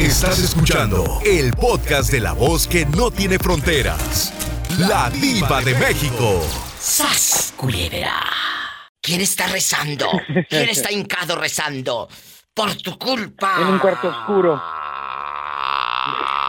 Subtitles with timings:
[0.00, 4.32] Estás escuchando el podcast de la voz que no tiene fronteras.
[4.78, 6.42] La diva de México.
[6.78, 8.14] ¡Sas, culebra!
[9.02, 10.06] ¿Quién está rezando?
[10.48, 12.08] ¿Quién está hincado rezando?
[12.54, 13.56] Por tu culpa.
[13.60, 14.62] En un cuarto oscuro.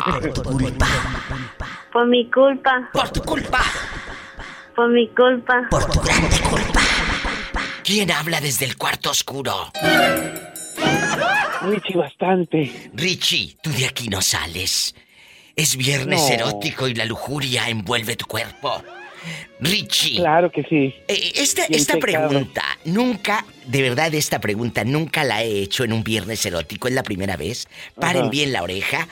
[0.05, 0.87] Por tu culpa.
[1.91, 3.61] Por mi culpa, Por tu culpa.
[4.73, 5.67] por mi culpa.
[5.69, 6.81] Por tu grande culpa.
[7.83, 9.71] ¿Quién habla desde el cuarto oscuro?
[11.63, 12.71] Richie, bastante.
[12.93, 14.95] Richie, tú de aquí no sales.
[15.55, 16.29] Es viernes No.
[16.33, 18.83] erótico y la lujuria envuelve tu cuerpo.
[19.59, 20.95] Richie, Claro que sí.
[21.07, 26.03] eh, esta, esta pregunta, nunca, de verdad esta pregunta nunca la he hecho en un
[26.03, 27.67] viernes erótico, es la primera vez.
[27.99, 28.31] Paren Ajá.
[28.31, 29.07] bien la oreja.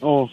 [0.00, 0.28] Oh,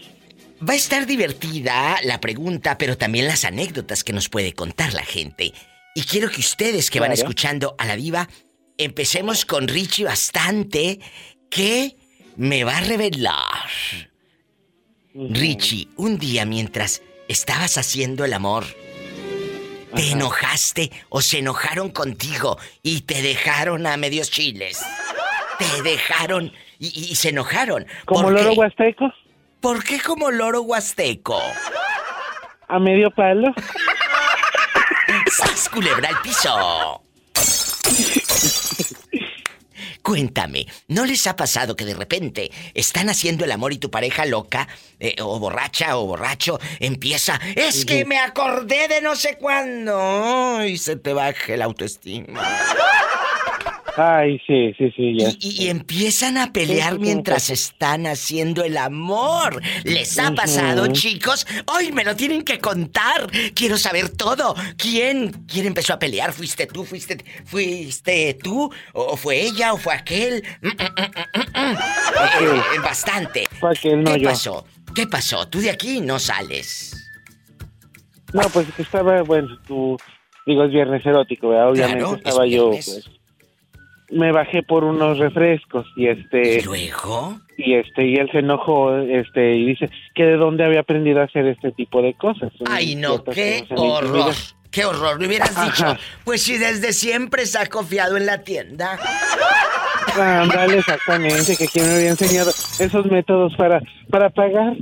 [0.68, 5.04] Va a estar divertida la pregunta, pero también las anécdotas que nos puede contar la
[5.06, 5.54] gente.
[5.94, 8.28] Y quiero que ustedes que van escuchando a la diva,
[8.78, 11.00] empecemos con Richie bastante,
[11.50, 11.96] que
[12.36, 13.70] me va a revelar.
[15.14, 18.66] Richie, un día mientras estabas haciendo el amor,
[19.96, 24.86] ¿te enojaste o se enojaron contigo y te dejaron a medios chiles?
[25.58, 27.88] Te dejaron y, y se enojaron.
[28.06, 28.58] Como ¿Por loro qué?
[28.60, 29.14] huasteco,
[29.60, 31.42] ¿Por qué como loro huasteco?
[32.70, 33.48] a medio palo.
[35.32, 37.02] ¡Sas, culebra al piso!
[40.08, 44.26] Cuéntame, ¿no les ha pasado que de repente están haciendo el amor y tu pareja
[44.26, 44.66] loca,
[45.02, 50.78] eh, o borracha o borracho, empieza, es que me acordé de no sé cuándo, y
[50.78, 52.42] se te baje la autoestima?
[54.00, 55.30] Ay, sí, sí, sí, ya.
[55.40, 57.54] Y, empiezan a pelear Sí, sí, mientras sí.
[57.54, 59.60] están haciendo el amor.
[59.86, 61.48] ¿Les ha pasado, chicos?
[61.66, 63.28] Hoy me lo tienen que contar.
[63.56, 64.54] Quiero saber todo.
[64.78, 65.32] ¿Quién?
[65.48, 66.32] ¿Quién empezó a pelear?
[66.32, 66.84] ¿Fuiste tú?
[66.86, 68.72] ¿Fuiste, fuiste tú?
[68.94, 69.74] ¿O fue ella?
[69.74, 70.44] ¿O fue aquel?
[70.62, 71.76] Mm, mm, mm, mm, mm.
[71.76, 73.46] Eh, eh, bastante.
[73.60, 74.30] Fue aquel, no ¿Qué yo.
[74.30, 74.66] pasó?
[74.94, 75.48] ¿Qué pasó?
[75.48, 76.94] Tú de aquí no sales.
[78.32, 79.98] No, pues estaba, bueno, tú,
[80.46, 81.72] digo, es viernes erótico, ¿verdad?
[81.72, 83.10] Obviamente Claro, es estaba yo, pues,
[84.10, 87.38] me bajé por unos refrescos y este, ¿Y luego?
[87.58, 91.26] y este, y él se enojó, este, y dice que de dónde había aprendido a
[91.26, 92.52] hacer este tipo de cosas.
[92.70, 94.34] Ay, no, qué horror.
[94.70, 95.18] Qué horror.
[95.20, 95.96] Me hubieras dicho,
[96.26, 99.00] pues si desde siempre se ha confiado en la tienda.
[100.16, 104.76] Ándale, exactamente, que quien me había enseñado esos métodos para, para pagar,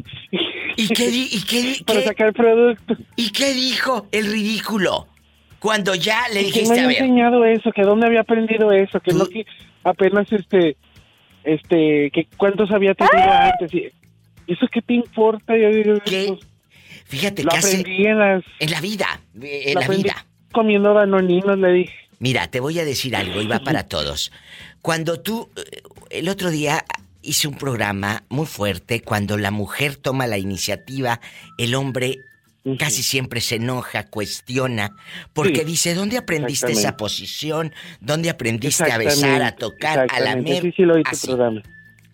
[0.77, 2.97] ¿Y qué, di- y qué, di- para qué- sacar productos.
[3.15, 5.07] y qué dijo el ridículo?
[5.65, 7.71] Cuando ya le ¿Quién me dijiste, a había ver, enseñado eso?
[7.71, 8.99] ¿Que dónde había aprendido eso?
[8.99, 9.45] Que Tú- no que
[9.83, 10.77] apenas este,
[11.43, 13.73] este, que cuántos había tenido antes.
[13.73, 13.91] Y,
[14.47, 15.57] ¿Eso qué te importa?
[15.57, 16.25] Yo digo, ¿qué?
[16.27, 16.41] pues,
[17.05, 19.07] Fíjate lo que hace aprendí en las, en la vida,
[19.41, 20.25] eh, en lo la vida.
[20.51, 21.93] comiendo danoninos, le dije.
[22.19, 24.31] Mira, te voy a decir algo y va para todos.
[24.83, 26.85] Cuando tú, eh, el otro día
[27.23, 31.19] hice un programa muy fuerte, cuando la mujer toma la iniciativa,
[31.57, 32.19] el hombre.
[32.79, 34.95] Casi siempre se enoja, cuestiona,
[35.33, 37.73] porque Sí, dice, ¿dónde aprendiste esa posición?
[37.99, 40.63] ¿Dónde aprendiste a besar, a tocar, a lamer?
[40.63, 41.27] Sí, sí, lo tu Así.
[41.27, 41.61] programa.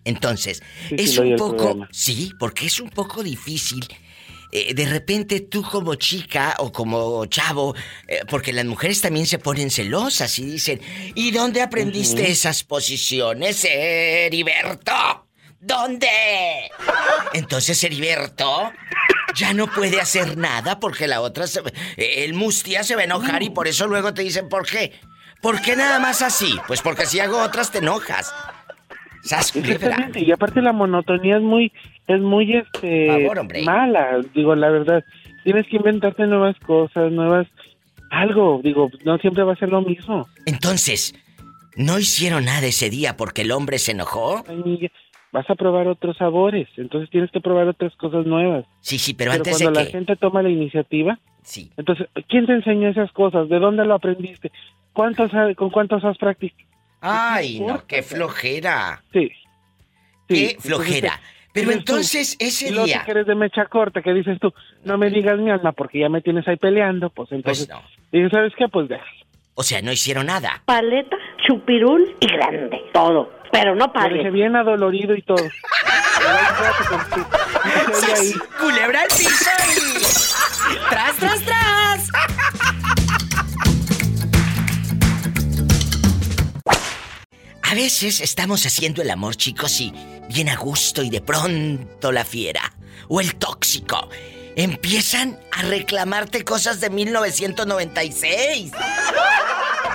[0.04, 3.86] Entonces, Sí, es un poco, sí, porque es un poco difícil.
[4.54, 7.74] eh, de repente tú como chica o como chavo,
[8.06, 10.78] eh, porque las mujeres también se ponen celosas y dicen,
[11.14, 15.21] ¿y dónde aprendiste esas posiciones, Heriberto?
[15.64, 16.08] ¿Dónde?
[17.34, 18.72] Entonces Heriberto
[19.36, 21.62] ya no puede hacer nada porque la otra, se-
[21.96, 24.92] el mustia se va a enojar y por eso luego te dicen, ¿por qué?
[25.40, 26.56] ¿Por qué nada más así?
[26.66, 28.34] Pues porque si hago otras te enojas.
[29.22, 31.72] Exactamente, y aparte la monotonía es muy,
[32.08, 35.04] es muy este Favor, mala, digo la verdad.
[35.44, 37.46] Tienes que inventarte nuevas cosas, nuevas
[38.10, 40.26] algo, digo, no siempre va a ser lo mismo.
[40.44, 41.14] Entonces,
[41.76, 44.44] ¿no hicieron nada ese día porque el hombre se enojó?
[44.48, 44.90] Ay,
[45.32, 48.64] vas a probar otros sabores, entonces tienes que probar otras cosas nuevas.
[48.80, 49.92] Sí, sí, pero, Pero antes cuando de la que...
[49.98, 51.70] gente toma la iniciativa, Sí.
[51.76, 53.48] entonces, ¿quién te enseñó esas cosas?
[53.48, 54.52] ¿De dónde lo aprendiste?
[54.92, 56.68] ¿Cuántos ha- con cuántos has practicado?
[57.00, 59.02] Ay, no, qué flojera.
[59.12, 59.30] Sí.
[60.28, 61.20] Sí, Qué entonces, flojera.
[61.52, 63.02] Pero entonces, Y ese día...
[63.04, 64.52] que eres de mecha corta, que dices tú,
[64.84, 67.82] no me digas mi alma porque ya me tienes ahí peleando, pues Pues entonces, no.
[68.12, 68.68] dices, ¿sabes qué?
[68.68, 69.10] Pues déjalo.
[69.54, 70.62] O sea, no hicieron nada.
[70.64, 72.80] Paleta, chupirul y grande.
[72.94, 73.30] Todo.
[73.52, 74.30] Pero no pague.
[74.30, 75.44] bien adolorido y todo.
[78.00, 78.32] Pero.
[78.58, 80.02] ¡Culebra al piso y...
[80.88, 82.08] ¡Tras, tras, tras!
[87.62, 89.92] A veces estamos haciendo el amor, chicos, y
[90.28, 92.72] bien a gusto y de pronto la fiera
[93.08, 94.08] o el tóxico
[94.56, 98.72] empiezan a reclamarte cosas de 1996.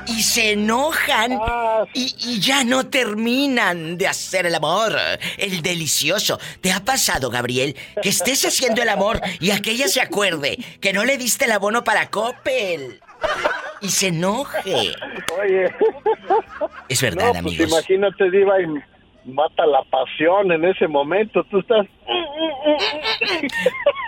[0.08, 4.96] y se enojan Ah, y, y ya no terminan de hacer el amor,
[5.38, 6.40] el delicioso.
[6.62, 11.04] ¿Te ha pasado, Gabriel, que estés haciendo el amor y aquella se acuerde que no
[11.04, 13.02] le diste el abono para Coppel?
[13.82, 14.96] Y se enoje.
[15.42, 15.74] Oye.
[16.88, 17.70] Es verdad, no, pues amigos.
[17.72, 18.66] imagínate, Diva, y
[19.28, 21.44] mata la pasión en ese momento.
[21.46, 21.86] Tú estás.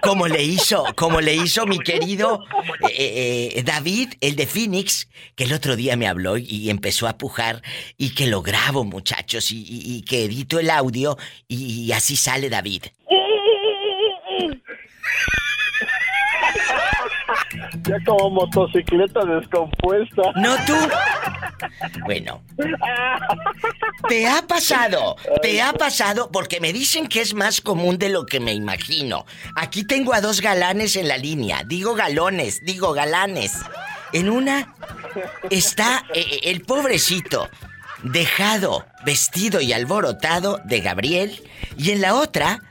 [0.01, 2.41] Como le hizo, como le hizo mi querido
[2.89, 7.17] eh, eh, David, el de Phoenix, que el otro día me habló y, empezó a
[7.17, 7.61] pujar
[7.97, 11.17] y que lo grabo, muchachos, y, y- y que edito el audio
[11.49, 12.83] y, y así sale David.
[17.87, 20.21] Ya como motocicleta descompuesta.
[20.35, 20.73] No tú.
[22.05, 22.43] Bueno.
[24.07, 25.15] ¿Te ha pasado?
[25.41, 26.29] ¿Te ha pasado?
[26.31, 29.25] Porque me dicen que es más común de lo que me imagino.
[29.55, 31.63] Aquí tengo a dos galanes en la línea.
[31.65, 33.53] Digo galones, digo galanes.
[34.13, 34.73] En una
[35.49, 37.49] está eh, el pobrecito,
[38.03, 41.43] dejado, vestido y alborotado de Gabriel.
[41.77, 42.63] Y en la otra,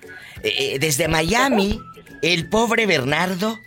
[0.43, 1.81] eh, eh, desde Miami,
[2.23, 3.59] el pobre Bernardo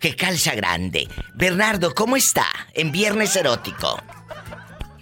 [0.00, 1.08] que calza grande.
[1.34, 4.02] Bernardo, ¿cómo está en Viernes Erótico?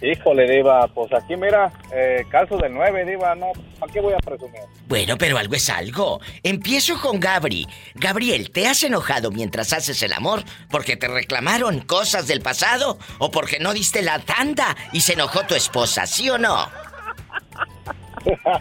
[0.01, 4.17] Híjole, Diva, pues aquí mira, eh, calzo del 9, Diva, no, ¿para qué voy a
[4.17, 4.61] presumir?
[4.87, 6.21] Bueno, pero algo es algo.
[6.41, 7.67] Empiezo con Gabri.
[7.95, 13.29] Gabriel, ¿te has enojado mientras haces el amor porque te reclamaron cosas del pasado o
[13.29, 16.67] porque no diste la tanda y se enojó tu esposa, sí o no?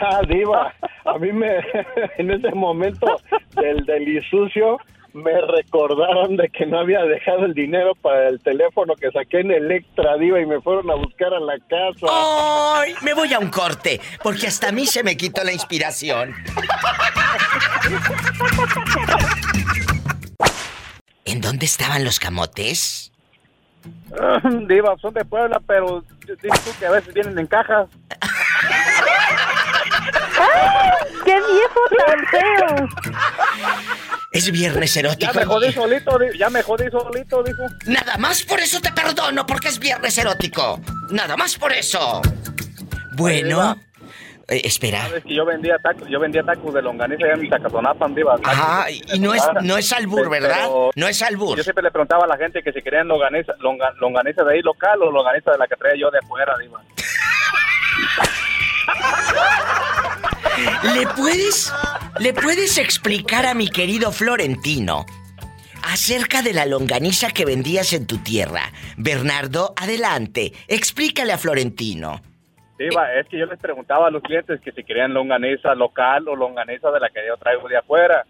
[0.00, 0.72] Ah, Diva,
[1.06, 1.48] a mí me.
[2.18, 3.20] En ese momento
[3.56, 4.78] del, del isucio.
[5.14, 9.50] Me recordaron de que no había dejado el dinero para el teléfono que saqué en
[9.50, 12.06] Electra Diva y me fueron a buscar a la casa.
[12.10, 12.94] ¡Ay!
[13.02, 16.34] Me voy a un corte, porque hasta a mí se me quitó la inspiración.
[21.24, 23.10] ¿En dónde estaban los camotes?
[24.68, 27.88] Diva, son de Puebla, pero dices tú que a veces vienen en cajas.
[31.24, 32.88] ¡Qué viejo tan feo!
[34.30, 35.32] Es viernes Ya erótico.
[35.34, 37.62] me jodí solito, ya me jodí solito, dijo.
[37.86, 40.80] Nada más por eso te perdono, porque es viernes erótico.
[41.10, 42.20] Nada más por eso.
[43.16, 43.74] Bueno.
[44.48, 45.02] eh, espera.
[45.08, 48.36] Sabes que yo vendía tacos, yo vendía tacos de longaniza allá en Zacazonapan, Diva.
[48.44, 50.68] Ajá, y no es, no es albur, Pero- ¿verdad?
[50.94, 51.56] No es albur.
[51.56, 54.62] Yo siempre le preguntaba a la gente que si querían longaniza, longa- longaniza de ahí
[54.62, 56.82] local o longaniza de la que traía yo de afuera, Diva.
[60.94, 61.72] ¿Le puedes,
[62.18, 65.06] ¿Le puedes explicar a mi querido Florentino
[65.84, 68.72] acerca de la longaniza que vendías en tu tierra?
[68.96, 72.20] Bernardo, adelante, explícale a Florentino.
[72.78, 76.36] Diva, es que yo les preguntaba a los clientes que si querían longaniza local o
[76.36, 78.24] longaniza de la que yo traigo de afuera.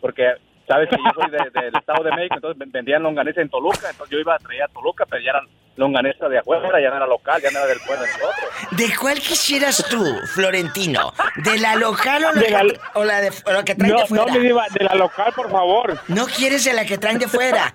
[0.00, 0.34] Porque,
[0.66, 3.90] sabes que yo soy de- del Estado de México, entonces vendían longaniza en Toluca.
[3.90, 5.44] Entonces yo iba a traer a Toluca, pero ya eran
[5.76, 8.50] longaniza de afuera, ya no era local, ya no era del pueblo de nosotros.
[8.70, 11.12] ¿De cuál quisieras tú, Florentino?
[11.36, 13.92] ¿De la local o la, De la- que- o la de, o la que traen
[13.92, 14.32] No, de no, fuera?
[14.32, 15.98] mi diva, de la local, por favor.
[16.08, 17.74] ¿No quieres de la que traen de fuera?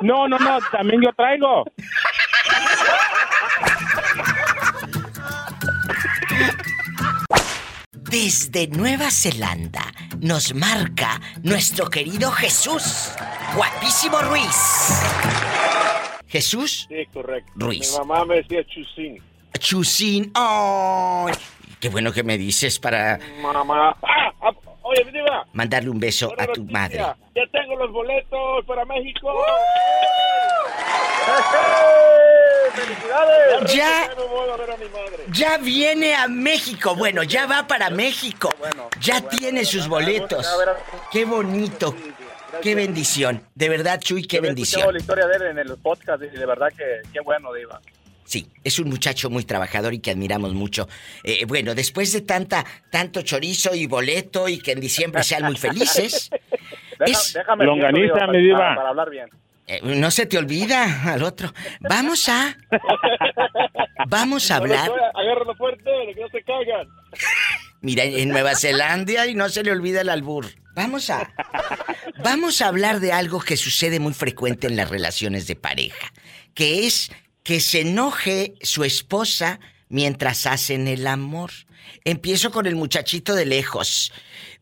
[0.00, 1.64] No, no, no, también yo traigo.
[7.92, 9.82] Desde Nueva Zelanda
[10.20, 13.12] nos marca nuestro querido Jesús,
[13.54, 15.00] guapísimo Ruiz.
[16.26, 17.50] Jesús Sí, correcto.
[17.56, 17.92] Ruiz.
[17.92, 19.22] Mi mamá me decía Chusín.
[19.58, 20.30] Chusín.
[20.34, 21.32] ¡Ay!
[21.80, 23.96] Qué bueno que me dices para Mamá.
[24.02, 24.50] ¡Ah!
[24.90, 25.46] Oye, mi diva.
[25.52, 26.80] mandarle un beso buena a tu noticia.
[26.80, 26.98] madre.
[27.34, 29.32] Ya tengo los boletos para México.
[32.74, 33.74] ¡Felicidades!
[33.74, 35.24] Ya, no voy a ver a mi madre.
[35.32, 36.94] ya viene a México.
[36.94, 38.50] Bueno, ya va para México.
[38.58, 40.46] bueno, Ya bueno, tiene sus boletos.
[40.46, 40.76] A.
[41.10, 41.94] Qué bonito.
[42.62, 43.42] Qué bendición.
[43.54, 44.94] De verdad, Chuy, qué Yo había escuchado bendición.
[44.94, 47.80] la historia de él en el podcast y de verdad que qué bueno, Diva.
[48.28, 50.86] Sí, es un muchacho muy trabajador y que admiramos mucho.
[51.24, 55.56] Eh, bueno, después de tanta, tanto chorizo y boleto y que en diciembre sean muy
[55.56, 56.28] felices,
[56.98, 58.58] Deja- Es- déjame Longaniza, mi diva.
[58.58, 59.30] Para, para hablar bien.
[59.66, 61.54] eh, no se te olvida al otro.
[61.80, 62.54] Vamos a,
[64.08, 64.90] vamos a hablar.
[65.14, 66.86] Agárralo fuerte, de que no se caigan.
[67.80, 70.46] Mira, en Nueva Zelanda y no se le olvida el albur.
[70.74, 71.32] Vamos a,
[72.22, 76.12] vamos a hablar de algo que sucede muy frecuente en las relaciones de pareja,
[76.54, 77.10] que es
[77.48, 81.48] que se enoje su esposa mientras hacen el amor.
[82.04, 84.12] Empiezo con el muchachito de lejos.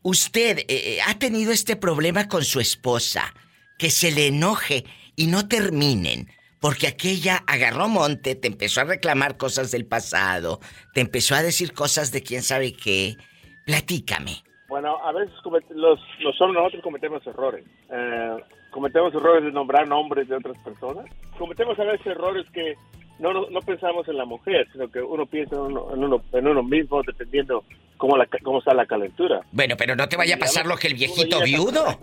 [0.03, 3.33] Usted eh, eh, ha tenido este problema con su esposa,
[3.77, 4.85] que se le enoje
[5.17, 6.29] y no terminen,
[6.61, 10.61] porque aquella agarró monte, te empezó a reclamar cosas del pasado,
[10.93, 13.17] te empezó a decir cosas de quién sabe qué.
[13.65, 14.43] Platícame.
[14.69, 15.35] Bueno, a veces
[15.71, 17.65] los, los nosotros cometemos errores.
[17.91, 18.37] Eh,
[18.77, 21.05] cometemos errores de nombrar nombres de otras personas.
[21.39, 22.75] Cometemos a veces errores que
[23.17, 26.23] no, no, no pensamos en la mujer, sino que uno piensa en uno, en uno,
[26.31, 27.63] en uno mismo dependiendo
[27.97, 29.41] cómo, la, cómo está la calentura.
[29.51, 31.99] Bueno, pero no te vaya a pasar lo que el viejito viudo.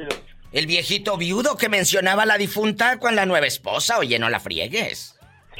[0.50, 4.00] El viejito viudo que mencionaba a la difunta con la nueva esposa.
[4.00, 5.16] Oye, no la friegues.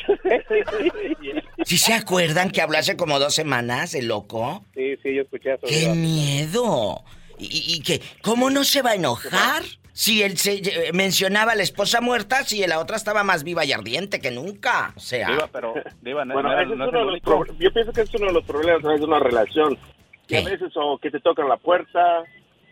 [1.64, 4.64] ¿Sí se acuerdan que habló hace como dos semanas, el loco?
[4.75, 5.66] Sí, sí, yo escuché eso.
[5.68, 7.04] ¡Qué miedo!
[7.38, 9.62] ¿Y, y que cómo no se va a enojar?
[9.97, 13.65] Si él se eh, mencionaba a la esposa muerta, si la otra estaba más viva
[13.65, 14.93] y ardiente que nunca.
[14.97, 15.29] O sea.
[15.29, 15.73] Diva, pero,
[16.03, 17.45] Diva, no, Bueno, no- ese es no es uno el de los único.
[17.45, 19.79] pro- yo pienso que es uno de los problemas de una relación.
[20.27, 20.51] Que a ¿Qué?
[20.51, 22.25] veces o que te tocan la puerta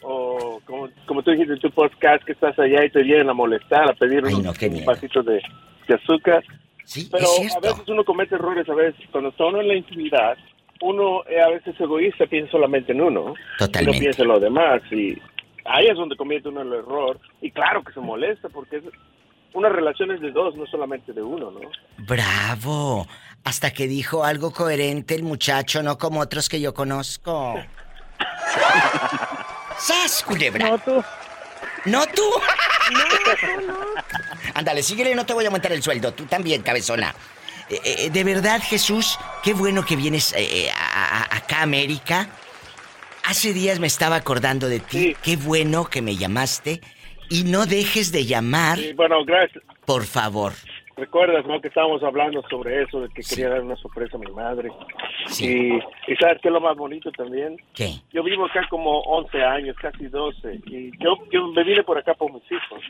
[0.02, 3.34] o como, como tú dijiste en tu podcast que estás allá y te vienen a
[3.34, 4.86] molestar, a pedir Ay, un, no, qué un miedo.
[4.86, 5.40] vasito de,
[5.86, 6.42] de azúcar.
[6.84, 9.74] Sí, Pero es a veces uno comete errores, a veces cuando está uno en la
[9.76, 10.36] intimidad,
[10.80, 13.34] uno es a veces egoísta, piensa solamente en uno.
[13.58, 13.82] Totalmente.
[13.82, 14.82] Y no piensa en los demás.
[14.90, 15.16] Y
[15.64, 17.20] ahí es donde comete uno el error.
[17.40, 18.84] Y claro que se molesta porque es,
[19.54, 21.60] una relación es de dos, no solamente de uno, ¿no?
[21.98, 23.06] Bravo.
[23.44, 27.54] Hasta que dijo algo coherente el muchacho, no como otros que yo conozco.
[29.78, 30.68] ¡Sas, culebra!
[30.70, 31.04] No tú.
[31.86, 32.22] ¿No tú?
[34.54, 36.12] Ándale, síguele, no te voy a aumentar el sueldo.
[36.12, 37.14] Tú también, cabezona.
[37.68, 41.62] Eh, eh, de verdad, Jesús, qué bueno que vienes eh, eh, a- a- acá a
[41.62, 42.28] América.
[43.24, 44.98] Hace días me estaba acordando de ti.
[44.98, 45.16] Sí.
[45.22, 46.80] Qué bueno que me llamaste.
[47.30, 49.64] Y no dejes de llamar, bueno, gracias.
[49.86, 50.52] por favor.
[50.96, 51.58] Recuerdas, ¿no?
[51.62, 53.36] Que estábamos hablando sobre eso, de que Sí.
[53.36, 54.70] quería dar una sorpresa a mi madre.
[55.28, 55.46] Sí.
[56.06, 57.56] Y, y ¿sabes qué es lo más bonito también?
[57.74, 57.94] ¿Qué?
[58.12, 62.12] Yo vivo acá como 11 años, casi 12, y yo, yo me vine por acá
[62.12, 62.82] por mis hijos,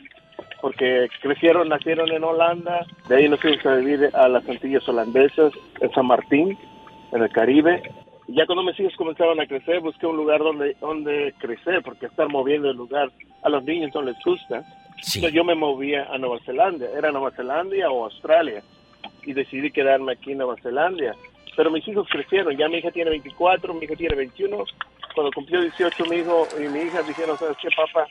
[0.61, 5.53] porque crecieron, nacieron en Holanda, de ahí nos fuimos a vivir a las Antillas holandesas,
[5.79, 6.57] en San Martín,
[7.13, 7.81] en el Caribe.
[8.27, 12.29] Ya cuando mis hijos comenzaron a crecer, busqué un lugar donde, donde crecer, porque estar
[12.29, 13.11] moviendo el lugar
[13.41, 14.63] a los niños no les gusta.
[15.01, 15.19] Sí.
[15.19, 18.63] Entonces yo me movía a Nueva Zelanda, era Nueva Zelanda o Australia,
[19.23, 21.15] y decidí quedarme aquí en Nueva Zelanda.
[21.55, 24.63] Pero mis hijos crecieron, ya mi hija tiene 24, mi hijo tiene 21.
[25.13, 28.07] Cuando cumplió 18 mi hijo y mi hija dijeron, ¿sabes qué, papá?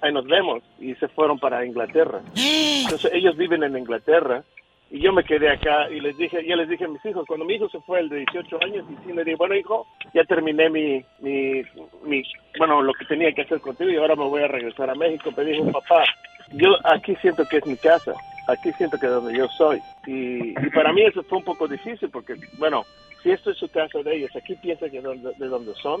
[0.00, 0.62] Ahí nos vemos.
[0.78, 2.20] Y se fueron para Inglaterra.
[2.34, 4.42] Entonces ellos viven en Inglaterra
[4.90, 7.44] y yo me quedé acá y les dije, ya les dije a mis hijos, cuando
[7.44, 10.24] mi hijo se fue, el de 18 años, y sí le dije, bueno hijo, ya
[10.24, 11.62] terminé mi, mi,
[12.04, 12.22] mi,
[12.58, 15.32] bueno, lo que tenía que hacer contigo y ahora me voy a regresar a México.
[15.36, 16.02] Me dijo, papá,
[16.54, 18.14] yo aquí siento que es mi casa,
[18.48, 19.80] aquí siento que es donde yo soy.
[20.06, 22.84] Y, para mí eso fue un poco difícil porque, bueno,
[23.22, 26.00] si esto es su casa de ellos, aquí piensa que es donde, de donde son.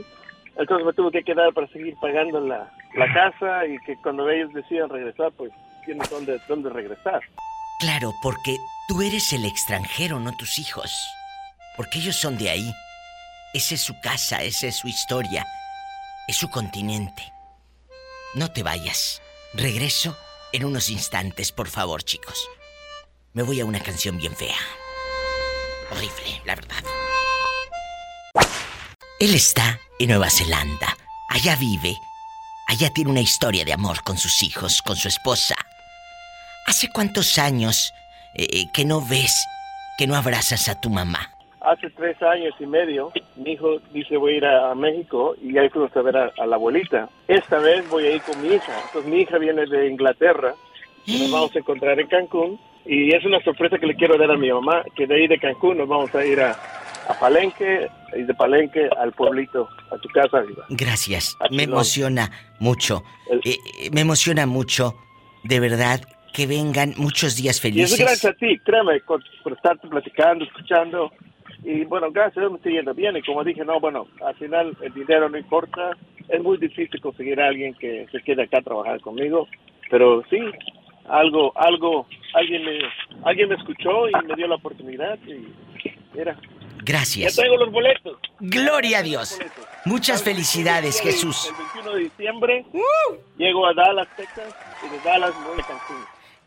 [0.56, 4.52] Entonces me tuve que quedar para seguir pagando la, la casa y que cuando ellos
[4.52, 5.52] decidan regresar, pues
[5.84, 7.22] tienen dónde, dónde regresar.
[7.80, 8.58] Claro, porque
[8.88, 10.92] tú eres el extranjero, no tus hijos.
[11.78, 12.74] Porque ellos son de ahí.
[13.54, 15.46] Esa es su casa, esa es su historia.
[16.28, 17.32] Es su continente.
[18.34, 19.22] No te vayas.
[19.54, 20.14] Regreso
[20.52, 22.46] en unos instantes, por favor, chicos.
[23.32, 24.58] Me voy a una canción bien fea.
[25.90, 26.84] Horrible, la verdad.
[29.18, 30.98] Él está en Nueva Zelanda.
[31.30, 31.96] Allá vive.
[32.68, 35.56] Allá tiene una historia de amor con sus hijos, con su esposa.
[36.80, 37.92] ¿Hace cuántos años
[38.32, 39.46] eh, eh, que no ves,
[39.98, 41.30] que no abrazas a tu mamá?
[41.60, 45.58] Hace tres años y medio, mi hijo dice voy a ir a, a México y
[45.58, 47.10] ahí fuimos a ver a, a la abuelita.
[47.28, 48.72] Esta vez voy a ir con mi hija.
[48.86, 50.54] Entonces mi hija viene de Inglaterra
[51.04, 52.58] y nos vamos a encontrar en Cancún.
[52.86, 55.38] Y es una sorpresa que le quiero dar a mi mamá, que de ahí de
[55.38, 56.52] Cancún nos vamos a ir a,
[57.08, 60.64] a Palenque y de Palenque al pueblito, a tu casa arriba.
[60.70, 63.04] Gracias, me emociona mucho.
[63.44, 64.96] Eh, eh, me emociona mucho,
[65.44, 66.00] de verdad,
[66.32, 67.98] que vengan muchos días Y felices.
[67.98, 71.10] gracias a ti, créeme, por, por estarte platicando, escuchando.
[71.62, 73.16] Y bueno, gracias a Dios me estoy yendo bien.
[73.16, 75.90] Y como dije, no, bueno, al final el dinero no importa.
[76.28, 79.46] Es muy difícil conseguir a alguien que se quede acá a trabajar conmigo.
[79.90, 80.38] Pero sí,
[81.08, 82.78] algo, algo, alguien me,
[83.24, 85.18] alguien me escuchó y me dio la oportunidad.
[85.26, 85.48] Y
[86.14, 86.40] mira, ya
[86.84, 87.36] Gracias.
[87.36, 88.16] traigo los boletos.
[88.38, 89.36] Gloria a Dios.
[89.36, 89.66] Boletos.
[89.84, 91.50] Muchas felicidades, El Jesús.
[91.50, 92.64] El 21 de diciembre
[93.36, 94.54] llego a Dallas, Texas.
[94.86, 95.96] Y de Dallas voy a Cancún.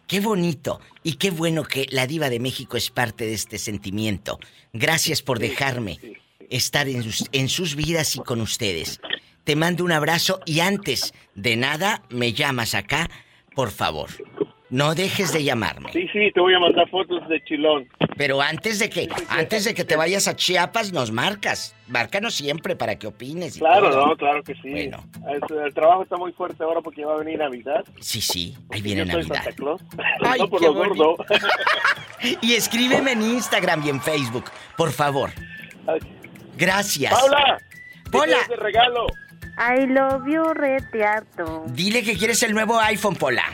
[0.08, 4.40] Qué bonito y qué bueno que la diva de México es parte de este sentimiento.
[4.74, 6.00] Gracias por dejarme
[6.50, 9.00] estar en sus, en sus vidas y con ustedes.
[9.44, 13.10] Te mando un abrazo y antes de nada me llamas acá,
[13.56, 14.10] por favor.
[14.74, 15.92] No dejes de llamarme.
[15.94, 17.88] Sí, sí, te voy a mandar fotos de Chilón.
[18.18, 21.76] Pero antes de que antes de que te vayas a Chiapas nos marcas.
[21.88, 23.58] Márcanos siempre para que opines.
[23.58, 24.08] y Claro, todo.
[24.08, 24.72] no, claro que sí.
[24.72, 25.06] Bueno.
[25.32, 27.84] Es- el trabajo está muy fuerte ahora porque va a venir Navidad.
[28.00, 29.36] Sí, sí, ahí Yo viene soy Navidad.
[29.44, 29.82] Santa Claus.
[30.26, 31.16] Ay, no por qué lo gordo.
[32.42, 34.46] Y escríbeme en Instagram y en Facebook,
[34.78, 35.30] por favor.
[36.58, 37.14] Gracias.
[37.14, 37.58] Paula,
[38.06, 38.26] ¿qué Pola.
[38.26, 39.06] quieres de regalo?
[39.60, 41.66] I love you, reteato.
[41.68, 43.44] Dile que quieres el nuevo iPhone, Pola.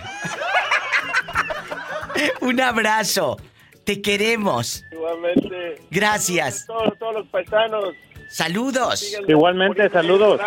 [2.41, 3.37] Un abrazo.
[3.85, 4.83] Te queremos.
[4.91, 5.81] Igualmente.
[5.89, 6.65] Gracias.
[6.67, 7.95] Todos, todos los paisanos.
[8.29, 9.17] Saludos.
[9.27, 10.39] Igualmente, saludos.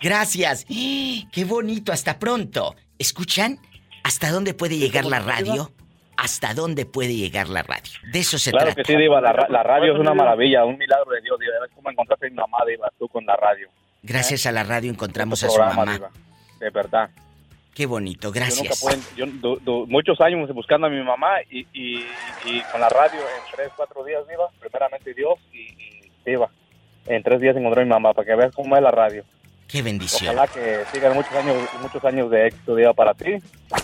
[0.00, 0.64] Gracias.
[0.68, 2.74] Qué bonito, hasta pronto.
[2.98, 3.58] ¿Escuchan?
[4.02, 5.70] ¿Hasta dónde puede llegar la radio?
[6.16, 7.92] ¿Hasta dónde puede llegar la radio?
[8.12, 8.82] De eso se Claro trata.
[8.82, 11.52] que sí, Diva, la, ra- la radio es una maravilla, un milagro de Dios, Diva.
[11.60, 13.68] ¿Ves cómo encontraste a mi mamá, Diva, tú con la radio?
[14.02, 15.92] Gracias a la radio encontramos Tu a su programa, mamá.
[15.94, 16.10] Diva.
[16.60, 17.10] De verdad.
[17.76, 18.80] Qué bonito, Yo nunca gracias.
[18.80, 22.06] pude, yo du- du- muchos años buscando a mi mamá y, y,
[22.46, 26.48] y con la radio en tres, cuatro días, Diva, primeramente Dios y, y Diva.
[27.06, 29.24] En tres días encontré a mi mamá para que veas cómo es la radio.
[29.68, 30.34] Qué bendición.
[30.34, 33.34] Ojalá que sigan muchos años, muchos años de éxito, Diva, para ti,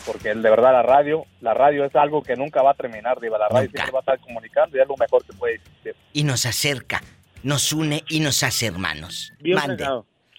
[0.07, 3.37] porque de verdad la radio, la radio es algo que nunca va a terminar, Diva.
[3.37, 3.73] La radio Nunca.
[3.83, 5.95] siempre va a estar comunicando y es lo mejor que puede existir.
[6.15, 7.03] Y nos acerca,
[7.43, 9.33] nos une y nos hace hermanos.
[9.41, 9.85] Bien Mande.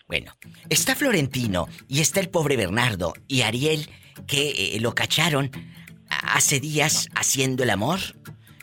[0.07, 0.33] Bueno,
[0.69, 3.89] está Florentino y está el pobre Bernardo y Ariel
[4.27, 5.49] que eh, lo cacharon
[6.09, 7.99] hace días haciendo el amor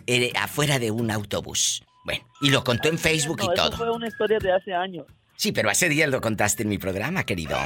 [0.06, 1.82] eh, afuera de un autobús.
[2.04, 3.76] Bueno, y lo contó en Facebook No, y eso todo.
[3.78, 5.06] fue una historia de hace años.
[5.36, 7.56] Sí, pero hace días lo contaste en mi programa, querido.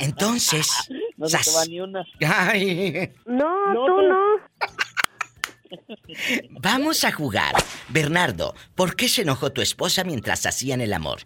[0.00, 0.68] Entonces,
[1.16, 2.04] No se te va ni una.
[2.26, 4.02] Ay, No, No, tú tú.
[4.02, 4.18] no.
[6.50, 7.54] Vamos a jugar.
[7.88, 11.20] Bernardo, ¿por qué se enojó tu esposa mientras hacían el amor?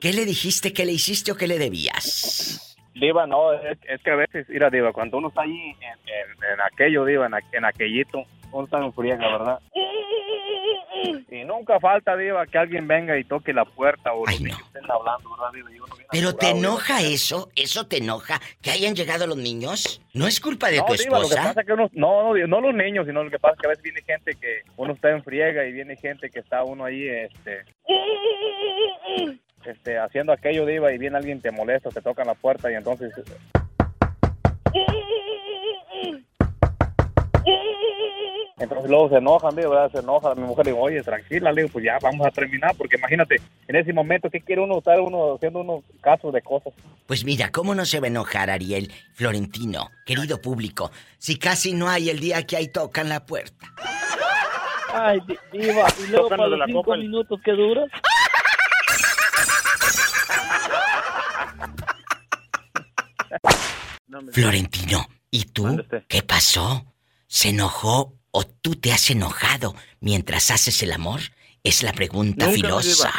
[0.00, 2.76] ¿Qué le dijiste, qué le hiciste o qué le debías?
[2.94, 7.26] Diva, no, es, que a veces, mira, Diva, cuando uno está allí en, aquello, Diva,
[7.26, 9.58] en, aqu- aquellito, uno está en friega, ¿verdad?
[11.30, 14.56] Y nunca falta, Diva, que alguien venga y toque la puerta o Ay, no.
[14.56, 15.86] estén hablando, ¿verdad, Diva?
[16.10, 17.48] ¿Pero te apurado, enoja eso?
[17.56, 18.40] ¿Eso te enoja?
[18.62, 20.00] ¿Que hayan llegado los niños?
[20.12, 21.48] ¿No es culpa de No, tu Diva, lo que esposa?
[21.48, 23.70] pasa es que uno, no, no, los niños, sino lo que pasa es que a
[23.70, 27.08] veces viene gente que uno está en friega y viene gente que está uno ahí,
[27.08, 27.64] este,
[29.64, 33.12] este, haciendo aquello, Diva, y viene alguien te molesta, te tocan la puerta y entonces
[38.56, 39.90] Entonces luego se enojan, digo, ¿verdad?
[39.90, 42.72] Se enoja mi mujer, le digo, oye, tranquila, le digo, pues ya vamos a terminar,
[42.78, 46.72] porque imagínate, en ese momento, ¿qué quiere uno estar uno haciendo unos casos de cosas?
[47.06, 51.88] Pues mira, ¿cómo no se va a enojar Ariel Florentino, querido público, si casi no
[51.88, 53.66] hay el día que ahí tocan la puerta?
[54.92, 55.86] Ay, di- diva.
[55.98, 56.96] Y luego Tócanos para los cinco copa.
[56.96, 57.84] minutos que dura.
[64.32, 65.84] Florentino, ¿y tú?
[66.08, 66.86] ¿Qué pasó?
[67.26, 71.20] ¿Se enojó o tú te has enojado mientras haces el amor?
[71.62, 73.06] Es la pregunta Nunca, filosa.
[73.06, 73.14] diva.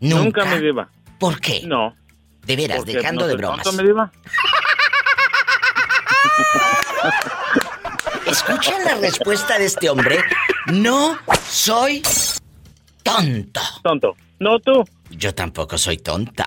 [0.00, 0.44] ¿Nunca?
[0.44, 0.90] Nunca, mi diva.
[1.20, 1.60] ¿Por qué?
[1.66, 1.94] No.
[2.46, 3.72] De veras, porque dejando no de bromas.
[3.74, 4.10] mi diva.
[8.26, 10.20] ¿Escuchan la respuesta de este hombre?
[10.72, 12.02] No soy
[13.02, 13.60] tonto.
[13.82, 14.16] Tonto.
[14.40, 14.84] No tú.
[15.10, 16.46] Yo tampoco soy tonta.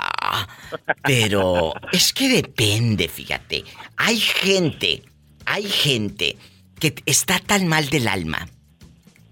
[1.03, 3.63] Pero es que depende, fíjate.
[3.97, 5.03] Hay gente,
[5.45, 6.37] hay gente
[6.79, 8.47] que está tan mal del alma,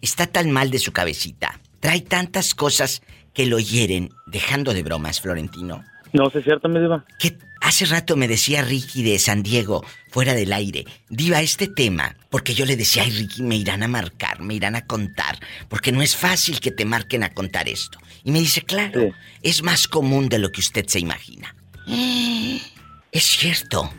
[0.02, 3.02] está tan mal de su cabecita, trae tantas cosas
[3.34, 5.84] que lo hieren, dejando de bromas, Florentino.
[6.14, 7.06] No, es cierto, mi diva.
[7.20, 12.16] Que hace rato me decía Ricky de San Diego, fuera del aire, diva este tema,
[12.30, 15.92] porque yo le decía, ay Ricky, me irán a marcar, me irán a contar, porque
[15.92, 18.00] no es fácil que te marquen a contar esto.
[18.24, 19.12] Y me dice, claro, Sí.
[19.44, 21.54] es más común de lo que usted se imagina.
[23.12, 23.92] Es cierto,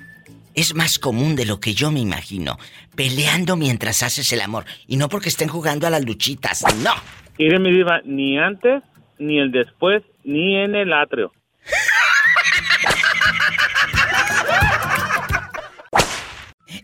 [0.58, 2.58] es más común de lo que yo me imagino,
[2.96, 6.90] peleando mientras haces el amor, y no porque estén jugando a las luchitas, no.
[7.38, 8.82] Mire, mi diva, ni antes,
[9.20, 11.32] ni el después, ni en el atrio.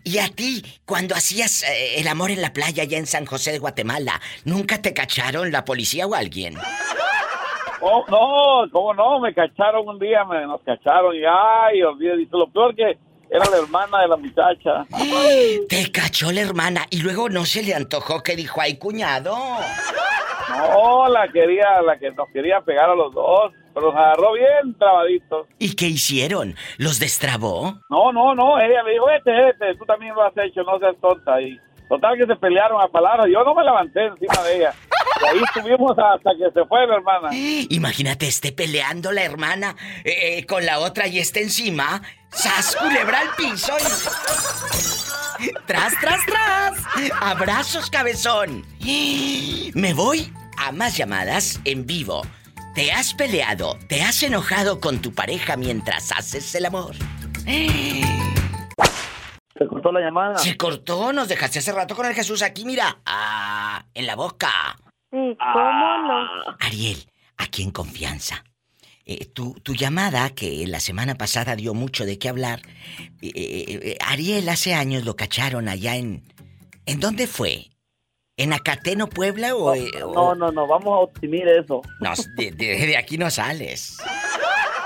[0.05, 3.51] Y a ti, cuando hacías eh, el amor en la playa allá en San José
[3.51, 6.55] de Guatemala, ¿nunca te cacharon la policía o alguien?
[7.81, 12.47] Oh, no, cómo no, me cacharon un día, me, nos cacharon y ay, olvídate, lo
[12.47, 12.97] peor que
[13.35, 14.85] era la hermana de la muchacha.
[15.69, 19.35] Te cachó la hermana y luego no se le antojó que dijo, ay, cuñado.
[20.49, 24.77] No, la quería, la que nos quería pegar a los dos, pero nos agarró bien
[24.77, 25.47] trabaditos.
[25.59, 26.55] ¿Y qué hicieron?
[26.77, 27.79] ¿Los destrabó?
[27.89, 30.95] No, no, no, ella me dijo, vete, vete, tú también lo has hecho, no seas
[31.01, 31.41] tonta.
[31.41, 34.73] Y total que se pelearon a palabras, yo no me levanté encima de ella.
[35.21, 37.29] Y ahí estuvimos hasta que se fue la hermana.
[37.69, 42.01] Imagínate, esté peleando la hermana eh, eh, con la otra y esté encima.
[42.31, 43.73] ¡Sas, culebra al piso!
[45.39, 46.73] y- ¡Tras, tras, tras!
[47.21, 48.65] ¡Abrazos, cabezón!
[49.73, 52.21] Me voy a más llamadas en vivo.
[52.73, 53.77] ¿Te has peleado?
[53.87, 56.93] ¿Te has enojado con tu pareja mientras haces el amor?
[59.57, 60.37] Se cortó la llamada.
[60.37, 62.97] Se cortó, nos dejaste hace rato con el Jesús aquí, mira.
[63.05, 64.49] Ah, en la boca.
[65.11, 66.27] Sí, ¿cómo no?
[66.59, 66.97] Ariel,
[67.37, 68.43] aquí en confianza.
[69.05, 72.61] Eh, tu, tu llamada, que la semana pasada dio mucho de qué hablar,
[73.21, 76.23] eh, eh, Ariel hace años lo cacharon allá en...
[76.87, 77.67] ¿En dónde fue?
[78.37, 79.73] ¿En Acateno, Puebla o.?
[79.73, 81.81] eh, o- No, no, no, vamos a optimir eso.
[82.01, 83.97] No, de, de- de aquí no sales.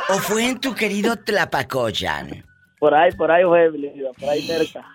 [0.09, 2.45] ¿O fue en tu querido Tlapacoyan?
[2.79, 3.69] Por ahí, por ahí fue,
[4.19, 4.85] por ahí cerca.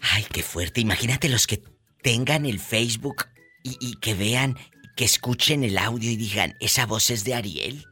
[0.00, 0.80] Ay, qué fuerte.
[0.80, 1.62] Imagínate los que
[2.02, 3.24] tengan el Facebook
[3.62, 4.56] y, y que vean,
[4.96, 7.84] que escuchen el audio y digan, esa voz es de Ariel.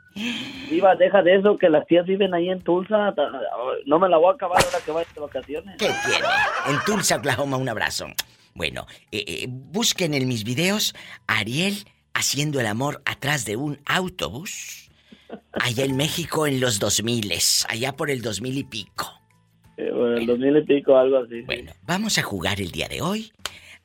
[0.68, 3.14] Diva, deja de eso, que las tías viven ahí en Tulsa.
[3.86, 5.76] No me la voy a acabar ahora que vaya de vacaciones.
[5.78, 6.26] ¿Qué tiene?
[6.66, 8.06] En Tulsa, Oklahoma, un abrazo.
[8.54, 10.94] Bueno, eh, eh, busquen en mis videos
[11.26, 14.90] a Ariel haciendo el amor atrás de un autobús.
[15.52, 17.32] Allá en México en los 2000,
[17.68, 19.21] allá por el 2000 y pico.
[19.82, 21.40] Eh, bueno, el 2000 y pico, algo así.
[21.40, 21.42] sí.
[21.42, 23.32] Bueno, vamos a jugar el día de hoy.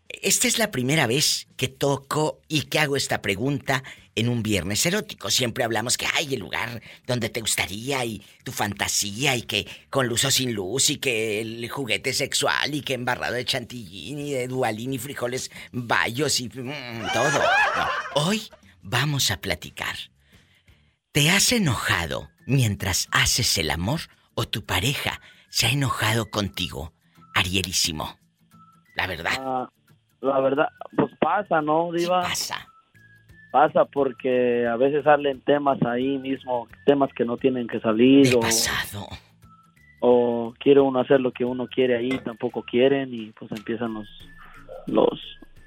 [0.09, 3.83] Esta es la primera vez que toco y que hago esta pregunta
[4.15, 5.29] en un viernes erótico.
[5.29, 10.07] Siempre hablamos que hay el lugar donde te gustaría y tu fantasía y que con
[10.07, 14.31] luz o sin luz y que el juguete sexual y que embarrado de chantillín y
[14.31, 17.41] de dualín y frijoles bayos y mm, todo.
[18.15, 18.43] Hoy
[18.81, 19.95] vamos a platicar.
[21.11, 24.01] ¿Te has enojado mientras haces el amor
[24.35, 25.19] o tu pareja
[25.57, 26.93] se ha enojado contigo,
[27.33, 28.15] Arielísimo?
[28.93, 29.31] La verdad.
[29.39, 29.67] Ah,
[30.21, 32.21] la verdad, pues pasa, ¿no, Diva?
[32.21, 32.67] Pasa.
[33.51, 38.29] Pasa porque a veces salen temas ahí mismo, temas que no tienen que salir.
[38.29, 39.07] De o, pasado.
[39.99, 44.07] o quiere uno hacer lo que uno quiere ahí, tampoco quieren y pues empiezan los
[44.85, 45.19] los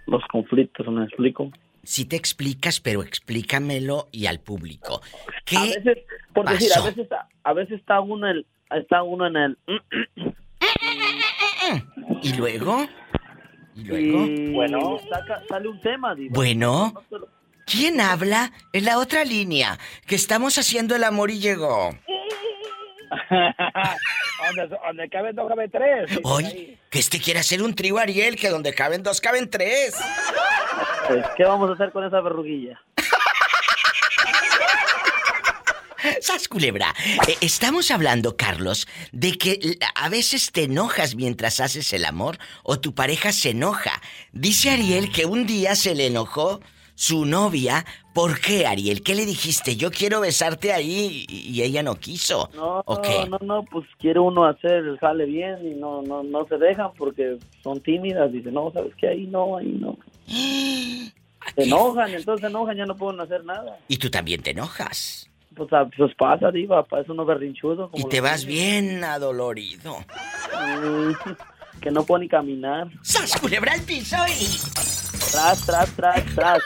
[0.07, 1.51] los conflictos, ¿me explico?
[1.83, 5.01] Si te explicas, pero explícamelo y al público.
[5.45, 5.99] ¿Qué A veces,
[6.33, 6.87] por decir, a pasó?
[6.87, 7.09] veces
[7.43, 9.59] a veces está uno en el está uno en el
[12.23, 12.87] ¿Y luego?
[13.75, 14.27] ¿Y luego?
[14.27, 14.99] y Bueno.
[15.11, 16.33] saca- sale un tema, Diva.
[16.35, 16.93] Bueno,
[17.67, 18.53] ¿quién habla?
[18.73, 21.91] En la otra línea, que estamos haciendo el amor y llegó.
[23.31, 26.21] donde, donde caben dos, caben tres.
[26.25, 29.97] Hoy, que este quiere hacer un trío Ariel, que donde caben dos, caben tres.
[31.09, 32.81] Pues, ¿Qué vamos a hacer con esa verruguilla?
[36.21, 36.95] ¡Sas culebra!
[37.29, 42.81] Eh, estamos hablando, Carlos, de que a veces te enojas mientras haces el amor o
[42.81, 44.01] tu pareja se enoja.
[44.33, 46.61] Dice Ariel que un día se le enojó
[46.95, 47.85] su novia.
[48.15, 49.03] ¿Por qué, Ariel?
[49.03, 49.77] ¿Qué le dijiste?
[49.77, 52.51] Yo quiero besarte ahí y y ella no quiso.
[52.55, 53.27] No, ¿O qué?
[53.29, 56.91] no, no, pues quiere uno hacer el jale bien y no, no, no se dejan
[56.97, 58.33] porque son tímidas.
[58.33, 59.09] Dice, no, ¿sabes qué?
[59.09, 59.97] Ahí no, ahí no.
[61.57, 63.79] Se enojan, entonces se enojan, ya no pueden hacer nada.
[63.89, 65.30] Y tú también te enojas.
[65.55, 67.91] Pues, ah, pues pasa, diva, pasa uno berrinchudo.
[67.91, 69.99] Como Y te vas bien adolorido.
[70.83, 71.13] Mm,
[71.81, 72.89] Que no puede ni caminar.
[73.03, 74.59] ¡Sas culebra al piso y...
[75.33, 76.63] Tras, tras, tras, tras.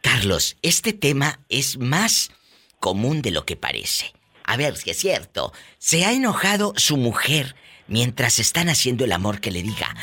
[0.00, 2.32] Carlos, este tema es más
[2.80, 4.12] común de lo que parece.
[4.44, 5.52] A ver si es cierto.
[5.78, 7.54] ¿Se ha enojado su mujer
[7.88, 9.94] mientras están haciendo el amor que le diga?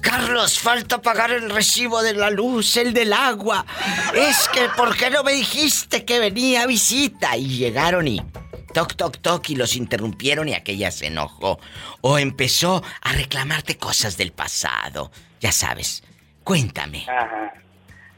[0.00, 3.64] Carlos, falta pagar el recibo de la luz, el del agua.
[4.14, 7.36] Es que, ¿por qué no me dijiste que venía a visita?
[7.36, 8.20] Y llegaron y...
[8.72, 11.60] Toc, toc, toc, y los interrumpieron y aquella se enojó.
[12.00, 15.10] O empezó a reclamarte cosas del pasado.
[15.40, 16.02] Ya sabes.
[16.42, 17.04] Cuéntame.
[17.06, 17.52] Ajá.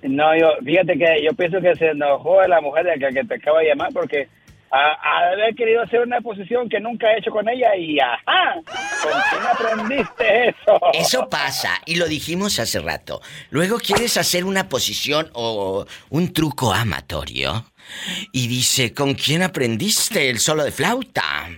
[0.03, 3.35] No, yo, fíjate que yo pienso que se enojó la mujer de que, que te
[3.35, 4.29] acaba de llamar porque
[4.75, 8.55] a, a haber querido hacer una posición que nunca he hecho con ella y ajá,
[9.03, 10.81] ¿con quién aprendiste eso?
[10.93, 13.21] Eso pasa, y lo dijimos hace rato.
[13.51, 17.65] Luego quieres hacer una posición o un truco amatorio.
[18.33, 21.51] Y dice, ¿con quién aprendiste el solo de flauta?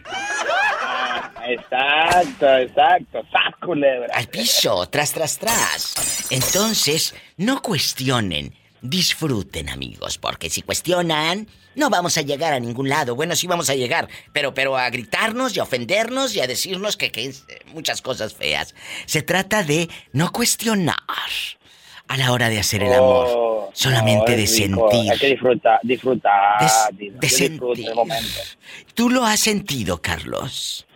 [1.48, 4.08] Exacto, exacto, ¡Sas, culebra!
[4.12, 6.26] Al piso, tras, tras, tras.
[6.32, 8.52] Entonces, no cuestionen.
[8.82, 13.14] Disfruten, amigos, porque si cuestionan, no vamos a llegar a ningún lado.
[13.14, 16.96] Bueno, sí vamos a llegar, pero, pero a gritarnos y a ofendernos y a decirnos
[16.96, 18.74] que, que es, eh, muchas cosas feas.
[19.06, 20.96] Se trata de no cuestionar
[22.08, 23.26] a la hora de hacer el amor.
[23.28, 25.12] Oh, solamente no, de rico, sentir.
[25.12, 26.58] Hay que disfrutar, disfrutar.
[26.92, 27.90] De- de sentir.
[28.94, 30.86] ¿Tú lo has sentido, Carlos?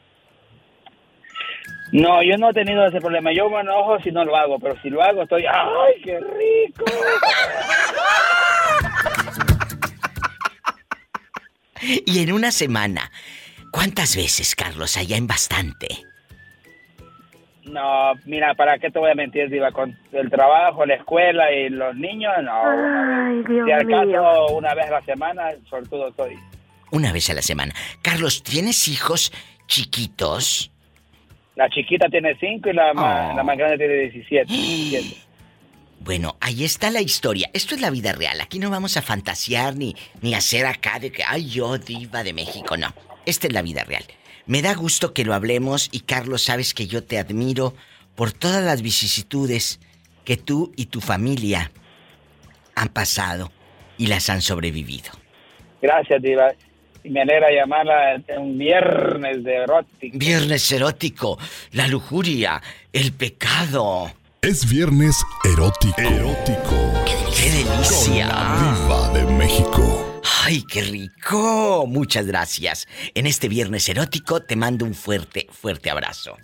[1.93, 3.33] No, yo no he tenido ese problema.
[3.33, 6.85] Yo me enojo si no lo hago, pero si lo hago estoy, ¡ay, qué rico!
[11.83, 13.11] Y en una semana,
[13.73, 15.88] ¿cuántas veces, Carlos, allá en bastante?
[17.64, 19.71] No, mira, ¿para qué te voy a mentir, Diva?
[19.71, 22.62] Con el trabajo, la escuela y los niños, no.
[22.62, 23.47] una Ay, vez.
[23.49, 24.23] Dios si al mío.
[24.23, 26.37] caso, una vez a la semana, sobre todo estoy.
[26.90, 27.73] Una vez a la semana.
[28.03, 29.33] Carlos, ¿tienes hijos
[29.69, 30.73] chiquitos?
[31.55, 33.37] La chiquita tiene cinco y la, más, Oh.
[33.37, 34.53] la más grande tiene 17.
[36.01, 36.05] 17.
[36.05, 37.51] Bueno, ahí está la historia.
[37.53, 38.41] Esto es la vida real.
[38.41, 42.33] Aquí no vamos a fantasear ni, ni hacer acá de que, ay, yo diva de
[42.33, 42.77] México.
[42.77, 42.95] No,
[43.27, 44.05] esta es la vida real.
[44.47, 47.75] Me da gusto que lo hablemos y Carlos, sabes que yo te admiro
[48.17, 49.79] por todas las vicisitudes
[50.25, 51.71] que tú y tu familia
[52.75, 53.53] han pasado
[53.97, 55.11] y las han sobrevivido.
[55.81, 56.49] Gracias, Diva.
[57.05, 60.19] Me alegra llamarla un viernes de erótico.
[60.19, 61.39] Viernes erótico,
[61.73, 62.61] la lujuria,
[62.93, 64.13] el pecado.
[64.42, 66.00] Es viernes erótico.
[66.00, 67.05] Erótico.
[67.05, 67.12] ¡Qué
[67.50, 68.24] delicia!
[68.24, 70.22] Viva de México.
[70.42, 71.85] ¡Ay, qué rico!
[71.87, 72.88] Muchas gracias.
[73.14, 76.38] En este viernes erótico te mando un fuerte, fuerte abrazo.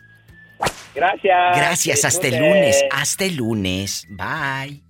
[0.94, 1.56] Gracias.
[1.56, 2.84] Gracias, hasta el lunes.
[2.90, 4.06] Hasta el lunes.
[4.10, 4.82] Bye.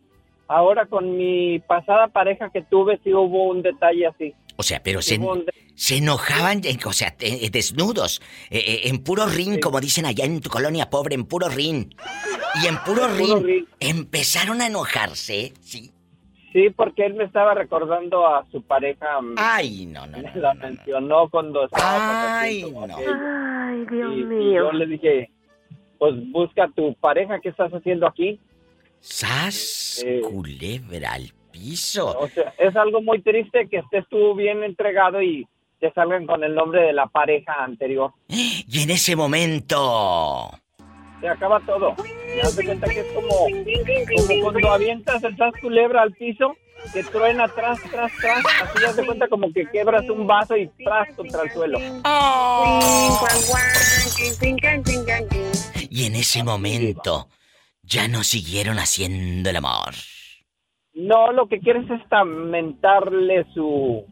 [0.48, 4.36] ahora con mi pasada pareja que tuve sí hubo un detalle así.
[4.60, 5.18] O sea, pero se,
[5.96, 10.50] enojaban, eh, o sea, eh, desnudos, eh, en puro rin, como dicen allá en tu
[10.50, 11.96] colonia pobre, en puro rin.
[12.62, 15.92] Y en puro En puro rin, empezaron a enojarse, ¿sí?
[16.52, 19.22] Sí, porque él me estaba recordando a su pareja.
[19.22, 20.18] mm, Ay, no, no.
[20.18, 22.98] me la mencionó cuando estaba Ay, no.
[22.98, 24.64] Ay, Dios Y- y mío.
[24.66, 25.32] yo le dije,
[26.00, 28.42] pues busca a tu pareja, ¿qué estás haciendo aquí?
[29.00, 30.04] ¡Sas!
[30.06, 30.20] Eh.
[30.30, 32.18] Culebra al piso.
[32.20, 35.48] O sea, es algo muy triste que estés tú bien entregado y
[35.80, 38.12] te salgan con el nombre de la pareja anterior.
[38.28, 40.52] Y en ese momento.
[41.22, 41.96] Se acaba todo.
[42.42, 43.30] Das de cuenta que es como,
[44.16, 46.56] como cuando avientas el sas culebra al piso,
[46.94, 48.44] que truena tras, tras, tras.
[48.62, 51.80] Así das de cuenta como que quebras un vaso y tras contra el suelo.
[55.90, 57.28] Y en ese momento.
[57.82, 59.96] Ya no siguieron haciendo el amor.
[60.94, 64.06] No, lo que quieres es mentarle su,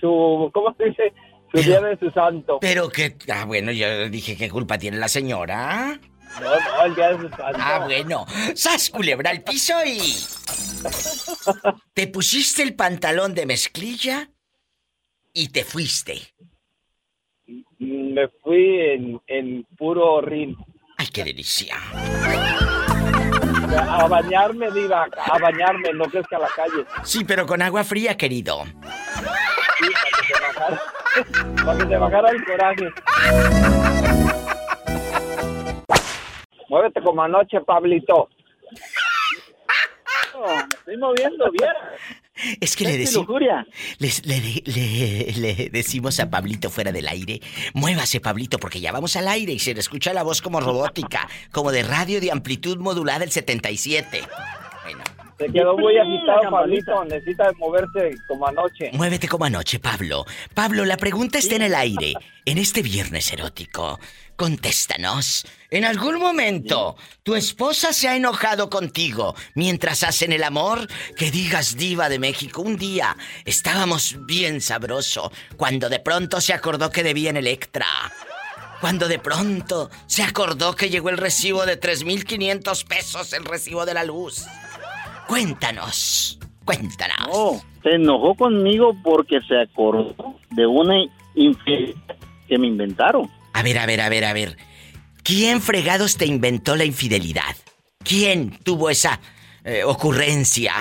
[0.00, 1.12] su, ¿cómo se dice?
[1.52, 2.58] Su día de su santo.
[2.60, 3.16] Pero que.
[3.32, 5.98] Ah, bueno, yo dije, ¿qué culpa tiene la señora?
[6.40, 7.58] No, no, el día de su santo.
[7.58, 8.26] Ah, bueno.
[8.54, 9.98] ¡Sas, culebra al piso y.
[11.94, 14.30] Te pusiste el pantalón de mezclilla
[15.32, 16.20] y te fuiste.
[17.78, 20.56] Me fui en, en puro rin.
[20.98, 21.76] ¡Ay, qué delicia!
[23.74, 26.84] A bañarme, diva, a bañarme, no crees que a la calle.
[27.04, 28.64] Sí, pero con agua fría, querido.
[28.64, 28.74] Sí,
[29.92, 30.82] para que te bajara,
[31.64, 32.92] para que te bajara el coraje.
[36.68, 38.28] Muévete como anoche, Pablito.
[40.34, 41.72] No, me estoy moviendo bien.
[42.60, 43.26] Es que le decimos.
[43.98, 47.40] le- le decimos a Pablito fuera del aire,
[47.74, 51.28] muévase Pablito porque ya vamos al aire y se le escucha la voz como robótica,
[51.52, 54.22] como de radio de amplitud modulada el 77.
[55.38, 56.50] Se quedó muy agitado.
[56.50, 57.04] Pablito.
[57.04, 58.90] Necesita moverse como anoche.
[58.92, 60.24] muévete como anoche, Pablo.
[60.54, 62.14] Pablo, la pregunta está en el aire.
[62.46, 64.00] En este viernes erótico,
[64.36, 65.46] contéstanos.
[65.70, 70.86] En algún momento, tu esposa se ha enojado contigo mientras hacen el amor.
[71.16, 76.90] Que digas diva de México, un día estábamos bien sabroso cuando de pronto se acordó
[76.90, 77.86] que debía en Electra.
[78.80, 83.94] Cuando de pronto se acordó que llegó el recibo de 3.500 pesos, el recibo de
[83.94, 84.46] la luz.
[85.26, 87.28] Cuéntanos, cuéntanos.
[87.28, 90.96] No, se enojó conmigo porque se acordó de una
[91.34, 92.16] infidelidad
[92.48, 93.28] que me inventaron.
[93.52, 94.56] A ver, a ver, a ver, a ver.
[95.22, 97.56] ¿Quién fregados te inventó la infidelidad?
[98.04, 99.20] ¿Quién tuvo esa
[99.64, 100.72] eh, ocurrencia?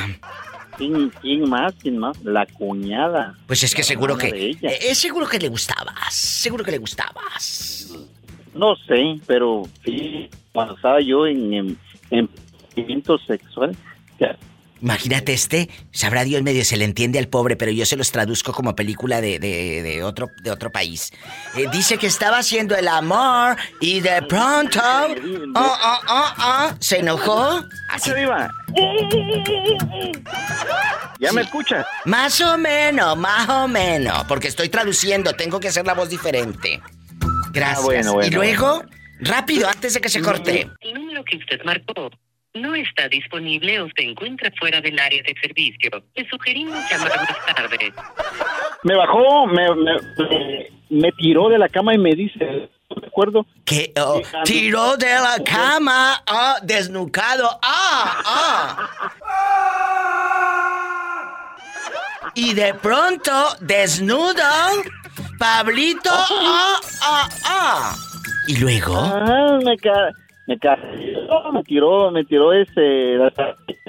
[0.78, 1.74] ¿Quién, quién más?
[1.82, 2.22] ¿Quién más?
[2.24, 3.36] La cuñada.
[3.48, 4.28] Pues es que seguro que...
[4.28, 4.70] ella.
[4.70, 6.14] eh, es seguro que le gustabas.
[6.14, 7.96] Seguro que le gustabas.
[8.54, 11.78] No sé, pero sí, cuando estaba yo en,
[12.12, 12.30] en,
[12.76, 13.76] en sexual,
[14.82, 18.54] Imagínate este, sabrá Dios medio se le entiende al pobre, pero yo se los traduzco
[18.54, 21.12] como película de, de, de otro, de otro país.
[21.56, 24.80] Eh, dice que estaba haciendo el amor y de pronto,
[25.56, 27.64] oh, oh, oh, oh, se enojó.
[27.90, 28.14] Así.
[28.14, 28.52] viva!
[31.20, 31.86] ¿Ya me escuchas?
[32.04, 36.82] Más o menos, más o menos, porque estoy traduciendo, tengo que hacer la voz diferente.
[37.54, 37.80] Gracias.
[37.80, 38.84] Ah, bueno, bueno, y luego,
[39.20, 40.70] rápido, antes de que se corte.
[40.82, 42.12] El número que usted marcó
[42.56, 45.92] no está disponible o se encuentra fuera del área de servicio.
[46.16, 47.94] Le sugerimos llamar más tarde.
[48.84, 49.68] Me bajó, me,
[50.90, 53.46] me, tiró de la cama y me dice, no me acuerdo.
[53.66, 59.12] Que oh, tiró de la cama, ah, desnucado, ah, ah.
[62.36, 64.44] Y de pronto, desnudo,
[65.40, 67.96] Pablito, ah, ah, ah.
[68.48, 69.76] Y luego, Ah, me.
[70.48, 70.78] Me ca...
[71.52, 73.18] Me tiró, me tiró ese...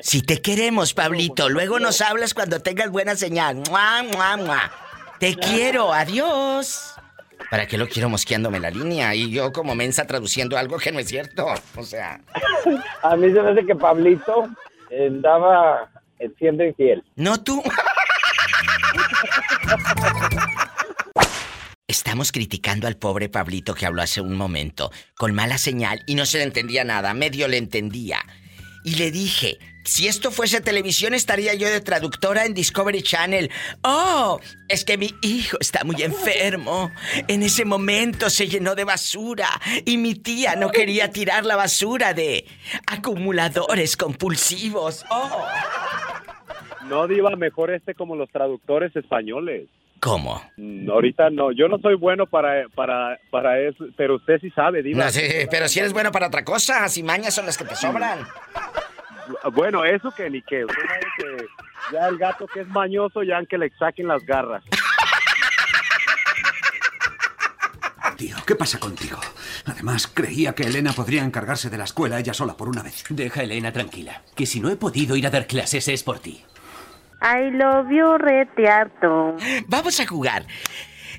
[0.00, 3.56] si te queremos, Pablito, luego nos hablas cuando tengas buena señal.
[3.68, 4.70] Mua, mua, mua.
[5.18, 6.94] Te quiero, adiós.
[7.50, 9.14] ¿Para qué lo quiero mosqueándome la línea?
[9.14, 11.46] Y yo como mensa traduciendo algo que no es cierto.
[11.76, 12.20] O sea,
[13.02, 14.48] A mí se me hace que Pablito
[14.90, 15.88] andaba
[16.38, 17.04] siendo infiel.
[17.16, 17.62] no tú.
[21.88, 26.26] Estamos criticando al pobre Pablito que habló hace un momento, con mala señal y no
[26.26, 28.18] se le entendía nada, medio le entendía.
[28.82, 33.52] Y le dije, si esto fuese televisión estaría yo de traductora en Discovery Channel.
[33.82, 36.90] Oh, es que mi hijo está muy enfermo.
[37.28, 39.48] En ese momento se llenó de basura
[39.84, 42.46] y mi tía no quería tirar la basura de
[42.88, 45.04] acumuladores compulsivos.
[45.08, 45.46] Oh.
[46.88, 49.68] No, Diva, mejor este como los traductores españoles.
[50.00, 50.42] ¿Cómo?
[50.56, 54.82] Mm, ahorita no, yo no soy bueno para, para, para eso, pero usted sí sabe,
[54.82, 55.04] Diva.
[55.04, 57.74] No sé, pero si eres bueno para otra cosa, si mañas son las que te
[57.74, 58.20] sobran.
[59.52, 60.64] Bueno, eso que ni qué.
[60.64, 61.46] Usted sabe que
[61.92, 64.62] ya el gato que es mañoso, ya que le saquen las garras.
[68.16, 69.18] Tío, ¿qué pasa contigo?
[69.66, 73.04] Además, creía que Elena podría encargarse de la escuela ella sola por una vez.
[73.10, 76.18] Deja a Elena tranquila, que si no he podido ir a dar clases es por
[76.20, 76.42] ti.
[77.22, 79.36] I love you, retearto.
[79.66, 80.46] Vamos a jugar.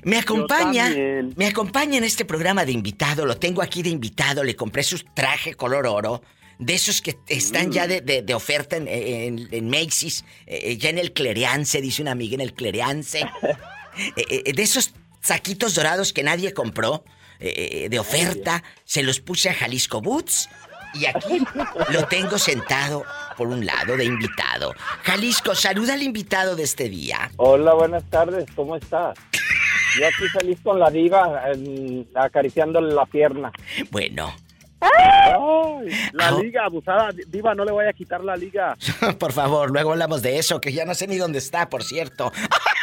[0.04, 0.88] Me acompaña,
[1.36, 4.98] me acompaña en este programa de invitado, lo tengo aquí de invitado, le compré su
[5.12, 6.22] traje color oro,
[6.60, 10.90] de esos que están ya de, de- de oferta en, en- en Macy's, eh, ya
[10.90, 13.26] en el Clereance, dice una amiga en el Clereance,
[14.16, 17.04] Eh, eh, de esos saquitos dorados que nadie compró,
[17.40, 20.48] eh, eh, de oferta, se los puse a Jalisco Boots
[20.94, 21.40] y aquí
[21.90, 23.04] lo tengo sentado
[23.38, 24.74] por un lado de invitado.
[25.04, 27.30] Jalisco, saluda al invitado de este día.
[27.36, 29.16] Hola, buenas tardes, ¿cómo estás?
[29.98, 33.52] Yo aquí feliz con la diva, em, acariciándole la pierna.
[33.90, 34.34] Bueno,
[34.80, 36.38] Ay, la Ah.
[36.40, 38.76] liga abusada, Diva, no le voy a quitar la liga.
[39.18, 42.30] Por favor, luego hablamos de eso, que ya no sé ni dónde está, por cierto.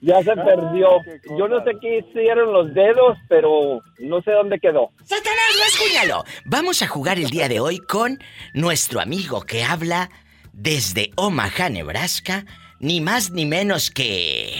[0.00, 0.88] Ya se perdió.
[1.36, 4.90] Yo no sé qué hicieron los dedos, pero no sé dónde quedó.
[5.04, 6.24] ¡Satanás, rasguñalo!
[6.44, 8.18] Vamos a jugar el día de hoy con
[8.54, 10.10] nuestro amigo que habla
[10.52, 12.44] desde Omaha, Nebraska,
[12.80, 14.52] ni más ni menos que...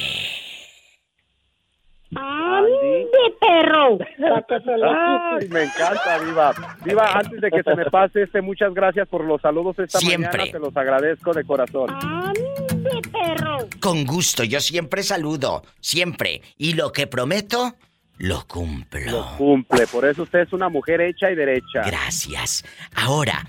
[2.15, 3.07] ¡Ande,
[3.39, 3.99] perro!
[4.01, 6.55] Ay, me encanta, Diva.
[6.85, 10.39] Diva, antes de que se me pase este, muchas gracias por los saludos esta Siempre.
[10.39, 10.53] mañana.
[10.53, 11.91] Se los agradezco de corazón.
[11.91, 12.68] ¡Ande,
[13.13, 13.69] perro!
[13.81, 16.43] Con gusto, yo siempre saludo, siempre.
[16.57, 17.77] Y lo que prometo,
[18.19, 19.11] lo cumplo.
[19.11, 19.87] Lo cumple.
[19.87, 21.83] Por eso usted es una mujer hecha y derecha.
[21.87, 22.65] Gracias.
[22.95, 23.47] Ahora,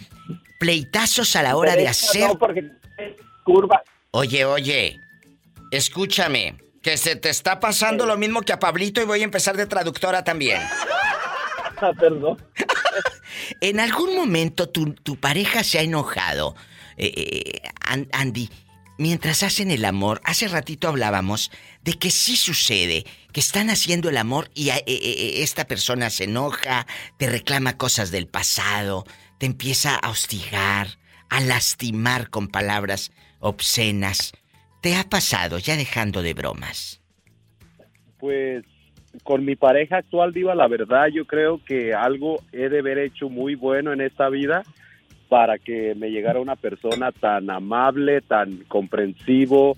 [0.59, 2.27] pleitazos a la hora de hacer...
[2.27, 2.63] No, porque
[3.43, 3.81] curva.
[4.11, 4.99] Oye, oye,
[5.71, 9.55] escúchame, que se te está pasando lo mismo que a Pablito y voy a empezar
[9.57, 10.61] de traductora también.
[11.81, 12.37] Ah, perdón.
[13.61, 16.53] En algún momento tu, tu pareja se ha enojado.
[16.97, 18.49] Eh, eh, An- Andy,
[18.99, 21.51] mientras hacen el amor, hace ratito hablábamos
[21.83, 26.09] de que sí sucede, que están haciendo el amor y eh, eh, eh, esta persona
[26.09, 26.85] se enoja,
[27.17, 29.05] te reclama cosas del pasado,
[29.39, 30.87] te empieza a hostigar,
[31.29, 34.33] a lastimar con palabras obscenas.
[34.81, 37.01] ¿Te ha pasado, ya dejando de bromas?
[38.19, 38.65] Pues
[39.23, 43.29] con mi pareja actual, Diva, la verdad yo creo que algo he de haber hecho
[43.29, 44.63] muy bueno en esta vida
[45.29, 49.77] para que me llegara una persona tan amable, tan comprensivo.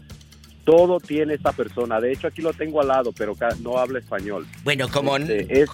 [0.63, 1.99] Todo tiene esta persona.
[1.99, 4.47] De hecho, aquí lo tengo al lado, pero no habla español.
[4.63, 5.17] Bueno, como...
[5.17, 5.69] Este, es,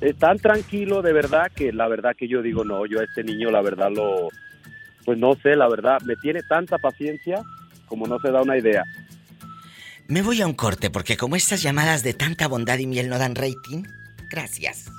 [0.00, 3.22] es tan tranquilo de verdad que la verdad que yo digo, no, yo a este
[3.22, 4.28] niño la verdad lo...
[5.04, 7.42] Pues no sé, la verdad, me tiene tanta paciencia
[7.86, 8.82] como no se da una idea.
[10.08, 13.18] Me voy a un corte porque como estas llamadas de tanta bondad y miel no
[13.18, 13.84] dan rating,
[14.30, 14.90] gracias.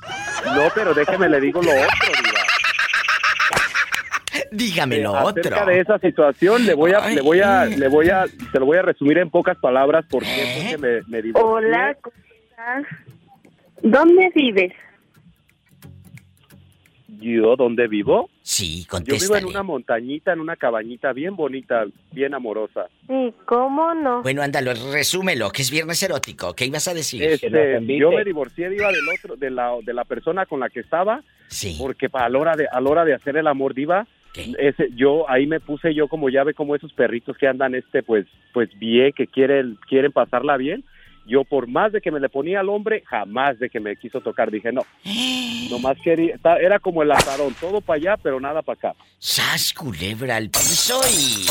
[0.55, 2.54] No, pero déjeme le digo lo otro.
[4.55, 5.65] Dígame lo acerca otro.
[5.73, 7.15] de esa situación le voy a, Ay.
[7.15, 10.27] le voy a, le voy a, te lo voy a resumir en pocas palabras porque
[10.27, 10.67] ¿Eh?
[10.71, 11.49] porque me, me divorcié.
[11.49, 12.15] Hola, ¿cómo
[12.49, 12.83] estás?
[13.83, 14.71] ¿Dónde vives?
[17.07, 18.29] ¿Yo dónde vivo?
[18.41, 19.45] Sí, Yo vivo en contéstale.
[19.45, 22.87] una montañita, en una cabañita bien bonita, bien amorosa.
[23.07, 24.21] Sí, ¿cómo no?
[24.21, 26.53] Bueno, ándalo, resúmelo, que es viernes erótico.
[26.53, 27.23] ¿Qué ibas a decir?
[27.23, 27.49] Este,
[27.97, 31.21] yo me divorcié diva del otro, de la, de la persona con la que estaba,
[31.47, 31.75] Sí.
[31.79, 34.05] porque pa- a la hora de, a la hora de hacer el amor diva,
[34.37, 38.25] Ese, yo ahí me puse yo como llave como esos perritos que andan este pues
[38.53, 40.83] pues bien que quieren quieren pasarla bien.
[41.27, 44.21] Yo por más de que me le ponía al hombre jamás de que me quiso
[44.21, 44.51] tocar.
[44.51, 44.81] Dije no.
[45.71, 48.95] Nomás quería era como el azarón todo para allá pero nada para acá.
[49.17, 51.45] ¡Sas, culebra al piso y...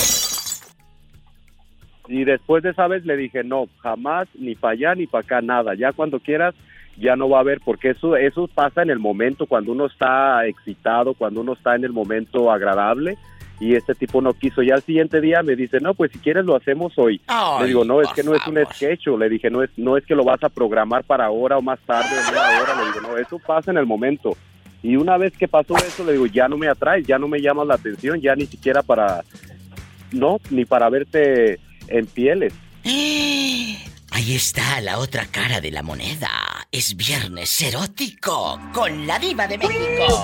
[2.21, 5.41] y después de esa vez le dije no jamás ni para allá ni para acá
[5.41, 5.75] nada.
[5.75, 6.55] Ya cuando quieras
[6.97, 10.47] ya no va a haber porque eso eso pasa en el momento cuando uno está
[10.47, 13.17] excitado cuando uno está en el momento agradable
[13.61, 14.63] y este tipo no quiso.
[14.63, 17.67] Ya al siguiente día me dice no pues si quieres lo hacemos hoy Ay, le
[17.69, 20.15] digo no es que no es un sketch le dije no es no es que
[20.15, 23.17] lo vas a programar para ahora o más tarde o una hora le digo no
[23.17, 24.37] eso pasa en el momento
[24.83, 27.41] y una vez que pasó eso le digo ya no me atraes ya no me
[27.41, 29.23] llamas la atención ya ni siquiera para
[30.13, 32.53] no ni para verte en pieles
[34.25, 36.31] Ahí está la otra cara de la moneda.
[36.73, 40.23] Es viernes erótico con la diva de México.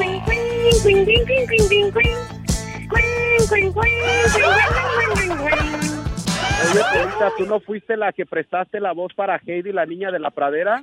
[6.71, 10.19] Oye, Polita, ¿tú no fuiste la que prestaste la voz para Heidi, la niña de
[10.19, 10.83] la pradera?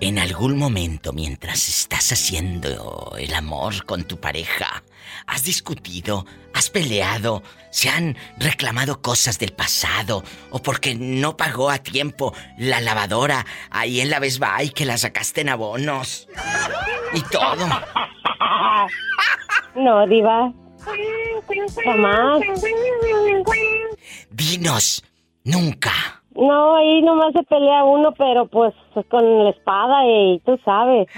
[0.00, 4.82] En algún momento mientras estás haciendo el amor con tu pareja,
[5.26, 11.78] has discutido, has peleado, se han reclamado cosas del pasado o porque no pagó a
[11.78, 16.28] tiempo la lavadora ahí en la Best Buy que la sacaste en abonos
[17.14, 17.66] y todo.
[19.76, 20.52] No, diva.
[21.84, 22.42] Jamás.
[24.30, 25.04] Dinos,
[25.44, 26.22] nunca.
[26.34, 28.74] No, ahí nomás se pelea uno, pero pues
[29.08, 31.08] con la espada y tú sabes.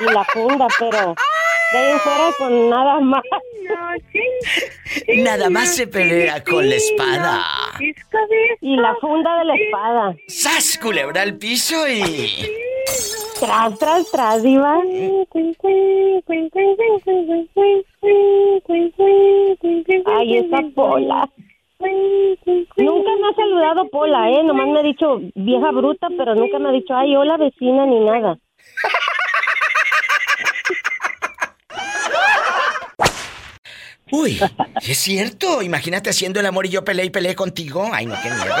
[0.00, 1.14] Y la funda, pero
[1.72, 3.22] de ahí en fuera con nada más.
[5.18, 7.40] Nada más se pelea con la espada.
[8.60, 10.16] Y la funda de la espada.
[10.28, 12.46] ¡Sas, culebra al piso y...
[13.40, 14.78] Tras, tras, tras, diva.
[20.06, 21.28] Ay, esa Pola.
[22.76, 24.42] Nunca me ha saludado Pola, ¿eh?
[24.44, 28.00] Nomás me ha dicho vieja bruta, pero nunca me ha dicho, ay, hola vecina, ni
[28.00, 28.38] nada.
[34.12, 34.38] Uy,
[34.82, 35.62] es cierto.
[35.62, 37.88] Imagínate haciendo el amor y yo peleé y peleé contigo.
[37.90, 38.54] Ay, no, qué miedo.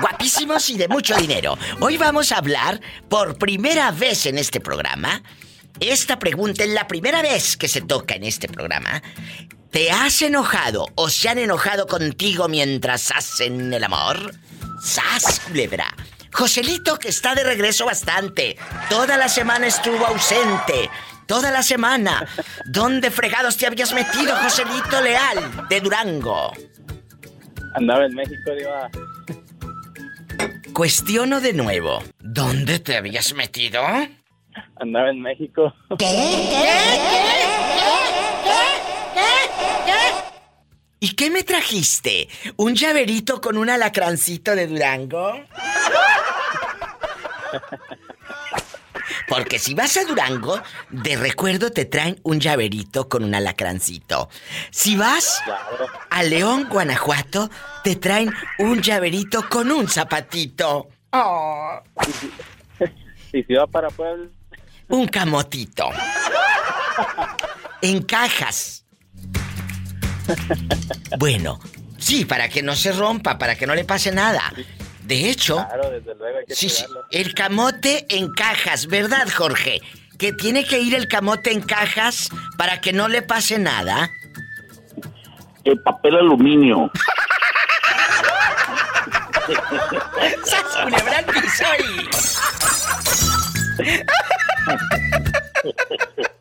[0.00, 1.58] Guapísimos y de mucho dinero.
[1.80, 5.22] Hoy vamos a hablar por primera vez en este programa.
[5.78, 9.02] Esta pregunta es la primera vez que se toca en este programa.
[9.70, 14.32] ¿Te has enojado o se han enojado contigo mientras hacen el amor?
[14.80, 15.94] ¡Sas, culebra!
[16.32, 18.56] Joselito, que está de regreso bastante.
[18.88, 20.88] Toda la semana estuvo ausente.
[21.26, 22.26] Toda la semana.
[22.64, 26.52] ¿Dónde fregados te habías metido, Joselito Leal, de Durango?
[27.74, 28.88] Andaba en México, Diva.
[30.72, 32.02] Cuestiono de nuevo.
[32.20, 33.82] ¿Dónde te habías metido?
[34.76, 35.74] Andaba en México.
[41.00, 42.28] ¿Y qué me trajiste?
[42.56, 45.40] ¿Un llaverito con un alacrancito de Durango?
[49.28, 54.28] Porque si vas a Durango, de recuerdo te traen un llaverito con un alacrancito.
[54.70, 55.42] Si vas
[56.10, 57.50] a León, Guanajuato,
[57.84, 60.88] te traen un llaverito con un zapatito.
[61.12, 61.80] Oh.
[63.32, 64.30] Y si va para Puebla.
[64.88, 65.90] Un camotito.
[67.82, 68.77] En cajas.
[71.18, 71.60] Bueno,
[71.98, 74.52] sí, para que no se rompa, para que no le pase nada.
[75.02, 76.70] De hecho, Claro, desde luego hay que sí,
[77.10, 79.80] el camote en cajas, ¿verdad, Jorge?
[80.18, 84.10] Que tiene que ir el camote en cajas para que no le pase nada.
[85.64, 86.90] El papel aluminio.
[90.44, 91.24] ¡Sas, culebra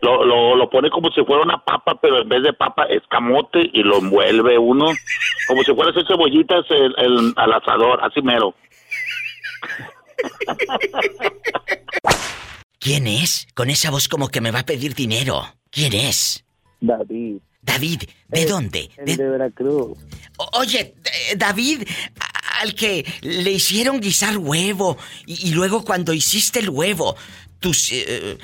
[0.00, 3.02] Lo, lo, lo pone como si fuera una papa, pero en vez de papa es
[3.10, 4.86] camote y lo envuelve uno
[5.48, 8.54] como si fuera hacer cebollitas el, el- al asador, así mero.
[12.78, 13.46] ¿Quién es?
[13.54, 15.42] Con esa voz como que me va a pedir dinero.
[15.70, 16.44] ¿Quién es?
[16.80, 18.88] David, David, ¿de dónde?
[18.98, 19.98] el ¿De- de Veracruz.
[20.38, 20.94] O- Oye,
[21.30, 21.82] eh, David,
[22.60, 24.96] al que le hicieron guisar huevo
[25.26, 27.16] y, y luego cuando hiciste el huevo,
[27.58, 28.38] tus eh,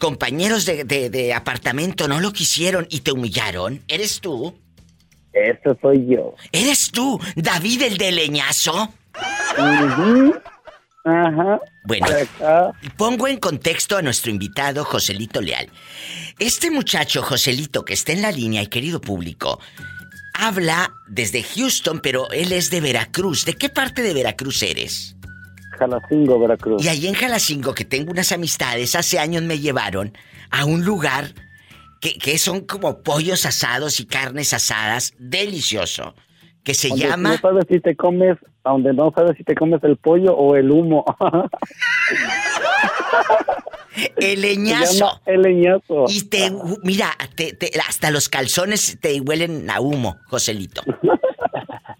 [0.00, 3.80] compañeros de, de- de apartamento no lo quisieron y te humillaron?
[3.86, 4.58] ¿Eres tú?
[5.32, 6.34] Ese soy yo.
[6.50, 8.92] ¿Eres tú, David el de leñazo?
[11.04, 11.60] Ajá.
[11.84, 12.72] Bueno, Acá.
[12.96, 15.68] pongo en contexto a nuestro invitado Joselito Leal.
[16.38, 19.60] Este muchacho, Joselito, que está en la línea y querido público,
[20.34, 23.44] habla desde Houston, pero él es de Veracruz.
[23.44, 25.16] ¿De qué parte de Veracruz eres?
[25.80, 26.84] Jalacingo, Veracruz.
[26.84, 30.12] Y ahí en Jalacingo, que tengo unas amistades, hace años me llevaron
[30.50, 31.34] a un lugar
[32.00, 36.14] que, que son como pollos asados y carnes asadas, delicioso,
[36.62, 37.30] que se Donde llama...
[37.30, 40.70] No sabes si te comes, donde no sabes si te comes el pollo o el
[40.70, 41.04] humo.
[44.16, 45.20] El leñazo.
[45.26, 46.04] el leñazo.
[46.08, 46.50] Y te,
[46.84, 50.82] mira, te- te- hasta los calzones te huelen a humo, Joselito.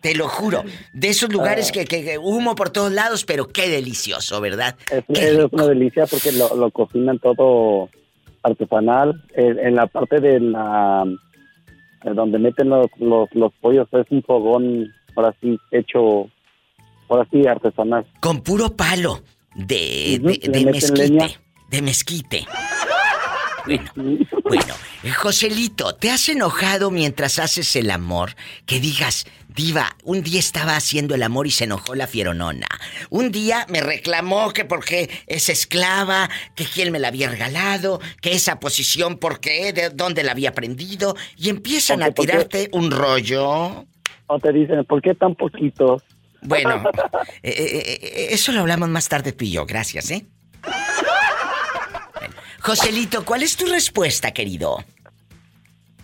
[0.00, 0.64] Te lo juro.
[0.94, 4.76] De esos lugares que, que- que humo por todos lados, pero qué delicioso, ¿verdad?
[4.90, 5.04] Es,
[5.52, 7.90] una delicia porque lo, lo cocinan todo
[8.42, 9.22] artesanal.
[9.34, 11.04] En, en la parte de la
[12.02, 16.30] de donde meten los, los, los pollos es un fogón, ahora sí, hecho,
[17.10, 18.06] ahora sí, artesanal.
[18.20, 19.22] Con puro palo
[19.54, 21.08] de, de, de mezquite.
[21.08, 21.28] leña.
[21.68, 22.46] De mezquite.
[23.66, 23.84] Bueno,
[24.44, 24.74] bueno,
[25.18, 28.30] Joselito, ¿te has enojado mientras haces el amor?
[28.64, 32.66] Que digas, diva, un día estaba haciendo el amor y se enojó la fieronona.
[33.10, 38.32] Un día me reclamó que porque es esclava, que quién me la había regalado, que
[38.32, 43.86] esa posición porque, de dónde la había aprendido, y empiezan a tirarte un rollo.
[44.26, 46.02] O te dicen, ¿por qué tan poquitos?
[46.42, 46.84] Bueno,
[47.42, 50.26] eh, eh, eh, eso lo hablamos más tarde tú y yo, gracias, ¿eh?
[52.60, 54.84] Joselito, ¿cuál es tu respuesta, querido?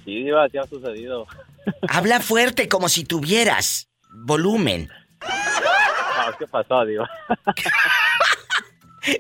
[0.07, 1.27] Sí, Diva, sí ha sucedido.
[1.89, 3.89] Habla fuerte como si tuvieras
[4.25, 4.89] volumen.
[5.21, 7.11] Ah, ¿Qué pasó, Diva?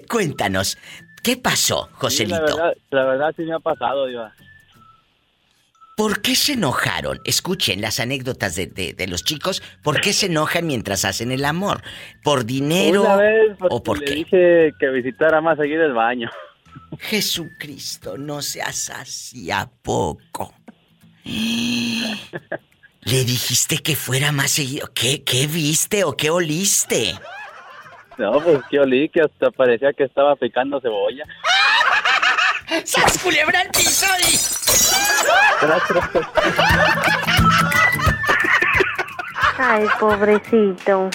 [0.09, 0.79] Cuéntanos,
[1.23, 2.37] ¿qué pasó, Sí, Joselito?
[2.37, 4.33] la, verdad, la verdad sí me ha pasado, Diva.
[5.97, 7.21] ¿Por qué se enojaron?
[7.25, 9.63] Escuchen las anécdotas de, de- de los chicos.
[9.83, 11.83] ¿Por qué se enojan mientras hacen el amor?
[12.23, 14.15] ¿Por dinero Una vez porque o por le qué?
[14.15, 16.31] dije que visitara más seguido el baño.
[16.99, 20.53] Jesucristo, no seas así a poco.
[23.03, 24.89] Le dijiste que fuera más seguido.
[24.95, 27.15] ¿Qué, qué viste o qué oliste?
[28.19, 31.25] No, pues que olí que hasta parecía que estaba picando cebolla.
[32.85, 34.37] ¡Sas culebra al piso y...
[39.59, 41.11] Ay, pobrecito.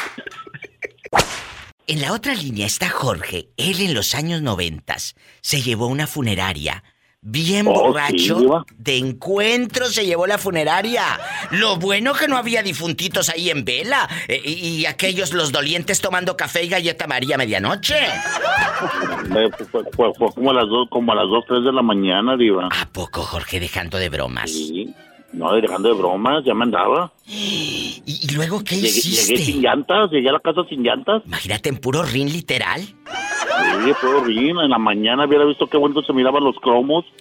[1.88, 3.49] En la otra línea está Jorge.
[3.57, 6.84] Él en los años noventas se llevó una funeraria.
[7.24, 8.39] Bien Oh, borracho.
[8.39, 11.03] sí, de encuentro se llevó la funeraria.
[11.51, 14.09] Lo bueno que no había difuntitos ahí en vela.
[14.28, 17.95] eh, y, aquellos los dolientes tomando café y galleta María a medianoche.
[19.32, 22.36] Fue, fue- fue como a las dos, como a las dos, tres de la mañana,
[22.36, 22.67] Diva.
[22.72, 24.49] ¿A poco, Jorge, dejando de bromas?
[24.49, 24.91] Sí.
[25.34, 27.14] No, dejando de bromas, ya me andaba.
[27.26, 29.34] ¿Y, y luego qué Llegué, hiciste?
[29.34, 31.24] llegué sin llantas, llegué a la casa sin llantas.
[31.26, 32.82] Imagínate en puro rin literal.
[32.82, 34.64] Sí, fue horrible.
[34.66, 37.06] En la mañana hubiera visto qué bonito se miraban los cromos.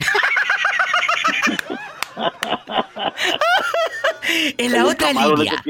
[4.59, 5.63] En la otra línea.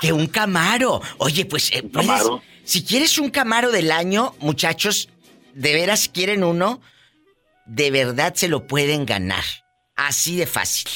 [0.00, 1.00] Que un camaro.
[1.18, 2.42] Oye, pues eh, puedes- Camaro.
[2.64, 5.08] Si quieres un camaro del año, muchachos,
[5.54, 6.80] de veras quieren uno,
[7.66, 9.44] de verdad se lo pueden ganar.
[9.96, 10.88] Así de fácil.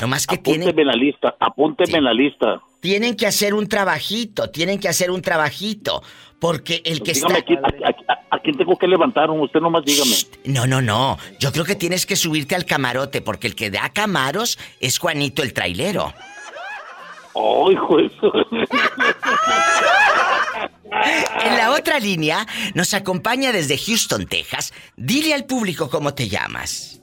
[0.00, 2.60] Nomás que Apúnteme tienen, en la lista, apúnteme en la lista.
[2.80, 6.02] tienen que hacer un trabajito, tienen que hacer un trabajito.
[6.40, 7.38] Porque el que Dígame, está.
[7.38, 9.30] ¿a, quién- a- a- a quién tengo que levantar?
[9.30, 10.16] Usted nomás dígame.
[10.46, 11.16] No, no, no.
[11.38, 15.44] Yo creo que tienes que subirte al camarote, porque el que da camaros es Juanito
[15.44, 16.12] el trailero.
[17.34, 18.10] ¡Oh, hijo de!
[21.44, 24.72] En la otra línea nos acompaña desde Houston, Texas.
[24.96, 27.00] Dile al público cómo te llamas.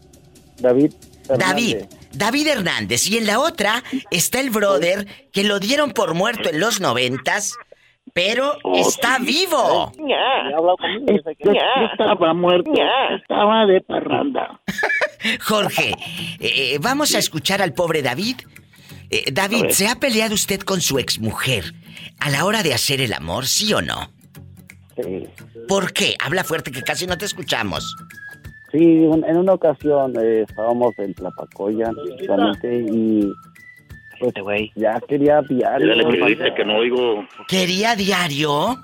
[0.57, 0.91] David.
[1.27, 1.98] David, Hernández.
[2.13, 3.07] David Hernández.
[3.07, 7.57] Y en la otra está el brother que lo dieron por muerto en los noventas,
[8.13, 9.91] pero está vivo.
[11.43, 12.71] Ya estaba muerto,
[13.19, 14.61] estaba de parranda.
[15.41, 15.93] Jorge,
[16.39, 18.37] eh, vamos a escuchar al pobre David.
[19.09, 19.69] Eh, David.
[19.69, 21.73] ¿se ha peleado usted con su exmujer
[22.19, 24.11] a la hora de hacer el amor, sí o no?
[24.95, 25.27] Sí.
[25.67, 26.15] ¿Por qué?
[26.23, 27.95] Habla fuerte que casi no te escuchamos.
[28.71, 33.31] Sí, un- en una ocasión eh, estábamos en Tlapacoya, precisamente, y
[34.19, 34.33] pues
[34.75, 36.09] ya quería diario.
[36.09, 37.25] Que dice que no oigo.
[37.47, 38.77] ¿Quería diario?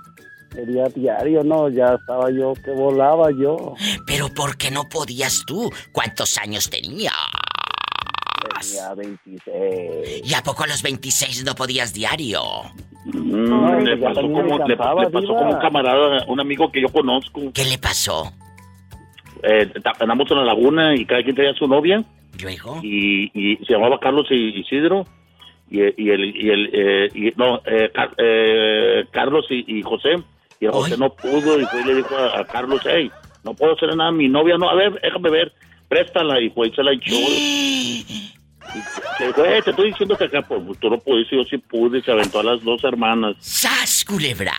[0.53, 3.75] Quería diario, no, ya estaba yo que volaba yo.
[4.07, 5.69] Pero ¿por qué no podías tú?
[5.91, 7.13] ¿Cuántos años tenías?
[8.61, 10.21] Tenía 26.
[10.23, 12.41] ¿Y a poco a los 26 no podías diario?
[13.05, 17.41] Mm, le pasó, como, le, le pasó como un camarada, un amigo que yo conozco.
[17.53, 18.31] ¿Qué le pasó?
[19.47, 19.69] Eh,
[19.99, 22.03] andamos en la laguna y cada quien tenía su novia.
[22.41, 22.79] ¿Luego?
[22.83, 25.05] Y, y se llamaba Carlos y Isidro.
[25.69, 30.15] Y, y el, y el eh, y- no, eh, Car- eh, Carlos y, José.
[30.59, 33.09] Y el José no pudo y fue y le dijo a, a Carlos, hey,
[33.43, 35.51] no puedo hacer nada, mi novia no, a ver, déjame ver,
[35.87, 36.39] préstala.
[36.41, 37.15] Y fue y se la echó.
[39.19, 42.11] Dijo, eh, te estoy diciendo que acá, pues tú no pudiste, yo sí pude, se
[42.11, 43.35] aventó a las dos hermanas.
[43.39, 44.53] ¡Sas, culebra!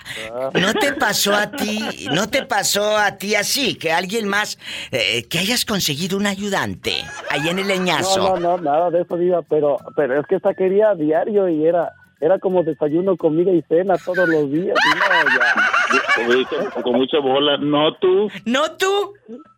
[0.55, 4.59] ¿No te pasó a ti, no te pasó a ti así, que alguien más,
[4.91, 8.19] eh, que hayas conseguido un ayudante ahí en el leñazo?
[8.19, 11.67] No, no, no, nada de eso, Diva, pero, pero es que esta quería diario y
[11.67, 14.77] era, era como desayuno, comida y cena todos los días.
[14.85, 15.55] no, ya.
[16.17, 18.31] Como dice, como dice Bola, no tú.
[18.45, 19.13] ¿No tú?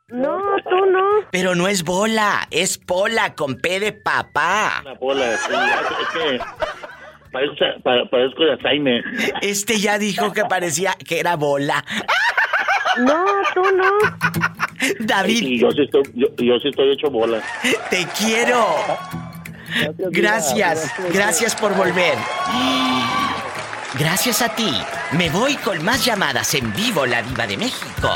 [0.08, 0.38] No,
[0.68, 1.04] tú no.
[1.30, 4.82] Pero no es bola, es pola con P de papá.
[5.00, 6.40] Bola, sí, es que
[7.30, 9.02] parezco, pa- parezco de Jaime.
[9.42, 11.84] Este ya dijo que parecía que era bola.
[12.98, 13.90] No, tú no.
[15.00, 15.60] David.
[15.60, 17.42] Yo sí estoy, yo, yo sí estoy hecho bola.
[17.90, 18.66] Te quiero.
[20.10, 22.14] Gracias, gracias por volver.
[23.98, 24.72] Gracias a ti.
[25.12, 28.10] Me voy con más llamadas en vivo, la diva de México.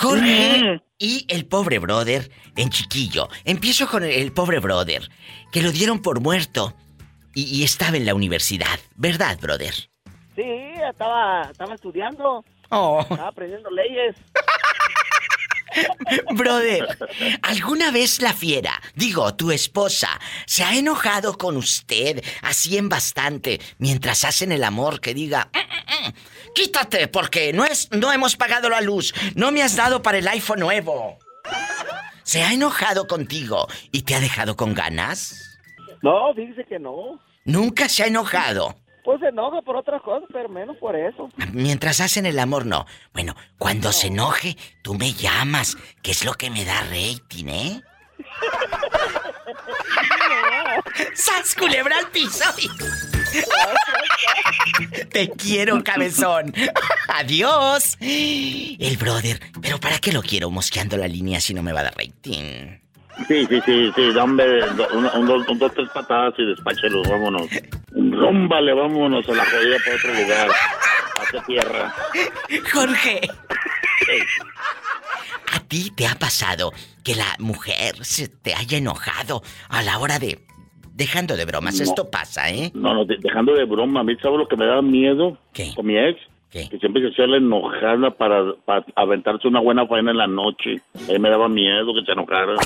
[0.00, 3.28] Jorge y el pobre brother en chiquillo.
[3.44, 5.08] Empiezo con el, pobre brother,
[5.52, 6.74] que lo dieron por muerto
[7.34, 8.80] y, y estaba en la universidad.
[8.96, 9.74] ¿Verdad, brother?
[10.34, 12.44] Sí, estaba, estaba estudiando.
[12.70, 13.00] Oh.
[13.02, 14.16] Estaba aprendiendo leyes.
[16.32, 16.86] Brother,
[17.42, 20.08] ¿alguna vez la fiera, digo, tu esposa,
[20.46, 25.58] se ha enojado con usted así en bastante mientras hacen el amor que diga, "Mm,
[25.58, 26.12] mm, mm,
[26.54, 30.28] quítate porque no es no hemos pagado la luz, no me has dado para el
[30.28, 31.18] iPhone nuevo?
[32.22, 35.58] ¿Se ha enojado contigo y te ha dejado con ganas?
[36.02, 37.20] No, fíjese que no.
[37.44, 38.76] Nunca se ha enojado.
[39.04, 41.30] Pues se enoja por otras cosas, pero menos por eso.
[41.52, 42.86] Mientras hacen el amor, no.
[43.12, 47.80] Bueno, cuando se enoje, tú me llamas, que es lo que me da rating, ¿eh?
[51.14, 52.44] ¡Sas, culebra al piso!
[55.10, 56.52] Te quiero, cabezón.
[57.08, 57.96] Adiós.
[58.00, 59.40] El brother.
[59.60, 62.78] ¿Pero para qué lo quiero mosqueando la línea si no me va a dar rating?
[63.28, 67.48] Sí, sí, sí, sí, dame un, dos, un, dos, tres patadas y despáchelo, vámonos.
[67.92, 70.48] Rómbale, vámonos a la jodida para otro lugar.
[71.20, 71.94] Hacia tierra.
[72.72, 73.20] Jorge.
[75.52, 76.72] ¿A ti te ha pasado
[77.04, 80.38] que la mujer se te haya enojado a la hora de...
[81.00, 81.84] Dejando de bromas, No.
[81.84, 82.70] esto pasa, ¿eh?
[82.74, 85.38] No, no, de- dejando de broma, a mí, ¿sabes lo que me da miedo?
[85.74, 86.20] Con mi ex.
[86.50, 90.76] Que siempre se hacía la enojada para, para aventarse una buena faena en la noche.
[91.08, 92.56] A mí me daba miedo que se enojara.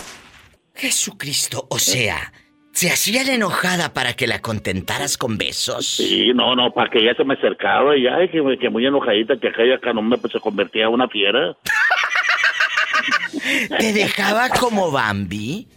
[0.74, 2.32] Jesucristo, o sea,
[2.72, 5.86] ¿se hacía la enojada para que la contentaras con besos?
[5.86, 9.36] Sí, no, no, para que ella se me acercaba y ay, que, que muy enojadita,
[9.36, 11.56] que aquella acá no me pues, se convertía en una fiera.
[13.78, 15.68] ¿Te dejaba como Bambi?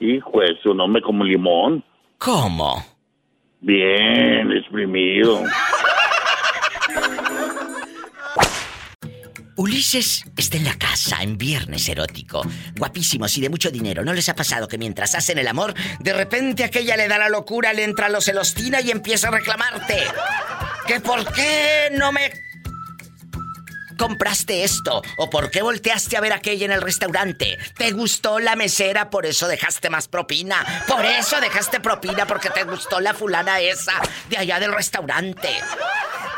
[0.00, 1.82] Hijo de su nombre como limón.
[2.18, 2.84] ¿Cómo?
[3.60, 5.42] Bien, exprimido.
[9.56, 12.42] Ulises está en la casa en viernes erótico.
[12.76, 14.04] Guapísimos y de mucho dinero.
[14.04, 17.28] ¿No les ha pasado que mientras hacen el amor, de repente aquella le da la
[17.28, 20.02] locura, le entra lo celostina y empieza a reclamarte?
[20.86, 22.32] ¿Que por qué no me
[23.96, 25.02] compraste esto?
[25.18, 27.58] ¿O por qué volteaste a ver aquella en el restaurante?
[27.76, 30.56] ¿Te gustó la mesera, por eso dejaste más propina?
[30.88, 35.48] Por eso dejaste propina porque te gustó la fulana esa de allá del restaurante.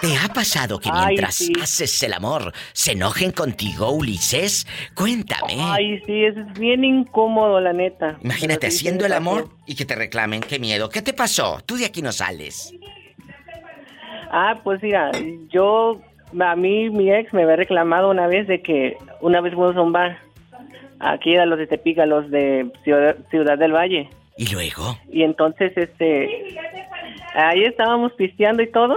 [0.01, 1.53] ¿Te ha pasado que Ay, mientras sí.
[1.63, 4.67] haces el amor se enojen contigo, Ulises?
[4.95, 5.57] Cuéntame.
[5.59, 8.19] Ay, sí, es bien incómodo, la neta.
[8.23, 10.43] Imagínate sí, haciendo el amor y que te reclamen.
[10.43, 10.91] Qué miedo.
[10.91, 11.61] ¿Qué te pasó?
[11.65, 12.73] Tú de aquí no sales.
[14.31, 15.11] Ah, pues mira,
[15.51, 16.01] yo,
[16.39, 19.83] a mí mi ex me había reclamado una vez de que una vez fuimos a
[19.83, 20.19] un bar.
[20.99, 24.09] Aquí a los de Tepica, los de Ciudad, Ciudad del Valle.
[24.39, 24.99] ¿Y luego?
[25.11, 26.57] Y entonces, este,
[27.35, 28.97] ahí estábamos pisteando y todo.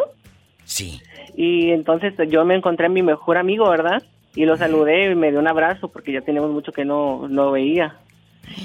[0.63, 1.01] Sí.
[1.35, 4.03] Y entonces yo me encontré a mi mejor amigo, ¿verdad?
[4.35, 7.51] Y lo saludé y me dio un abrazo porque ya teníamos mucho que no no
[7.51, 7.97] veía.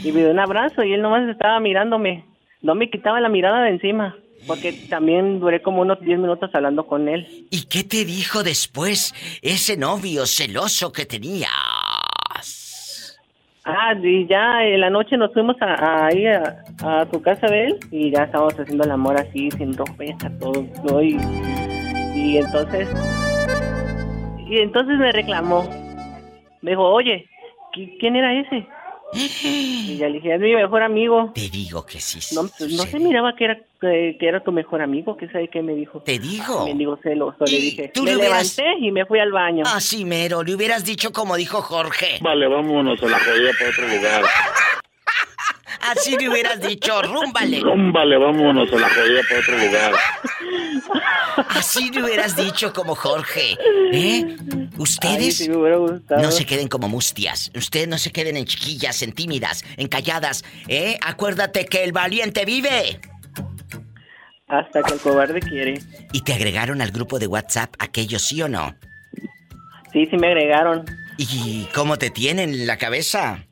[0.03, 2.25] Y me dio un abrazo y él nomás estaba mirándome.
[2.63, 4.17] No me quitaba la mirada de encima.
[4.47, 7.47] Porque también duré como unos 10 minutos hablando con él.
[7.51, 11.51] ¿Y qué te dijo después ese novio celoso que tenías?
[13.67, 17.47] Ah, y ya en la noche nos fuimos a, a ahí a, a su casa
[17.47, 20.05] de él y ya estábamos haciendo el amor así, sin ropa,
[20.39, 21.19] todo, y,
[22.15, 22.87] y entonces
[24.51, 25.67] y entonces me reclamó.
[26.61, 27.27] Me dijo, oye,
[27.75, 28.67] ¿qui- ¿quién era ese?
[29.15, 31.33] Y ya le dije, es mi mejor amigo.
[31.35, 32.35] Te digo que sí.
[32.35, 35.49] No, pues, no se miraba que era, que, que era tu mejor amigo, que sabe
[35.49, 36.01] qué me dijo.
[36.01, 36.67] Te digo.
[36.67, 37.91] Me digo celoso, le dije.
[37.95, 39.65] tú me le hubieras- levanté y me fui al baño.
[39.67, 42.19] Así mero, le hubieras dicho como dijo Jorge.
[42.21, 44.23] Vale, vámonos a la jodida para otro lugar.
[45.85, 47.63] Así le hubieras dicho, rúmbale.
[47.93, 49.93] Vale, vámonos a la jodida para otro lugar.
[51.51, 53.57] Así le hubieras dicho como Jorge.
[53.93, 54.37] ¿Eh?
[54.79, 57.51] Ustedes Ay, me no se queden como mustias.
[57.55, 60.45] Ustedes no se queden en chiquillas, en tímidas, en calladas.
[60.69, 60.97] ¿Eh?
[61.05, 63.01] Acuérdate que el valiente vive.
[64.49, 65.81] Hasta que el cobarde quiere.
[66.13, 68.75] ¿Y te agregaron al grupo de WhatsApp aquellos sí o no?
[69.93, 70.85] Sí, sí me agregaron.
[71.19, 73.47] ¿Y cómo te tienen la cabeza?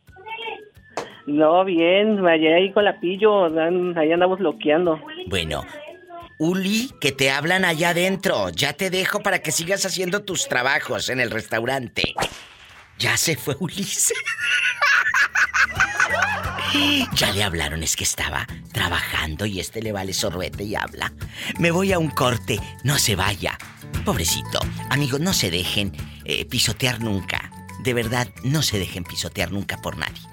[1.27, 5.01] No, bien, hallé ahí con la pillo, ahí andamos bloqueando.
[5.29, 5.65] Bueno,
[6.39, 8.51] Uli, que te hablan allá adentro.
[8.51, 12.15] Ya te dejo para que sigas haciendo tus trabajos en el restaurante.
[12.99, 14.13] Ya se fue Ulises.
[17.15, 21.13] Ya le hablaron, es que estaba trabajando y este le vale sorbete y habla.
[21.59, 23.59] Me voy a un corte, no se vaya.
[24.07, 24.59] Pobrecito,
[24.89, 25.93] amigos, no se dejen
[26.25, 27.51] eh, pisotear nunca.
[27.85, 30.32] De verdad, no se dejen pisotear nunca por nadie.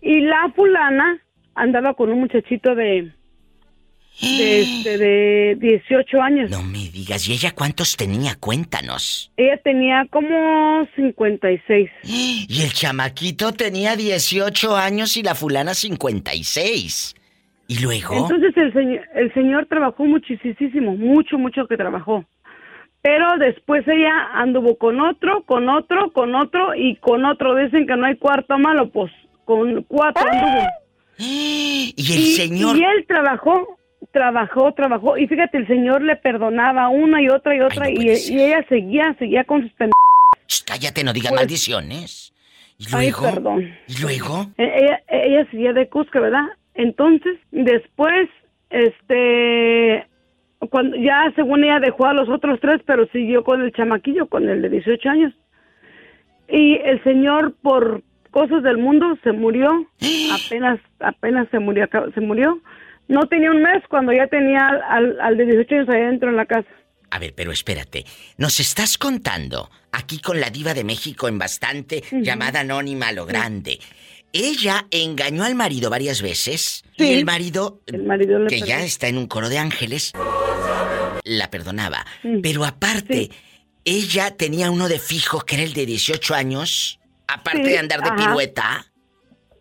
[0.00, 1.18] Y la fulana
[1.54, 3.12] andaba con un muchachito de
[4.20, 6.50] de, este, de 18 años.
[6.50, 8.36] No me digas, ¿y ella cuántos tenía?
[8.38, 9.32] Cuéntanos.
[9.36, 11.90] Ella tenía como 56.
[12.04, 17.14] Y el chamaquito tenía 18 años y la fulana 56.
[17.66, 18.14] ¿Y luego?
[18.14, 22.24] Entonces el señor, el señor trabajó muchísimo, mucho, mucho que trabajó.
[23.02, 27.54] Pero después ella anduvo con otro, con otro, con otro y con otro.
[27.54, 29.12] Dicen que no hay cuarto malo, pues
[29.44, 30.66] con cuatro anduvo.
[31.16, 32.76] Y el señor...
[32.76, 33.78] Y él trabajó,
[34.14, 35.18] trabajó, trabajó.
[35.18, 37.90] Y fíjate, el señor le perdonaba una y otra y otra.
[37.90, 39.90] y, y ella seguía, seguía con sus pen...
[40.48, 42.30] Shh, cállate, no digas Pues- maldiciones.
[42.78, 43.22] ¿Y Ay, luego?
[43.34, 43.70] perdón.
[43.86, 44.46] ¿Y luego?
[44.58, 46.46] Eh, Ella, ella seguía de Cusca, ¿verdad?
[46.74, 48.28] Entonces, después,
[48.70, 50.06] este,
[50.70, 54.48] cuando ya según ella dejó a los otros tres, pero siguió con el chamaquillo, con
[54.48, 55.32] el de 18 años.
[56.48, 58.02] Y el señor, por
[58.32, 59.86] cosas del mundo, se murió.
[60.46, 62.58] apenas, apenas se murió, se murió.
[63.08, 66.68] No tenía un mes cuando ya tenía al, de 18 años adentro en la casa.
[67.10, 68.04] A ver, pero espérate.
[68.38, 73.26] Nos estás contando, aquí con la diva de México en bastante, llamada Anónima a lo
[73.26, 73.78] grande.
[74.32, 79.18] Ella engañó al marido varias veces y el marido, El marido que ya está en
[79.18, 80.12] un coro de ángeles,
[81.24, 82.04] la perdonaba.
[82.42, 83.30] Pero aparte,
[83.84, 86.98] ella tenía uno de fijo que era el de 18 años,
[87.28, 88.16] aparte Sí, de andar de ajá.
[88.16, 88.86] pirueta.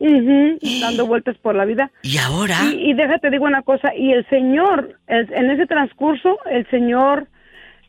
[0.81, 1.91] Dando vueltas por la vida.
[2.01, 2.57] ¿Y ahora?
[2.71, 7.27] Y, y déjate digo una cosa, y el señor, el- en ese transcurso, el señor,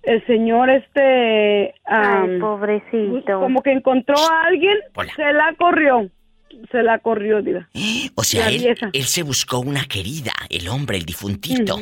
[0.03, 1.75] el señor este...
[1.87, 3.41] am, pobrecito.
[3.41, 4.77] Como que encontró a alguien,
[5.17, 6.09] se la corrió,
[6.71, 7.69] se la corrió, diga.
[8.17, 11.79] O sea, él, él se buscó una querida, el hombre, el difuntito.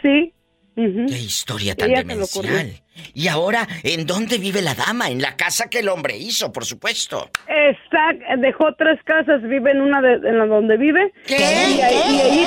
[0.00, 0.32] Sí.
[0.76, 2.70] Qué historia tan demencial.
[3.14, 5.08] Y ahora, ¿en dónde vive la dama?
[5.08, 7.30] En la casa que el hombre hizo, por supuesto.
[7.48, 11.12] Está, dejó tres casas, vive en una de, en la donde vive.
[11.26, 12.46] Y ahí, y ahí,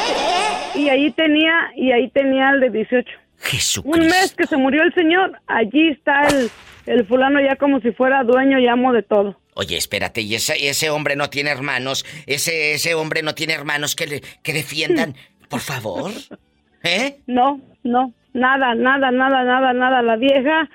[0.76, 3.10] y ahí tenía, y ahí tenía el de 18.
[3.42, 4.00] Jesucristo.
[4.00, 6.52] Un mes que se murió el señor, allí está el,
[6.86, 9.40] el fulano ya como si fuera dueño y amo de todo.
[9.56, 13.96] Oye, espérate, y ese, ese hombre no tiene hermanos, ese, ese hombre no tiene hermanos
[13.96, 15.16] que le que defiendan,
[15.50, 16.12] por favor.
[16.84, 17.20] ¿Eh?
[17.28, 20.02] No, no, nada, nada, nada, nada, nada.
[20.02, 20.70] La vieja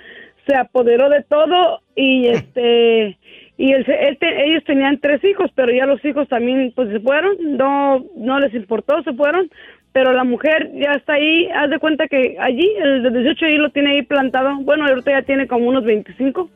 [0.46, 3.18] se apoderó de todo y este
[3.56, 7.00] y el, él te- ellos tenían tres hijos, pero ya los hijos también pues se
[7.00, 9.48] fueron, no no les importó, se fueron,
[9.92, 13.56] pero la mujer ya está ahí, haz de cuenta que allí el de 18 ahí
[13.56, 14.56] lo tiene ahí plantado.
[14.62, 16.50] Bueno, ahorita ya tiene como unos 25.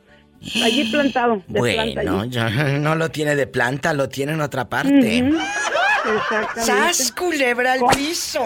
[0.63, 2.31] Allí plantado, de planta Bueno, allí.
[2.31, 5.19] ya no lo tiene de planta, lo tiene en otra parte.
[5.19, 6.61] Exactamente.
[6.61, 8.41] ¡Sas, culebra al piso!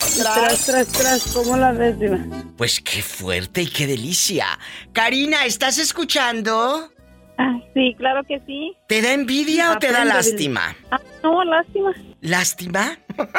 [0.00, 2.18] Tras, tras, tras, ¿cómo la ves, Diva?
[2.56, 4.46] Pues qué fuerte y qué delicia.
[4.92, 6.90] Karina, ¿estás escuchando?
[7.38, 8.72] Ah, sí, claro que sí.
[8.88, 10.74] ¿Te da envidia o te da de- lástima?
[10.90, 11.92] Ah, no, lástima.
[12.20, 12.98] ¿Lástima?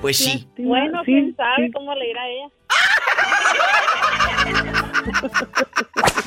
[0.00, 0.48] Pues sí.
[0.56, 1.72] Bueno, Sí, quién sabe sí.
[1.72, 2.48] cómo le irá a ella.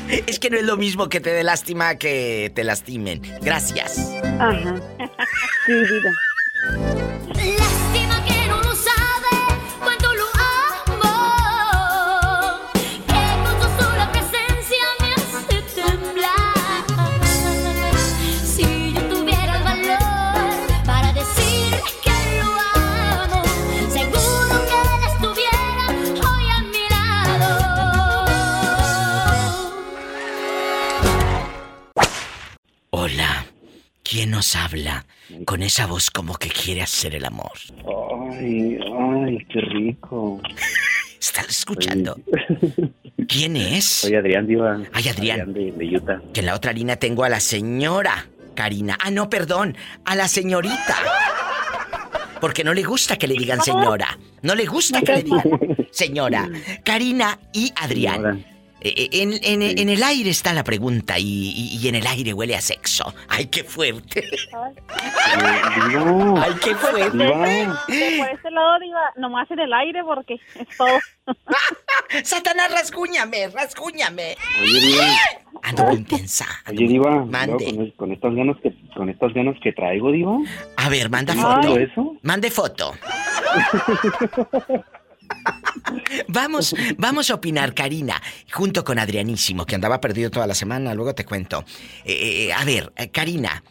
[0.28, 3.22] Es que no es lo mismo que te dé lástima que te lastimen.
[3.42, 4.12] Gracias.
[4.40, 4.76] Ajá.
[5.66, 6.12] Sí, vida.
[34.72, 35.06] Habla?
[35.46, 37.52] Con esa voz como que quiere hacer el amor.
[38.32, 40.42] Ay, ay, qué rico.
[41.20, 42.18] ¿Estás escuchando?
[43.28, 43.86] ¿Quién es?
[43.86, 44.80] Soy Adrián Diva.
[44.94, 45.54] Ay, Adrián.
[45.54, 46.22] de, de Utah.
[46.34, 48.98] Que en la otra línea tengo a la señora Karina.
[49.00, 49.78] Ah, no, perdón.
[50.06, 50.98] A la señorita.
[52.40, 54.18] Porque no le gusta que le digan señora.
[54.42, 55.44] No le gusta que le digan
[55.92, 56.50] señora.
[56.84, 58.44] Karina y Adrián.
[58.84, 62.62] Eh, En, el aire está la pregunta y, y- y en el aire huele a
[62.62, 63.14] sexo.
[63.30, 64.24] ¡Ay, qué fuerte!
[66.38, 67.18] ¡Ay, qué fuerte!
[67.18, 67.26] De
[68.18, 71.00] por este lado, Diva, nomás en el aire porque es todo.
[72.24, 73.48] ¡Satanás, rasguñame!
[73.50, 74.36] ¡Rasguñame!
[74.62, 75.06] Oye, Diva.
[75.64, 76.48] Ando muy intensa.
[76.68, 77.24] Oye, Diva.
[77.26, 77.66] Mande.
[77.76, 80.38] Con, con estas ganas que, con estas ganas que traigo, Diva.
[80.78, 81.78] A ver, manda ¿No foto.
[81.78, 82.16] eso?
[82.24, 82.94] Mande foto.
[86.28, 88.22] Vamos, vamos a opinar, Karina,
[88.52, 91.64] junto con Adrianísimo, que andaba perdido toda la semana, luego te cuento.
[92.06, 93.64] Eh, eh, a ver, eh, Karina,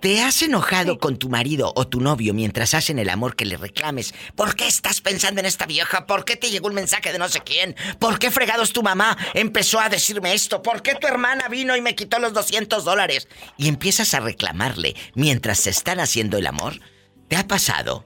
[0.00, 3.56] ¿te has enojado con tu marido o tu novio mientras hacen el amor que le
[3.56, 4.14] reclames?
[4.34, 6.06] ¿Por qué estás pensando en esta vieja?
[6.06, 7.76] ¿Por qué te llegó un mensaje de no sé quién?
[7.98, 10.62] ¿Por qué fregados tu mamá empezó a decirme esto?
[10.62, 13.28] ¿Por qué tu hermana vino y me quitó los 200 dólares?
[13.56, 16.80] Y empiezas a reclamarle mientras se están haciendo el amor.
[17.28, 18.04] ¿Te ha pasado?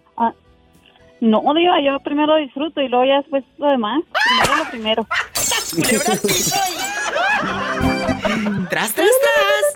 [1.20, 4.02] No, Diva, yo primero disfruto y luego ya después lo demás.
[4.24, 5.06] Primero lo primero.
[8.70, 9.74] ¡Tras, tras, tras!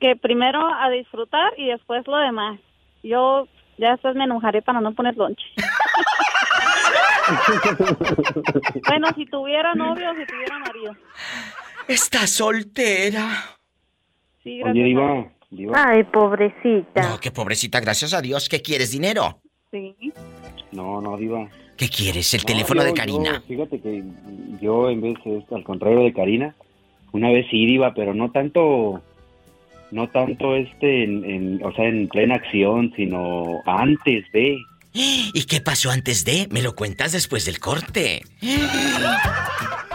[0.00, 2.58] Que primero a disfrutar y después lo demás.
[3.02, 3.46] Yo
[3.78, 5.44] ya después me enojaré para no poner lonche.
[8.88, 10.96] bueno, si tuviera novio o si tuviera marido.
[11.88, 13.28] Está soltera.
[14.42, 14.84] Sí, Oye, gracias.
[14.84, 15.26] Diva.
[15.52, 15.74] Diva.
[15.90, 17.08] Ay, pobrecita.
[17.10, 18.48] No, qué pobrecita, gracias a Dios.
[18.48, 19.38] ¿Qué quieres, dinero?
[19.70, 19.94] Sí.
[20.72, 21.48] No, no, Diva.
[21.76, 22.32] ¿Qué quieres?
[22.34, 23.32] El No, teléfono yo- de Karina.
[23.34, 24.02] yo, fíjate que
[24.60, 26.54] yo en vez de esto, al contrario de Karina,
[27.12, 29.02] una vez sí iba, pero no tanto,
[29.90, 34.58] no tanto este, en, en- o sea, en plena acción, sino antes de.
[34.94, 36.48] ¿Y qué pasó antes de?
[36.50, 38.22] Me lo cuentas después del corte.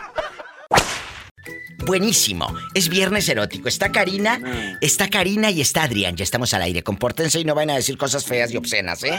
[1.87, 2.47] Buenísimo.
[2.75, 3.69] Es viernes erótico.
[3.69, 4.39] Está Karina,
[4.81, 6.17] está Karina y está Adrián.
[6.17, 6.83] Ya estamos al aire.
[6.83, 9.17] Compórtense y no vayan a decir cosas feas y obscenas, ¿eh?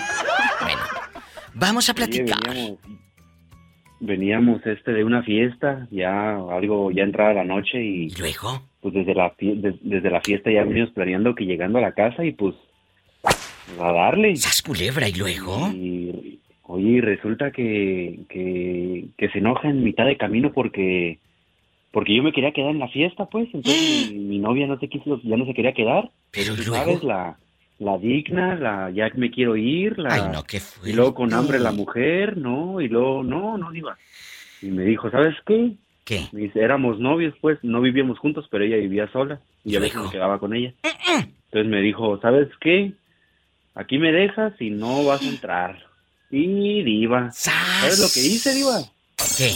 [0.61, 0.83] Bueno.
[1.55, 2.39] Vamos a platicar.
[2.47, 2.79] veníamos,
[4.01, 8.11] veníamos este de una fiesta, ya algo, ya entrada la noche y.
[8.11, 8.62] luego?
[8.81, 12.33] Pues desde la, desde la fiesta ya venimos planeando que llegando a la casa y
[12.33, 12.55] pues.
[13.81, 14.37] A darle.
[14.37, 15.69] ¿Sas culebra y luego?
[15.75, 21.19] Y, oye, y resulta que, que, que se enoja en mitad de camino porque
[21.91, 24.89] porque yo me quería quedar en la fiesta, pues, entonces mi, mi novia no se
[24.89, 26.11] quiso, ya no se quería quedar.
[26.30, 27.39] Pero luego- sabes, la,
[27.78, 31.59] la digna, la ya me quiero ir, la, Ay, no, qué y luego con hambre
[31.59, 33.97] la mujer, no, y luego, no, no iba.
[34.61, 35.72] Y me dijo, ¿sabes qué?
[36.05, 36.26] ¿Qué?
[36.32, 39.82] Me dice, éramos novios, pues, no vivíamos juntos, pero ella vivía sola, y yo a
[39.82, 40.72] veces me quedaba con ella.
[41.51, 42.93] Entonces me dijo, ¿sabes qué?
[43.74, 45.82] Aquí me dejas y no vas a entrar.
[46.30, 47.30] Y diva.
[47.32, 48.80] ¿Sabes lo que hice, diva?
[49.36, 49.53] ¿Qué?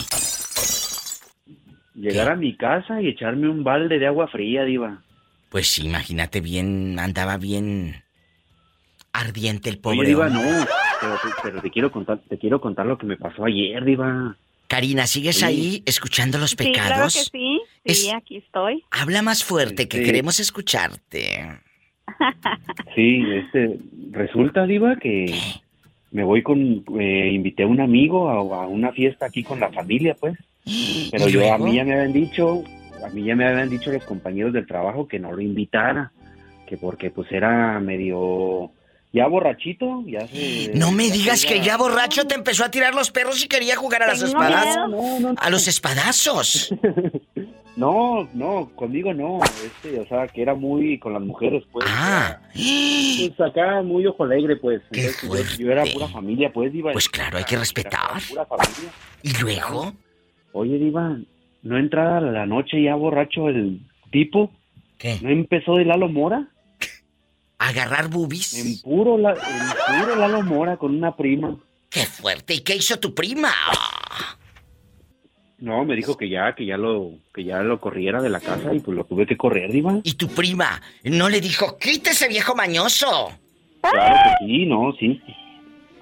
[2.10, 5.02] Llegar a mi casa y echarme un balde de agua fría, diva.
[5.50, 8.02] Pues sí, imagínate bien, andaba bien
[9.12, 10.42] ardiente el pobre Oye, diva, hombre.
[10.42, 10.66] no.
[11.00, 14.36] Pero, te- pero te quiero contar, te quiero contar lo que me pasó ayer, diva.
[14.68, 17.14] Karina, ¿sigues ahí escuchando los Sí, claro pecados?
[17.14, 17.60] que sí.
[17.84, 18.82] Sí, aquí estoy.
[18.90, 20.04] Habla más fuerte, que Sí.
[20.04, 21.60] queremos escucharte.
[22.94, 23.78] Sí, este,
[24.10, 25.34] resulta, diva, que
[26.10, 29.70] me voy con, eh, invité a un amigo a, a una fiesta aquí con la
[29.70, 30.36] familia, pues.
[30.64, 32.62] Pero ¿Y yo, a mí ya me habían dicho,
[33.04, 36.12] a mí ya me habían dicho los compañeros del trabajo que no lo invitara,
[36.66, 38.70] que porque pues era medio,
[39.12, 40.70] ya borrachito, ya se...
[40.74, 43.48] No me ya digas que iba- ya borracho te empezó a tirar los perros y
[43.48, 44.76] quería jugar a las espadas.
[44.88, 45.34] miedo.
[45.36, 46.74] A los espadazos.
[47.74, 51.86] No, no, conmigo no, este, o sea, que era muy con las mujeres, pues.
[51.88, 52.38] Ah.
[52.52, 54.82] Pues acá muy ojo alegre, pues.
[54.90, 56.92] Entonces, yo, yo era pura familia, pues, Diva.
[56.92, 58.10] Pues claro, hay que respetar.
[58.30, 58.90] Era pura familia.
[59.22, 59.94] ¿Y luego?
[60.52, 61.16] Oye, Diva,
[61.62, 63.80] no entrada la noche ya borracho el
[64.10, 64.50] tipo.
[64.98, 65.18] ¿Qué?
[65.22, 66.48] ¿No empezó de Lalo Mora?
[67.58, 68.54] ¿Agarrar boobies?
[68.64, 71.56] En puro, la- en puro Lalo Mora con una prima.
[71.88, 72.54] ¡Qué fuerte!
[72.54, 73.50] ¿Y qué hizo tu prima?
[75.58, 78.74] No, me dijo que ya, que ya lo, que ya lo corriera de la casa
[78.74, 80.00] y pues lo tuve que correr, Diva.
[80.02, 83.30] ¿Y tu prima no le dijo, quítese viejo mañoso?
[83.80, 85.20] Claro que sí, no, sí.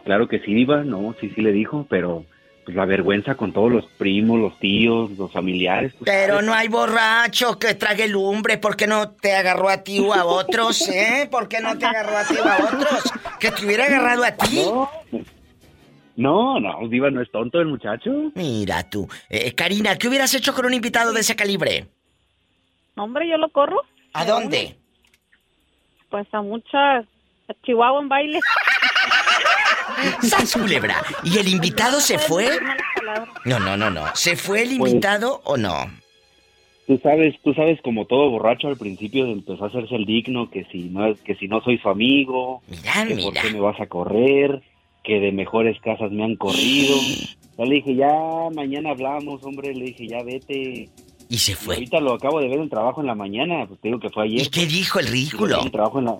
[0.04, 2.24] Claro que sí, Diva, no, sí, sí le dijo, pero
[2.70, 5.92] pues la vergüenza con todos los primos, los tíos, los familiares.
[5.98, 8.58] pues, Pero no hay borracho que trague lumbre.
[8.58, 11.26] ¿Por qué no te agarró a ti o a otros, eh?
[11.28, 13.12] ¿Por qué no te agarró a ti o a otros?
[13.40, 14.62] ¿Que te hubiera agarrado a ti?
[16.14, 18.10] No, no, Diva, no es tonto el muchacho.
[18.36, 19.08] Mira tú.
[19.28, 21.88] Eh, Karina, ¿qué hubieras hecho con un invitado de ese calibre?
[22.94, 23.80] Hombre, yo lo corro.
[24.12, 24.76] ¿A dónde?
[26.08, 26.98] Pues a mucha...
[26.98, 28.38] A Chihuahua en baile.
[30.22, 30.96] ¡Sas, culebra!
[31.22, 32.48] ¿Y el invitado se fue?
[33.44, 34.04] No, no, no, no.
[34.14, 35.90] ¿Se fue el invitado o no?
[36.86, 40.64] Tú sabes, tú sabes como todo borracho al principio empezó a hacerse el digno que
[40.72, 44.60] si no que si no soy su amigo, que por qué me vas a correr,
[45.04, 46.96] que de mejores casas me han corrido.
[47.58, 48.08] Ya le dije, ya
[48.54, 50.88] mañana hablamos, hombre, le dije, ya vete.
[51.28, 51.74] Y se fue.
[51.74, 54.24] ahorita lo acabo de ver en trabajo en la mañana, pues te digo que fue
[54.24, 54.40] ayer.
[54.40, 55.60] ¿Y qué dijo el ridículo?
[55.60, 56.18] En trabajo en la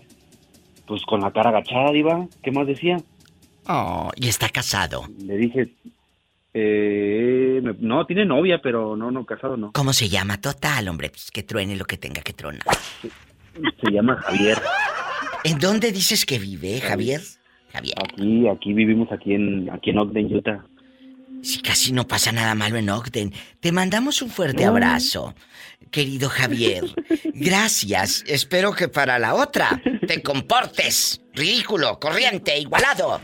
[0.91, 2.99] pues con la cara agachada, diva, ¿qué más decía?
[3.67, 5.07] Oh, y está casado.
[5.19, 5.75] Le dije
[6.53, 9.73] eh, no, tiene novia, pero no, no, casado no.
[9.73, 10.41] ¿Cómo se llama?
[10.41, 12.63] Total, hombre, pues que truene lo que tenga que tronar.
[13.83, 14.59] Se llama Javier.
[15.45, 17.21] ¿En dónde dices que vive, Javier?
[17.73, 17.95] Javier.
[18.03, 20.65] Aquí, aquí vivimos aquí en, aquí en Ogden, Utah.
[21.43, 23.33] Si casi no pasa nada malo en Ogden.
[23.61, 25.35] Te mandamos un fuerte abrazo,
[25.91, 26.85] querido Javier.
[27.35, 28.25] Gracias.
[28.27, 31.23] Espero que para la otra te comportes.
[31.33, 33.21] Ridículo, corriente, igualado.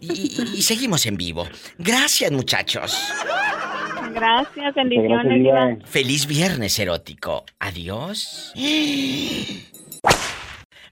[0.00, 1.46] Y, y- y seguimos en vivo.
[1.78, 2.98] Gracias, muchachos.
[4.12, 5.76] Gracias, bendiciones, Diva.
[5.86, 7.44] Feliz viernes erótico.
[7.58, 8.52] Adiós.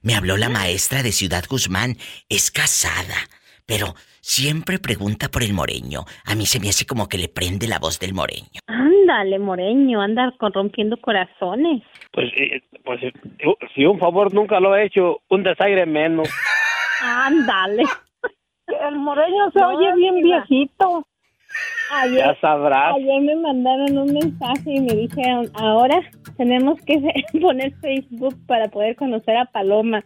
[0.03, 1.97] Me habló la maestra de Ciudad Guzmán.
[2.29, 3.17] Es casada,
[3.67, 6.05] pero siempre pregunta por el moreño.
[6.25, 8.61] A mí se me hace como que le prende la voz del moreño.
[8.67, 11.83] Ándale, moreño, anda corrompiendo corazones.
[12.13, 13.13] Pues, eh, pues eh,
[13.75, 16.29] si un favor nunca lo he hecho, un desaire menos.
[17.03, 17.83] Ándale.
[18.89, 21.05] El moreño se oye bien viejito.
[21.91, 22.95] Ayer, Ya sabrás.
[22.97, 25.99] ayer me mandaron un mensaje y me dijeron, ahora
[26.37, 27.01] tenemos que
[27.41, 30.05] poner Facebook para poder conocer a Paloma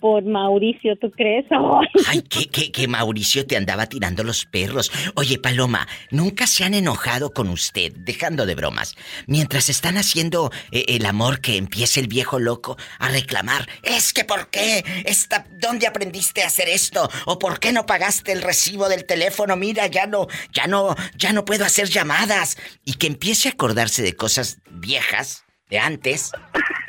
[0.00, 1.44] por Mauricio, ¿tú crees?
[1.50, 1.88] Ay.
[2.06, 4.90] Ay, que, que, que Mauricio te andaba tirando los perros.
[5.14, 8.96] Oye, Paloma, ¿nunca se han enojado con usted, dejando de bromas?
[9.26, 14.24] Mientras están haciendo eh, el amor que empiece el viejo loco a reclamar, es que
[14.24, 14.84] ¿por qué?
[15.04, 17.08] Esta, ¿Dónde aprendiste a hacer esto?
[17.26, 19.56] ¿O por qué no pagaste el recibo del teléfono?
[19.56, 22.56] Mira, ya no, ya no, ya no puedo hacer llamadas.
[22.84, 26.32] Y que empiece a acordarse de cosas viejas, de antes,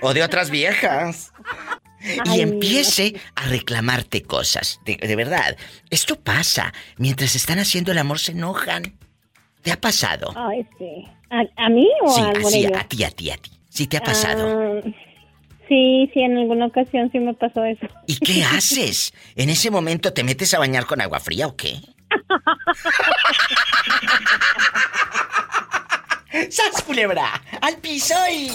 [0.01, 1.31] o de otras viejas.
[2.33, 4.79] Y empiece a reclamarte cosas.
[4.85, 5.57] De, de verdad.
[5.89, 6.73] Esto pasa.
[6.97, 8.97] Mientras están haciendo el amor se enojan.
[9.61, 10.33] ¿Te ha pasado?
[10.35, 11.05] Ay, sí.
[11.29, 12.77] ¿A, a mí o Sí, así, moreño?
[12.79, 13.51] a ti, a ti, a ti.
[13.69, 14.81] Sí te ha pasado.
[14.83, 14.89] Ah,
[15.69, 17.87] sí, sí, en alguna ocasión sí me pasó eso.
[18.07, 19.13] ¿Y qué haces?
[19.35, 21.79] ¿En ese momento te metes a bañar con agua fría o qué?
[26.49, 27.41] ¡Sas, culebra!
[27.61, 28.49] ¡Al piso y...!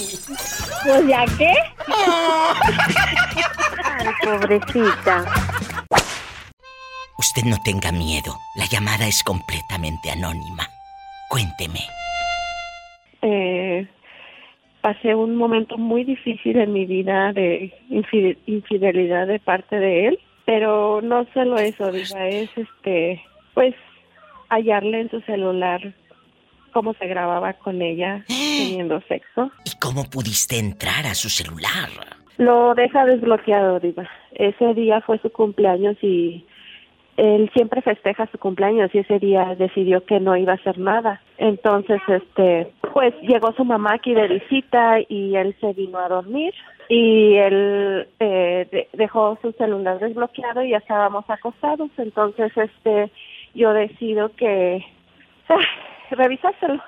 [0.85, 1.55] Pues ya qué.
[3.85, 5.25] Ay, pobrecita.
[7.19, 8.39] Usted no tenga miedo.
[8.57, 10.69] La llamada es completamente anónima.
[11.29, 11.81] Cuénteme.
[13.23, 13.87] Eh,
[14.81, 20.19] pasé un momento muy difícil en mi vida de infi- infidelidad de parte de él,
[20.45, 23.21] pero no solo eso, Diva, es este,
[23.55, 23.75] pues
[24.49, 25.93] hallarle en su celular
[26.77, 29.51] cómo se grababa con ella teniendo sexo.
[29.65, 31.89] ¿Y cómo pudiste entrar a su celular?
[32.37, 34.07] Lo deja desbloqueado, Diva.
[34.35, 36.45] Ese día fue su cumpleaños y
[37.17, 41.23] él siempre festeja su cumpleaños y ese día decidió que no iba a hacer nada.
[41.39, 46.53] Entonces, este, pues llegó su mamá aquí de visita y él se vino a dormir
[46.91, 51.89] y él eh, de- dejó su celular desbloqueado y ya estábamos acostados.
[51.97, 53.11] Entonces, este,
[53.55, 54.85] yo decido que
[56.11, 56.83] revisárselo.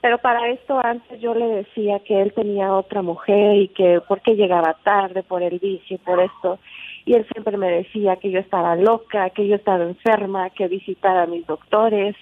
[0.00, 4.20] Pero para esto antes yo le decía que él tenía otra mujer y que por
[4.20, 6.58] qué llegaba tarde por el vicio, por esto.
[7.06, 11.22] Y él siempre me decía que yo estaba loca, que yo estaba enferma, que visitara
[11.22, 12.16] a mis doctores,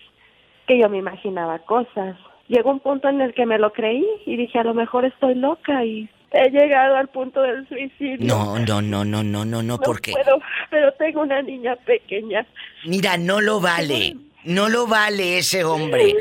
[0.67, 2.17] que yo me imaginaba cosas.
[2.47, 5.35] Llegó un punto en el que me lo creí y dije, a lo mejor estoy
[5.35, 8.18] loca y he llegado al punto del suicidio.
[8.26, 10.12] No, no, no, no, no, no, no, porque...
[10.12, 12.47] puedo, pero tengo una niña pequeña.
[12.87, 14.16] Mira, no lo vale.
[14.45, 16.14] No lo vale ese hombre.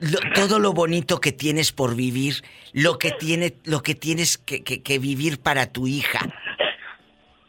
[0.00, 2.42] lo- todo lo bonito que tienes por vivir,
[2.72, 6.20] lo que, tiene, lo que tienes que, que- que vivir para tu hija.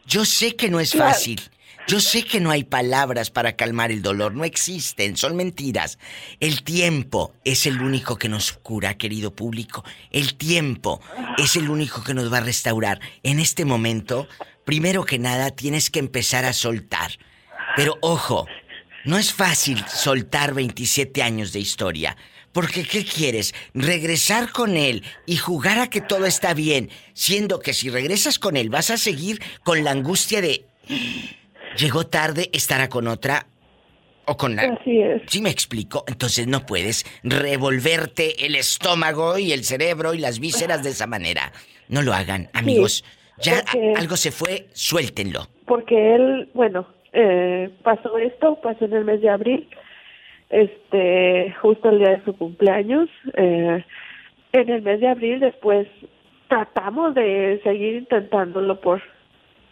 [0.06, 1.10] Yo sé que no es Claro.
[1.10, 1.40] fácil.
[1.88, 5.98] Yo sé que no hay palabras para calmar el dolor, no existen, son mentiras.
[6.40, 9.84] El tiempo es el único que nos cura, querido público.
[10.10, 11.00] El tiempo
[11.38, 12.98] es el único que nos va a restaurar.
[13.22, 14.26] En este momento,
[14.64, 17.12] primero que nada, tienes que empezar a soltar.
[17.76, 18.48] Pero ojo,
[19.04, 22.16] no es fácil soltar 27 años de historia.
[22.50, 23.54] Porque ¿qué quieres?
[23.74, 28.56] Regresar con él y jugar a que todo está bien, siendo que si regresas con
[28.56, 30.64] él vas a seguir con la angustia de
[31.78, 33.46] llegó tarde, estará con otra
[34.26, 35.22] o con la Así es.
[35.28, 36.04] ¿Sí me explico?
[36.08, 41.52] Entonces no puedes revolverte el estómago y el cerebro y las vísceras de esa manera.
[41.88, 43.04] No lo hagan, amigos.
[43.38, 45.46] Ya porque- algo se fue, suéltenlo.
[45.66, 49.68] porque él, bueno, eh, pasó esto, pasó en el mes de abril,
[50.50, 53.08] este, justo el día de su cumpleaños.
[53.34, 53.84] eh,
[54.52, 55.86] en el mes de abril después
[56.48, 59.02] tratamos de seguir intentándolo por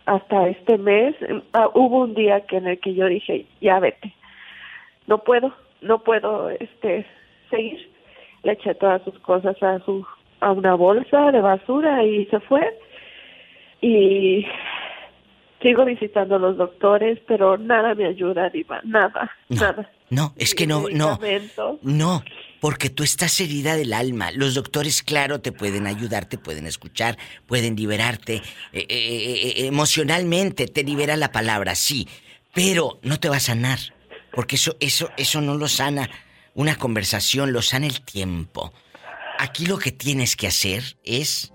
[0.07, 1.15] hasta este mes.
[1.53, 4.13] Ah, hubo un día que en el que yo dije, ya vete,
[5.07, 7.07] no puedo, no puedo, este,
[7.51, 7.89] seguir.
[8.43, 10.07] Le eché todas sus cosas a su
[10.41, 12.79] a una bolsa de basura y se fue.
[13.81, 14.47] Y
[15.65, 19.91] sigo visitando a los doctores, pero nada me ayuda, Diva, nada, nada.
[20.11, 21.19] No, es que no, no.
[21.83, 22.23] No,
[22.61, 24.31] porque tú estás herida del alma.
[24.31, 28.37] Los doctores, claro, te pueden ayudar, te pueden escuchar, pueden liberarte.
[28.73, 32.07] eh, eh, eh, emocionalmente te libera la palabra, sí.
[32.53, 33.79] Pero no te va a sanar.
[34.33, 36.11] Porque eso, eso, eso no lo sana
[36.55, 38.73] una conversación, lo sana el tiempo.
[39.39, 41.53] Aquí lo que tienes que hacer es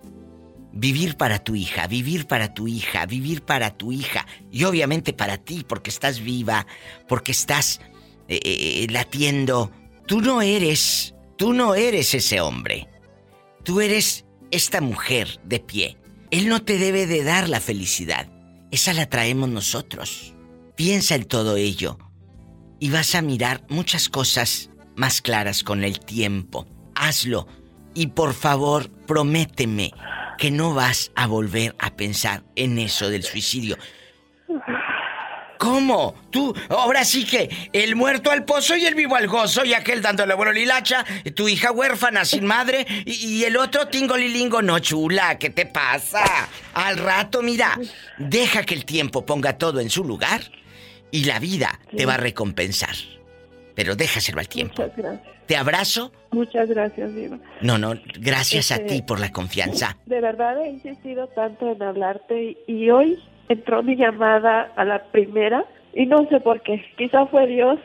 [0.72, 4.26] vivir para tu hija, vivir para tu hija, vivir para tu hija.
[4.51, 6.67] Y obviamente para ti, porque estás viva,
[7.07, 7.82] porque estás
[8.28, 9.72] eh, eh, latiendo.
[10.05, 12.88] Tú no eres, tú no eres ese hombre.
[13.63, 15.97] Tú eres esta mujer de pie.
[16.32, 18.30] Él no te debe de dar la felicidad.
[18.72, 20.34] Esa la traemos nosotros.
[20.76, 21.97] Piensa en todo ello
[22.80, 26.67] y vas a mirar muchas cosas más claras con el tiempo.
[26.95, 27.47] Hazlo
[27.93, 29.91] y por favor prométeme
[30.39, 33.77] que no vas a volver a pensar en eso del suicidio.
[35.57, 36.15] ¿Cómo?
[36.31, 40.01] Tú, ahora sí que el muerto al pozo y el vivo al gozo, y aquel
[40.01, 45.37] dándole bueno lilacha, tu hija huérfana sin madre, y, y el otro tingolilingo, no chula,
[45.37, 46.23] ¿qué te pasa?
[46.73, 47.77] Al rato, mira,
[48.17, 50.41] deja que el tiempo ponga todo en su lugar
[51.11, 52.95] y la vida te va a recompensar.
[53.80, 54.82] Pero déjaselo al tiempo.
[54.82, 55.27] Muchas gracias.
[55.45, 56.11] Te abrazo.
[56.32, 57.39] Muchas gracias, Diva.
[57.61, 59.95] No, no, gracias a Este- ti por la confianza.
[60.05, 63.17] De verdad he insistido tanto en hablarte y hoy
[63.47, 65.63] entró mi llamada a la primera
[65.93, 66.84] y no sé por qué.
[66.97, 67.80] Quizá fue Dios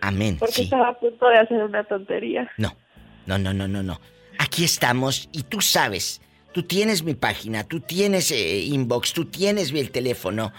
[0.00, 0.36] Amén.
[0.36, 0.62] porque Sí.
[0.64, 2.50] estaba a punto de hacer una tontería.
[2.58, 2.74] No,
[3.26, 4.00] no, no, no, no, no.
[4.40, 6.20] Aquí estamos y tú sabes,
[6.50, 10.52] tú tienes mi página, tú tienes eh, inbox, tú tienes el teléfono.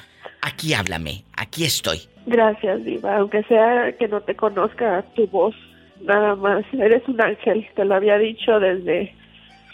[0.48, 2.00] Aquí háblame, aquí estoy.
[2.26, 3.18] Gracias, Diva.
[3.18, 5.54] Aunque sea que no te conozca tu voz,
[6.02, 6.64] nada más.
[6.74, 9.14] Eres un ángel, te lo había dicho desde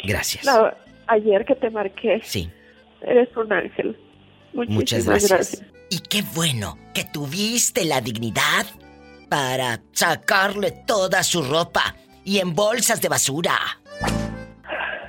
[0.04, 0.44] Gracias.
[0.46, 0.76] la-
[1.08, 2.22] ayer que te marqué.
[2.24, 2.50] Sí,
[3.02, 3.98] Eres un ángel.
[4.54, 5.30] Muchísimas muchas gracias.
[5.32, 5.64] gracias.
[5.90, 8.66] Y qué bueno que tuviste la dignidad
[9.30, 13.58] para sacarle toda su ropa y en bolsas de basura.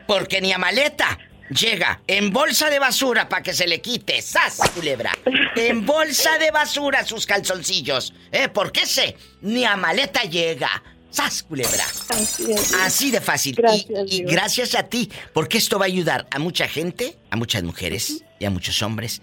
[0.06, 1.18] Porque ni a maleta
[1.54, 4.20] llega en bolsa de basura para que se le quite.
[4.20, 5.16] ¡Sas, culebra!
[5.56, 8.12] En bolsa de basura sus calzoncillos.
[8.32, 8.48] ¿Eh?
[8.48, 9.16] ¿Por qué sé?
[9.42, 10.82] Ni a maleta llega.
[11.10, 11.84] ¡Sas, culebra!
[12.08, 12.74] Así es.
[12.74, 13.54] Así de fácil.
[13.54, 17.62] Gracias, y, gracias a ti, porque esto va a ayudar a mucha gente, a muchas
[17.62, 19.22] mujeres y a muchos hombres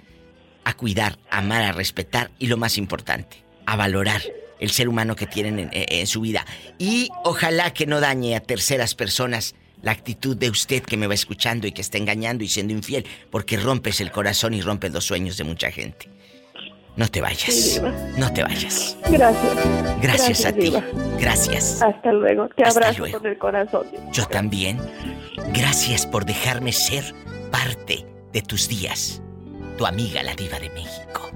[0.64, 4.22] a cuidar, a amar, a respetar y lo más importante, a valorar
[4.60, 6.46] el ser humano que tienen en, en su vida.
[6.78, 11.14] Y ojalá que no dañe a terceras personas la actitud de usted que me va
[11.14, 15.06] escuchando y que está engañando y siendo infiel, porque rompes el corazón y rompes los
[15.06, 16.10] sueños de mucha gente.
[16.98, 17.82] No te vayas.
[18.18, 18.98] No te vayas.
[19.10, 19.56] Gracias.
[20.02, 20.62] Gracias, a ti.
[20.62, 20.84] Diva.
[21.20, 21.82] Gracias.
[21.82, 22.50] Hasta luego.
[22.50, 23.20] Te Hasta abrazo luego.
[23.20, 23.88] con el corazón.
[24.12, 24.78] Yo también.
[25.54, 27.16] Gracias por dejarme ser
[27.50, 29.22] parte de tus días.
[29.78, 31.32] Tu amiga la diva de México.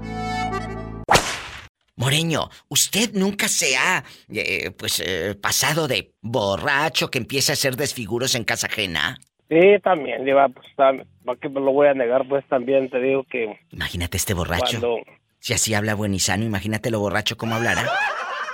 [1.96, 7.74] Moreño, ¿usted nunca se ha, eh, pues, eh, pasado de borracho que empieza a hacer
[7.76, 9.16] desfiguros en casa ajena?
[9.48, 11.02] Sí, también, Diva, pues, ¿para
[11.40, 12.28] qué me lo voy a negar?
[12.28, 14.78] Pues también te digo que Imagínate este borracho.
[14.80, 14.98] cuando...
[15.38, 17.86] Si así habla buenizano, imagínate lo borracho cómo hablará.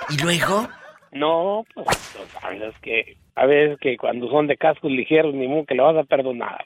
[0.09, 0.69] Y luego,
[1.11, 5.47] No, pues, no sabes, es que a veces que cuando son de cascos ligeros, ni
[5.47, 6.63] modo que le vas a perdonar.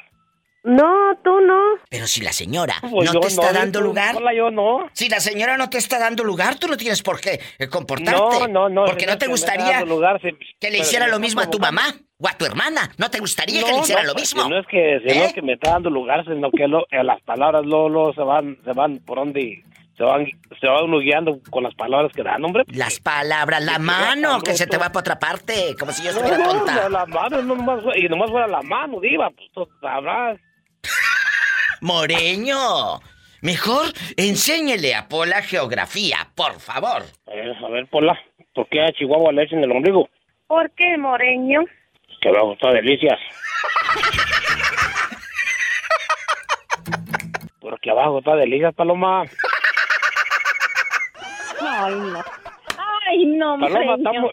[0.67, 1.59] No, tú no.
[1.89, 4.15] Pero si la señora Pues no te está no, dando tú- lugar.
[4.17, 4.87] Hola, yo no.
[4.93, 8.19] Si la señora no te está dando lugar, tú no tienes por qué eh, comportarte.
[8.19, 8.85] No, no, no.
[8.85, 10.19] Porque no no te gustaría lugar,
[10.59, 11.83] que le hiciera lo mismo a tu mamá
[12.19, 12.91] o a tu hermana.
[12.97, 14.49] ¿No te gustaría que No, le hiciera no, lo mismo?
[14.49, 15.25] no es que, si no ¿Eh?
[15.27, 18.21] es que me está dando lugar, sino que lo- eh, las palabras luego, luego se
[18.21, 19.63] van, se van por donde
[19.95, 20.25] se van,
[20.59, 22.63] se va uno guiando con las palabras que dan, hombre.
[22.67, 26.17] Las palabras, la mano, que se te va para otra parte, como si yo No,
[26.19, 26.89] estuviera no, tonta.
[26.89, 30.37] la mano, no nomás y nomás fuera la mano, diva, pues tú sabrás.
[31.81, 32.99] Moreño,
[33.41, 33.85] mejor
[34.17, 37.03] enséñele a Pola geografía, por favor.
[37.27, 38.19] Eh, a ver, Pola,
[38.53, 40.09] ¿por qué a Chihuahua le echan el ombligo?
[40.47, 41.61] ¿Por qué, Moreño?
[42.21, 43.19] Que abajo está delicias.
[47.59, 49.23] Porque abajo está delicias, Paloma.
[51.59, 52.23] Ay, no.
[53.07, 54.21] Ay, no, Paloma, Moreño.
[54.21, 54.31] muy,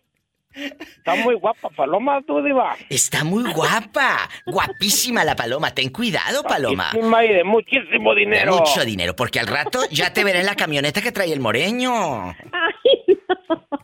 [0.55, 2.76] está muy guapa, Paloma, tú, diva.
[2.89, 5.72] Está muy guapa, guapísima la paloma.
[5.74, 6.90] Ten cuidado, paloma.
[6.93, 8.56] Guapísima y de muchísimo De dinero.
[8.56, 12.35] mucho dinero, porque al rato ya te veré en la camioneta que trae el moreño.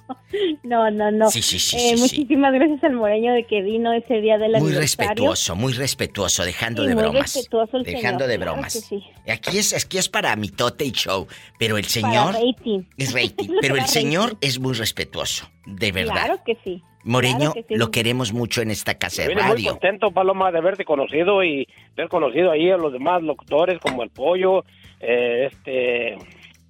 [0.63, 1.29] No, no, no.
[1.29, 2.01] Sí, sí, sí, Eh, sí, sí.
[2.21, 4.81] muchísimas gracias al Moreño de que vino ese día del Muy aniversario.
[4.81, 7.35] respetuoso, muy respetuoso, dejando de muy bromas.
[7.35, 8.75] respetuoso el Dejando señor, de claro bromas.
[8.75, 9.03] que sí.
[9.29, 11.27] Aquí es, aquí es para mitote y show,
[11.59, 12.83] pero el señor Para rating.
[12.97, 16.13] es rating, pero el señor es muy respetuoso, de verdad.
[16.27, 16.81] Claro que sí.
[17.03, 17.75] Moreño, claro que sí.
[17.77, 19.71] lo queremos mucho en esta casa de Vine muy radio.
[19.73, 21.67] contento, Paloma, de haberte conocido y
[21.97, 24.65] haber conocido ahí a los demás locutores como El Pollo,
[25.01, 26.17] eh, este,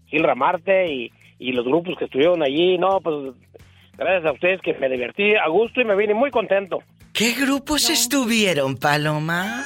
[0.06, 2.78] Gil Ramarte y, y los grupos que estuvieron allí.
[2.78, 3.34] No, pues
[3.96, 6.78] gracias a ustedes que me divertí a gusto y me vine muy contento.
[7.12, 9.64] ¿Qué grupos estuvieron, Paloma?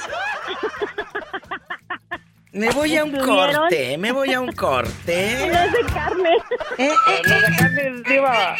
[2.51, 3.53] Me voy a un ¿Estuvieron?
[3.55, 5.35] corte, me voy a un corte.
[5.51, 6.29] No es de carne.
[6.77, 6.89] Eh,
[7.27, 8.55] No de carne, diva.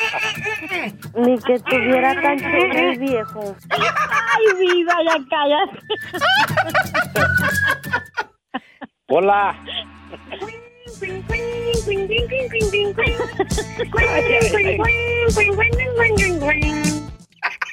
[1.15, 3.55] Ni que tuviera tan chulo viejo.
[3.69, 5.69] Ay, viva, ya callas.
[9.07, 9.55] Hola.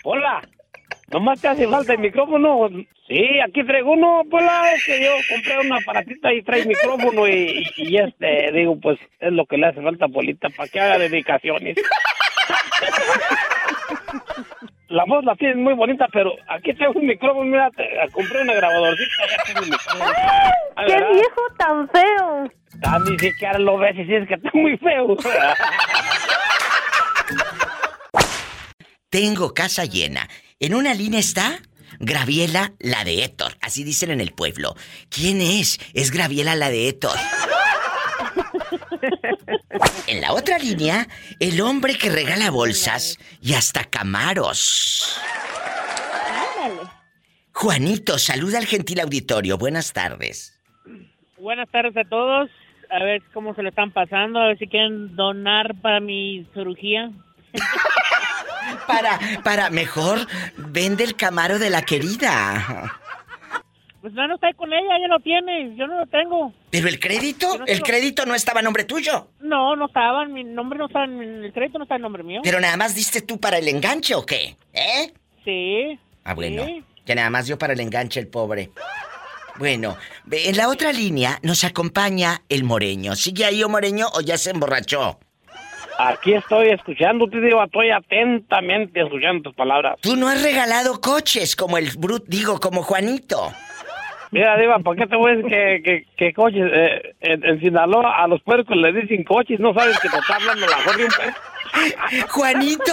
[0.05, 0.43] Hola.
[1.13, 2.69] Nomás te hace falta el micrófono.
[3.07, 4.73] Sí, aquí traigo uno, Pola.
[4.73, 9.33] Es que yo compré una aparatita y trae micrófono y, y este, digo, pues es
[9.33, 11.77] lo que le hace falta a Polita para que haga dedicaciones.
[14.93, 18.53] La voz la tienes muy bonita, pero aquí tengo un micrófono, mira, te- compré una
[18.53, 20.05] grabadorcita, ya tengo un micrófono.
[20.15, 20.53] Ah,
[20.87, 21.09] ¡Qué ¿verdad?
[21.13, 22.51] viejo tan feo!
[22.85, 25.17] Ah, ni siquiera lo ves y dices que está muy feo.
[29.11, 30.29] Tengo casa llena.
[30.59, 31.59] En una línea está
[32.01, 33.53] Graviela, la de Héctor.
[33.61, 34.75] Así dicen en el pueblo.
[35.11, 35.79] ¿Quién es?
[35.95, 37.17] Es Graviela, la de Héctor.
[40.07, 41.07] En la otra línea,
[41.41, 45.21] el hombre que regala bolsas y hasta camaros.
[47.53, 49.59] Juanito, saluda al gentil auditorio.
[49.59, 50.59] Buenas tardes.
[51.39, 52.51] Buenas tardes a todos.
[52.91, 54.39] A ver cómo se lo están pasando.
[54.39, 57.11] A ver si quieren donar para mi cirugía.
[58.87, 60.27] Para, para, mejor
[60.57, 63.02] vende el camaro de la querida.
[64.03, 65.75] Pues no, no está con ella, ella lo tiene.
[65.77, 66.53] Yo no lo tengo.
[66.71, 69.29] Pero el crédito, el crédito no estaba a nombre tuyo.
[69.41, 70.25] No, no estaba.
[70.27, 71.05] Mi nombre no está.
[71.05, 72.41] en- El crédito no está en nombre mío.
[72.43, 74.57] Pero nada más diste tú para el enganche o qué?
[74.73, 75.13] ¿Eh?
[75.45, 75.99] Sí.
[76.25, 76.65] Ah, bueno.
[76.67, 76.83] Sí.
[77.07, 78.71] Que nada más dio para el enganche el pobre.
[79.59, 83.15] Bueno, ve- en la otra línea nos acompaña el Moreño.
[83.15, 85.21] ¿Sigue ahí o Moreño o ya se emborrachó?
[85.99, 89.97] Aquí estoy escuchando, te digo, estoy atentamente escuchando tus palabras.
[90.01, 93.53] Tú no has regalado coches como el Brut, digo, como Juanito.
[94.33, 96.65] Mira, Diva, ¿por qué te voy a decir que, que, que coches?
[96.73, 100.37] Eh, en, en Sinaloa a los puercos le dicen coches, ¿no sabes que te está
[100.37, 101.41] hablando la mejor de un puerco?
[102.31, 102.93] Juanito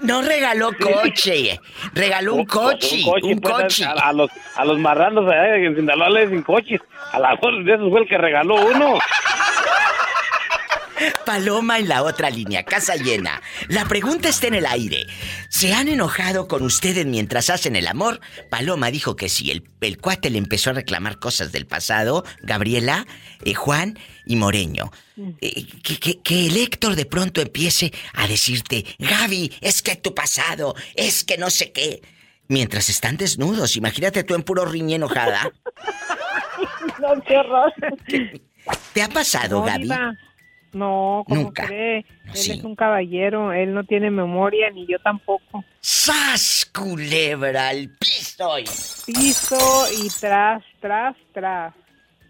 [0.00, 1.58] no regaló coche,
[1.92, 3.84] regaló un coche, un pues, coche.
[3.84, 6.80] A, a los, a los marranos allá en Sinaloa le dicen coches.
[7.12, 8.98] A la mejor de esos fue el que regaló uno.
[11.24, 13.42] Paloma en la otra línea, casa llena.
[13.68, 15.06] La pregunta está en el aire.
[15.48, 18.20] ¿Se han enojado con ustedes mientras hacen el amor?
[18.50, 19.50] Paloma dijo que sí.
[19.50, 22.24] El, el cuate le empezó a reclamar cosas del pasado.
[22.42, 23.06] Gabriela,
[23.44, 24.90] eh, Juan y Moreño.
[25.40, 30.14] Eh, que, que- que el Héctor de pronto empiece a decirte, Gaby, es que tu
[30.14, 32.02] pasado, es que no sé qué.
[32.48, 35.50] Mientras están desnudos, imagínate tú en puro riñe enojada.
[37.00, 37.70] No, qué horror.
[38.94, 39.88] ¿Te ha pasado, No, Gaby?
[40.76, 41.66] No, ¿cómo Nunca.
[41.66, 42.04] cree?
[42.24, 42.52] No, él sí.
[42.52, 45.64] es un caballero, él no tiene memoria, ni yo tampoco.
[45.80, 48.58] ¡Sas, culebra al piso!
[48.58, 48.64] y-
[49.06, 51.72] Piso y tras, tras, tras.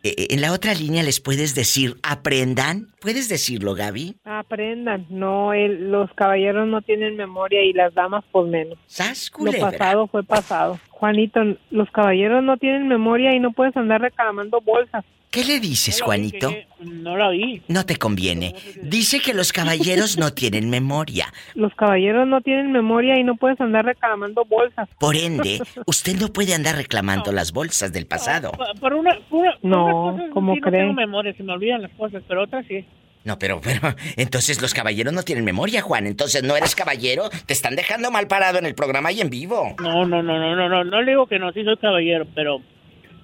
[0.04, 2.86] eh, en la otra línea les puedes decir, aprendan.
[3.00, 4.14] ¿Puedes decirlo, Gaby?
[4.24, 5.06] Aprendan.
[5.10, 8.78] No, el- los caballeros no tienen memoria y las damas por menos.
[8.86, 10.78] ¿Sas, Lo pasado fue pasado.
[10.90, 11.40] Juanito,
[11.70, 15.04] los caballeros no tienen memoria y no puedes andar reclamando bolsas.
[15.36, 16.50] ¿Qué le dices, Juanito?
[16.80, 17.60] No la vi.
[17.68, 18.54] No te conviene.
[18.82, 21.26] Dice que los caballeros no tienen memoria.
[21.54, 24.88] Los caballeros no tienen memoria y no puedes andar reclamando bolsas.
[24.98, 28.52] Por ende, usted no puede andar reclamando las bolsas del pasado.
[28.52, 30.80] Por- Por una, por una- por No, una cosa ¿cómo sí no cree?
[30.80, 32.86] tengo memoria, se me olvidan las cosas, pero otras sí.
[33.24, 36.06] No, pero, pero, entonces los caballeros no tienen memoria, Juan.
[36.06, 37.28] Entonces no eres caballero.
[37.44, 39.74] Te están dejando mal parado en el programa y en vivo.
[39.82, 42.62] No, no, no, no, no, no, no le digo que no, sí soy caballero, pero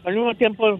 [0.05, 0.78] al mismo tiempo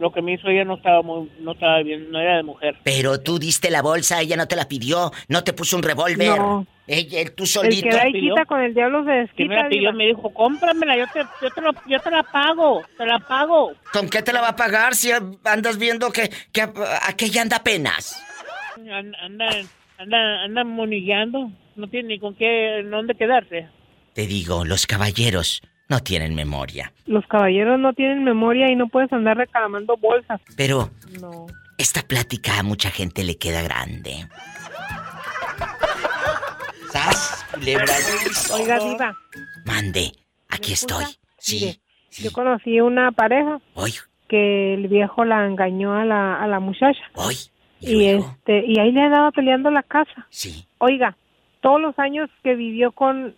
[0.00, 2.76] lo que me hizo ella no estaba muy, no estaba bien, no era de mujer.
[2.82, 6.38] Pero tú diste la bolsa, ella no te la pidió, no te puso un revólver.
[6.38, 6.66] No.
[6.86, 7.88] Ella, tú El solito.
[7.88, 9.54] que da y quita con el diablo se Que me desquita.
[9.62, 13.06] la pidió, me dijo, cómpramela, yo te, yo te, lo- yo te la pago, te
[13.06, 13.72] la pago.
[13.92, 16.72] ¿Con qué te la va a pagar si andas viendo que, que a-
[17.06, 18.20] aquella anda apenas?
[18.90, 19.48] An- Anda,
[19.98, 23.68] anda, anda monillando, no tiene ni con qué, en dónde quedarse.
[24.14, 26.92] Te digo, los caballeros no tienen memoria.
[27.06, 30.40] Los caballeros no tienen memoria y no puedes andar reclamando bolsas.
[30.56, 30.88] Pero
[31.20, 31.46] No.
[31.76, 34.26] esta plática a mucha gente le queda grande.
[36.90, 37.44] ¿Sas?
[37.52, 37.84] Culebra.
[38.54, 39.16] Oiga, diva.
[39.64, 40.12] Mande,
[40.48, 41.04] aquí estoy.
[41.38, 41.80] Sí.
[42.18, 43.92] Yo conocí una pareja Hoy,
[44.28, 47.00] que el viejo la engañó a la, a la muchacha.
[47.14, 47.36] hoy.
[47.82, 50.26] Y este y ahí le andaba peleando la casa.
[50.28, 50.66] Sí.
[50.78, 51.16] Oiga,
[51.62, 53.34] todos los años que vivió con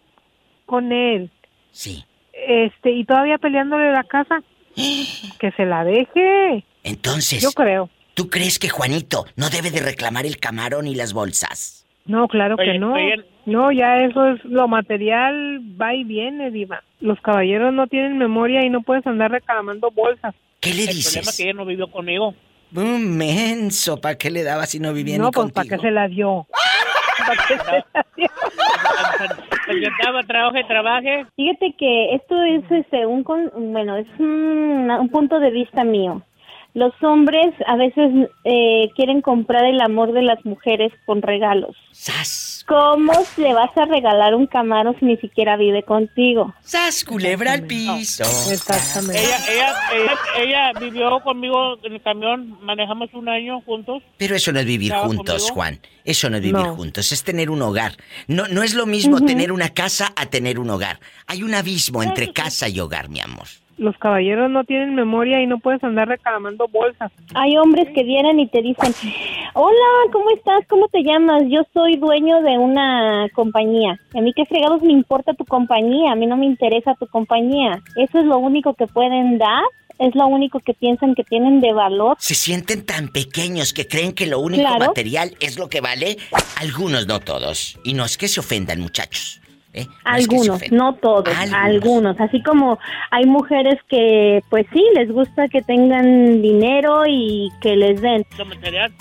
[0.66, 1.30] con él.
[1.70, 2.04] Sí.
[2.46, 4.42] Este y todavía peleándole la casa.
[5.38, 6.64] que se la deje.
[6.84, 7.88] Entonces, Yo creo.
[8.14, 11.86] ¿tú crees que Juanito no debe de reclamar el camarón y las bolsas?
[12.06, 12.94] No, claro Oye, que no.
[12.94, 13.24] oye.
[13.44, 16.82] No, ya eso es lo material va y viene, diva.
[17.00, 20.34] Los caballeros no tienen memoria y no puedes andar reclamando bolsas.
[20.60, 21.28] ¿Qué le El problema dices?
[21.28, 22.34] es que ella no vivió conmigo.
[22.74, 25.76] Un menso, ¿para qué le daba si no vivía no, ni pues para contigo?
[25.82, 26.46] qué se la dio.
[26.50, 27.01] ¿Para qué se la dio?
[29.68, 31.26] Yo estaba, trabaje, trabaje.
[31.36, 33.22] Fíjate que esto es este, un,
[33.72, 36.22] bueno, es un, un punto de vista mío.
[36.74, 38.10] Los hombres a veces
[38.44, 41.76] eh, quieren comprar el amor de las mujeres con regalos.
[42.66, 46.54] ¿Cómo le vas a regalar un camaro si ni siquiera vive contigo?
[46.62, 48.24] ¡Sas, culebra al piso!
[48.50, 49.22] Exactamente.
[49.22, 50.18] Ella, ella, ella,
[50.72, 54.02] ella vivió conmigo en el camión, manejamos un año juntos.
[54.16, 55.54] Pero eso no es vivir ¿Estaba juntos, conmigo?
[55.54, 55.80] Juan.
[56.04, 56.74] Eso no es vivir No.
[56.74, 57.92] juntos, es tener un hogar.
[58.28, 61.00] No, no es lo mismo tener una casa a tener un hogar.
[61.26, 63.46] Hay un abismo entre casa y hogar, mi amor.
[63.78, 67.10] Los caballeros no tienen memoria y no puedes andar reclamando bolsas.
[67.34, 68.92] Hay hombres que vienen y te dicen,
[69.54, 70.66] hola, ¿cómo estás?
[70.68, 71.42] ¿Cómo te llamas?
[71.48, 73.98] Yo soy dueño de una compañía.
[74.14, 77.82] A mí qué fregados me importa tu compañía, a mí no me interesa tu compañía.
[77.96, 79.62] Eso es lo único que pueden dar,
[79.98, 82.16] es lo único que piensan que tienen de valor.
[82.20, 84.86] Se sienten tan pequeños que creen que lo único Claro.
[84.86, 86.18] material es lo que vale.
[86.60, 87.78] Algunos, no todos.
[87.84, 89.41] Y no es que se ofendan, muchachos.
[89.74, 89.86] ¿Eh?
[90.04, 91.54] No es que se Algunos, no todos, Algunos.
[91.54, 92.20] algunos.
[92.20, 92.78] Así como
[93.10, 98.24] hay mujeres que, pues sí, les gusta que tengan dinero y que les den.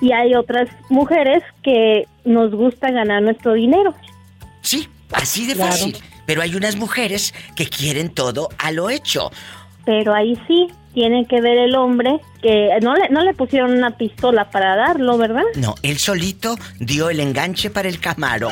[0.02, 3.94] Y hay otras mujeres que nos gusta ganar nuestro dinero.
[4.62, 5.72] Sí, así de Claro.
[5.72, 5.98] fácil.
[6.26, 9.32] Pero hay unas mujeres que quieren todo a lo hecho.
[9.86, 13.98] Pero ahí sí, tiene que ver el hombre que no le, no le pusieron una
[13.98, 15.44] pistola para darlo, ¿verdad?
[15.56, 18.50] No, él solito dio el enganche para el camaro.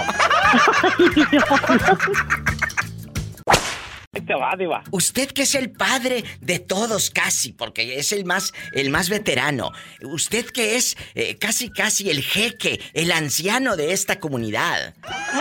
[4.12, 4.84] Ahí te va, diva.
[4.92, 9.72] Usted que es el padre de todos casi, porque es el más, el más veterano.
[10.02, 14.96] Usted que es eh, casi casi el jeque, el anciano de esta comunidad.
[15.32, 15.40] Sí,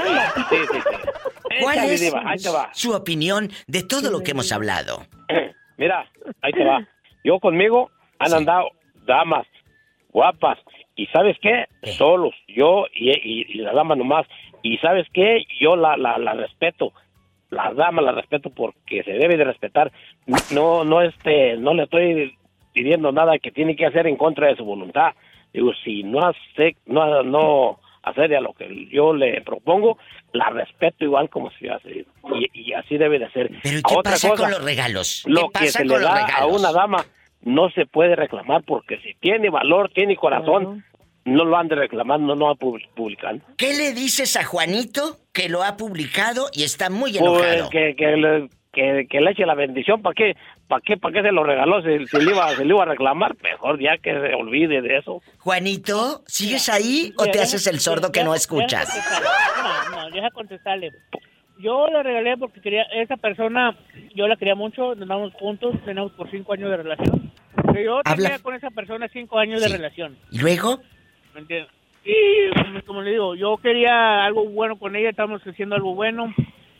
[0.51, 0.79] sí, sí.
[1.62, 2.23] ¿Cuál Échale, es diva,
[2.55, 2.70] va.
[2.75, 5.07] su opinión de todo lo que hemos hablado?
[5.79, 6.07] Mira,
[6.43, 6.87] ahí te va.
[7.25, 8.69] Yo conmigo han andado
[9.07, 9.47] damas
[10.13, 10.59] guapas.
[10.97, 11.65] ¿Y sabes qué?
[11.93, 12.35] Solos.
[12.49, 14.27] Yo y, y- y la dama nomás.
[14.63, 15.45] ¿Y sabes qué?
[15.61, 16.93] Yo la, la, la respeto.
[17.51, 19.91] La dama la respeto porque se debe de respetar.
[20.53, 22.35] No, no, este, no le estoy
[22.75, 25.13] pidiendo nada que tiene que hacer en contra de su voluntad.
[25.53, 29.98] Digo, si no hace, no, no hacer a lo que yo le propongo,
[30.32, 32.06] la respeto igual como si hace.
[32.35, 33.51] Y, y así debe de ser.
[33.62, 35.22] Pero ¿y qué Otra pasa cosa, con los regalos?
[35.24, 37.05] ¿Qué lo que pasa se con le da a una dama
[37.43, 40.85] no se puede reclamar porque si tiene valor, tiene corazón,
[41.24, 43.44] no lo han de reclamar, no lo publicando.
[43.56, 47.70] ¿Qué le dices a Juanito que lo ha publicado y está muy Pues enojado?
[47.70, 50.36] que, que, le, que, que le eche la bendición, ¿para qué?
[50.69, 51.81] ¿Para qué, para qué se lo regaló?
[51.82, 54.99] Si, si le iba, si le iba a reclamar, mejor ya que se olvide de
[54.99, 55.23] eso.
[55.39, 58.89] Juanito, ¿sigues ahí o te haces el sordo que no escuchas?
[59.90, 60.93] No, no, deja contestarle.
[61.59, 63.77] Yo le regalé porque quería, esa persona,
[64.15, 67.32] yo la quería mucho, nos andamos juntos, tenemos por cinco años de relación.
[67.85, 70.16] yo Habla- tenía con esa persona cinco años de relación.
[70.31, 70.81] ¿Y luego?
[71.35, 71.73] ¿Me entiendes?
[72.05, 76.32] Y como, como le digo, yo quería algo bueno con ella, estábamos haciendo algo bueno.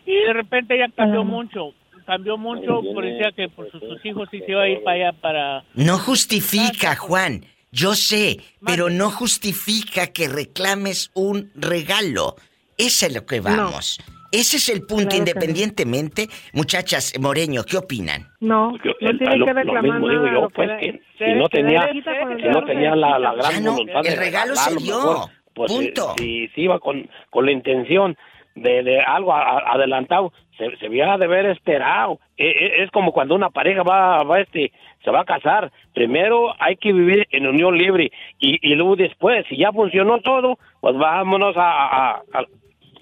[0.07, 1.75] Y de repente ella cambió mucho.
[2.09, 5.13] Cambió mucho, parecía que por sus, sus hijos sí se iba a ir para allá
[5.21, 5.65] para...
[5.75, 7.45] No justifica, Juan.
[7.71, 12.35] Yo sé, pero no justifica que reclames un regalo.
[12.79, 14.01] Ese es lo que vamos.
[14.33, 15.19] Ese es el punto, Claro que no.
[15.19, 16.29] independientemente.
[16.55, 18.27] Muchachas, Moreño, ¿qué opinan?
[18.41, 18.79] No, no
[19.19, 21.45] tiene lo- que lo reclamar mismo digo yo, lo pues, que- que se- si no
[21.45, 24.71] se tenía- si no tenía se la, la gran no, voluntad de el regalo se
[24.71, 24.97] regalarlo, dio.
[24.97, 26.15] mejor, pues, Punto.
[26.17, 28.17] Si, si, iba con, con la intención
[28.55, 32.19] de, de algo a- adelantado, se, se había de haber esperado.
[32.37, 34.73] E- e- Es, como cuando una pareja va, va este,
[35.05, 35.73] se va a casar.
[35.95, 40.59] Primero hay que vivir en unión libre y, y luego después, si ya funcionó todo,
[40.81, 42.47] pues vámonos a, a- a- al,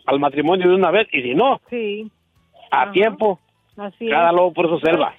[0.06, 1.08] al matrimonio de una vez.
[1.12, 2.08] Y si no, Sí,
[2.70, 3.40] a tiempo,
[3.76, 5.14] así cada lobo por su selva.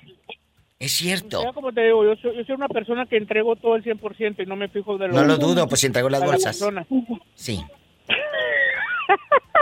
[0.79, 1.41] Es cierto.
[1.43, 4.43] Ya como te digo, yo soy, yo soy una persona que entrego todo el 100%
[4.43, 6.55] y no me fijo de lo No lo dudo, pues si entregó las la bolsas.
[6.59, 6.85] persona.
[7.33, 7.59] Sí.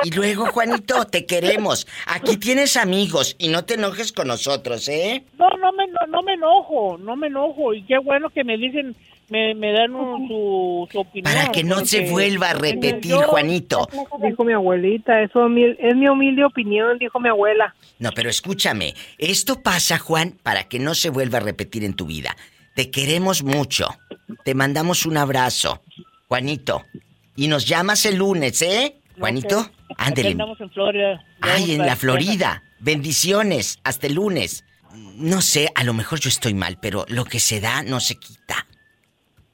[0.04, 1.88] Y luego, Juanito, te queremos.
[2.06, 5.24] Aquí tienes amigos y no te enojes con nosotros, ¿eh?
[5.38, 7.74] No, no me, no, no me enojo, no me enojo.
[7.74, 8.96] Y qué bueno que me dicen,
[9.30, 11.34] me, me dan un- su, su opinión.
[11.34, 13.88] Para que no se vuelva a repetir, Yo- Juanito.
[14.22, 17.74] Dijo mi abuelita, eso es mi humilde opinión, dijo mi abuela.
[17.98, 18.94] No, pero escúchame.
[19.18, 22.36] Esto pasa, Juan, para que no se vuelva a repetir en tu vida.
[22.76, 23.88] Te queremos mucho.
[24.44, 25.82] Te mandamos un abrazo,
[26.28, 26.84] Juanito.
[27.38, 28.98] Y nos llamas el lunes, ¿eh?
[29.20, 30.30] Juanito, Aquí ándele.
[30.32, 31.24] andamos en Florida.
[31.42, 32.64] Ay, en la Florida.
[32.80, 33.80] Bendiciones.
[33.84, 34.64] Hasta el lunes.
[35.16, 38.16] No sé, a lo mejor yo estoy mal, pero lo que se da no se
[38.16, 38.66] quita.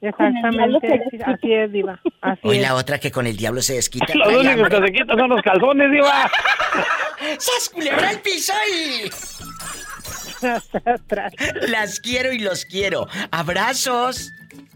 [0.00, 2.00] Exactamente, así es, diva.
[2.20, 2.62] Así Hoy es.
[2.62, 4.06] la otra que con el diablo se desquita.
[4.26, 4.68] Únicos hambre.
[4.80, 6.30] que se quitan son los calzones, Diva.
[7.38, 9.10] ¡Sas, culebra al piso y...
[11.70, 13.06] Las quiero y los quiero.
[13.30, 14.32] Abrazos.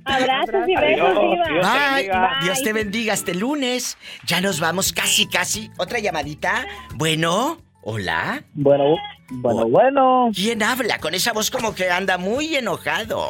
[0.07, 1.15] Abrazos y besos.
[1.21, 1.95] Dios te Bye.
[1.97, 2.31] bendiga.
[2.43, 3.99] Dios te bendiga hasta el lunes.
[4.27, 5.71] Ya nos vamos casi, casi.
[5.79, 6.65] Otra llamadita.
[6.95, 8.43] Bueno, hola.
[8.55, 8.97] Bueno,
[9.31, 10.31] bueno, bueno.
[10.35, 10.99] ¿Quién habla?
[10.99, 13.29] Con esa voz como que anda muy enojado.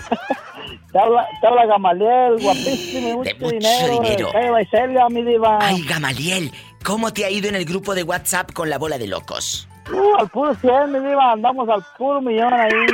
[0.91, 4.01] Te habla, te habla Gamaliel, guapísimo, De mucho, mucho dinero.
[4.01, 4.27] dinero.
[4.27, 5.59] de calle Baicelia, mi diva.
[5.61, 6.51] Ay, Gamaliel,
[6.85, 9.67] ¿cómo te ha ido en el grupo de WhatsApp con la bola de locos?
[9.91, 11.31] Uh, al puro 100, mi diva.
[11.33, 12.85] Andamos al puro millón ahí.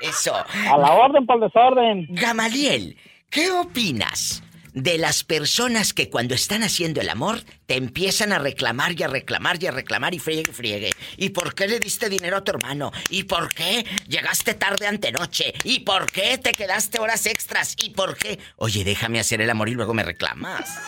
[0.00, 0.34] Eso.
[0.34, 2.06] A la orden para el desorden.
[2.10, 2.96] Gamaliel,
[3.30, 4.42] ¿qué opinas
[4.72, 9.08] de las personas que cuando están haciendo el amor te empiezan a reclamar y a
[9.08, 10.90] reclamar y a reclamar y friegue y friegue?
[11.16, 12.92] ¿Y por qué le diste dinero a tu hermano?
[13.10, 15.54] ¿Y por qué llegaste tarde antenoche?
[15.64, 17.74] ¿Y por qué te quedaste horas extras?
[17.82, 18.38] ¿Y por qué?
[18.56, 20.78] Oye, déjame hacer el amor y luego me reclamas.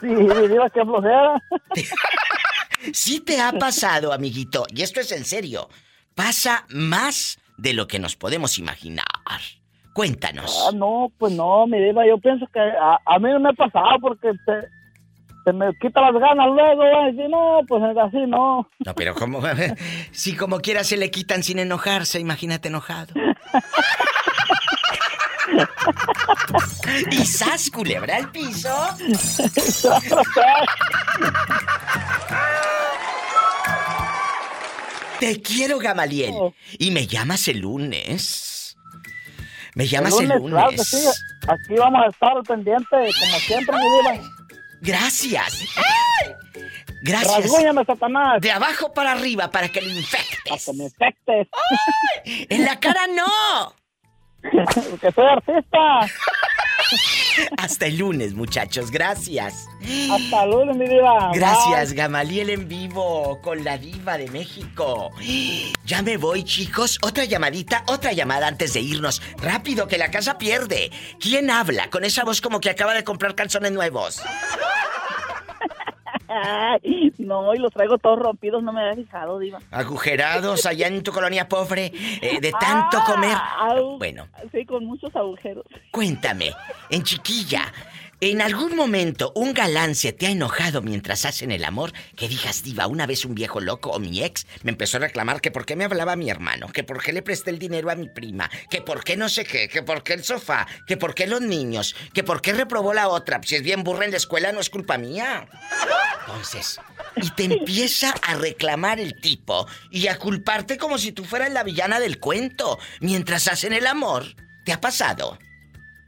[0.00, 1.42] Sí, mi diva, qué flojera.
[2.92, 5.68] Sí te ha pasado, amiguito, y esto es en serio.
[6.14, 9.04] Pasa más de lo que nos podemos imaginar.
[9.94, 10.66] Cuéntanos.
[10.68, 12.06] Ah, no, pues no, mi diva.
[12.06, 14.68] Yo pienso que a, a mí no me ha pasado porque te,
[15.44, 17.08] se me quita las ganas luego.
[17.08, 18.68] Y si no, pues así no.
[18.84, 19.42] No, pero como
[20.12, 23.14] si como quiera se le quitan sin enojarse, imagínate enojado.
[27.10, 28.74] y sas culebra al piso.
[35.20, 36.34] Te quiero, Gamaliel.
[36.78, 38.76] Y me llamas el lunes.
[39.74, 40.50] Me llamas el lunes.
[40.50, 41.08] claro que sí.
[41.48, 44.30] Aquí vamos a estar al pendiente, como siempre, mi diva.
[44.80, 45.64] Gracias.
[45.76, 46.32] ¡Ay!
[47.04, 47.42] Gracias.
[47.42, 48.40] Rasguñame, Satanás.
[48.40, 50.38] De abajo para arriba para que lo infectes.
[50.48, 51.48] Para que me infectes.
[52.24, 53.74] En la cara no.
[54.90, 56.00] Porque soy artista.
[57.58, 58.90] Hasta el lunes, muchachos.
[58.90, 59.68] Gracias.
[60.10, 61.30] Hasta el lunes, mi diva.
[61.34, 65.10] Gracias, Gamaliel en vivo con la diva de México.
[65.84, 66.98] Ya me voy, chicos.
[67.02, 69.22] Otra llamadita, otra llamada antes de irnos.
[69.38, 70.90] Rápido, que la casa pierde.
[71.20, 74.22] ¿Quién habla con esa voz como que acaba de comprar calzones nuevos?
[76.34, 79.58] Ay, no, y los traigo todos rompidos, no me había fijado, Diva.
[79.70, 81.92] Agujerados allá en tu colonia pobre,
[82.22, 83.36] eh, de tanto Ah, comer.
[83.58, 83.98] au.
[83.98, 85.64] Bueno, Sí, con muchos agujeros.
[85.90, 86.52] Cuéntame,
[86.90, 87.62] en chiquilla,
[88.22, 91.92] ¿en algún momento un galán se te ha enojado mientras hacen el amor?
[92.16, 95.40] Que digas, diva, una vez un viejo loco o mi ex me empezó a reclamar
[95.40, 97.90] que por qué me hablaba a mi hermano, que por qué le presté el dinero
[97.90, 100.96] a mi prima, que por qué no sé qué, que por qué el sofá, que
[100.96, 103.40] por qué los niños, que por qué reprobó la otra.
[103.42, 105.48] Si es bien burra en la escuela no es culpa mía.
[106.20, 106.80] Entonces,
[107.16, 111.64] y te empieza a reclamar el tipo y a culparte como si tú fueras la
[111.64, 114.36] villana del cuento mientras hacen el amor.
[114.64, 115.38] ¿Te ha pasado?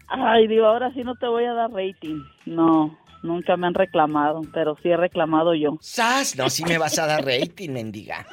[0.09, 2.23] Ay, Diva, ahora sí no te voy a dar rating.
[2.47, 5.79] No, nunca me han reclamado, pero sí he reclamado yo.
[5.81, 6.37] ¡Sas!
[6.37, 8.27] No, si me vas a dar rating, mendiga.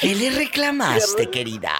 [0.00, 1.72] ¿Qué le reclamaste, querida?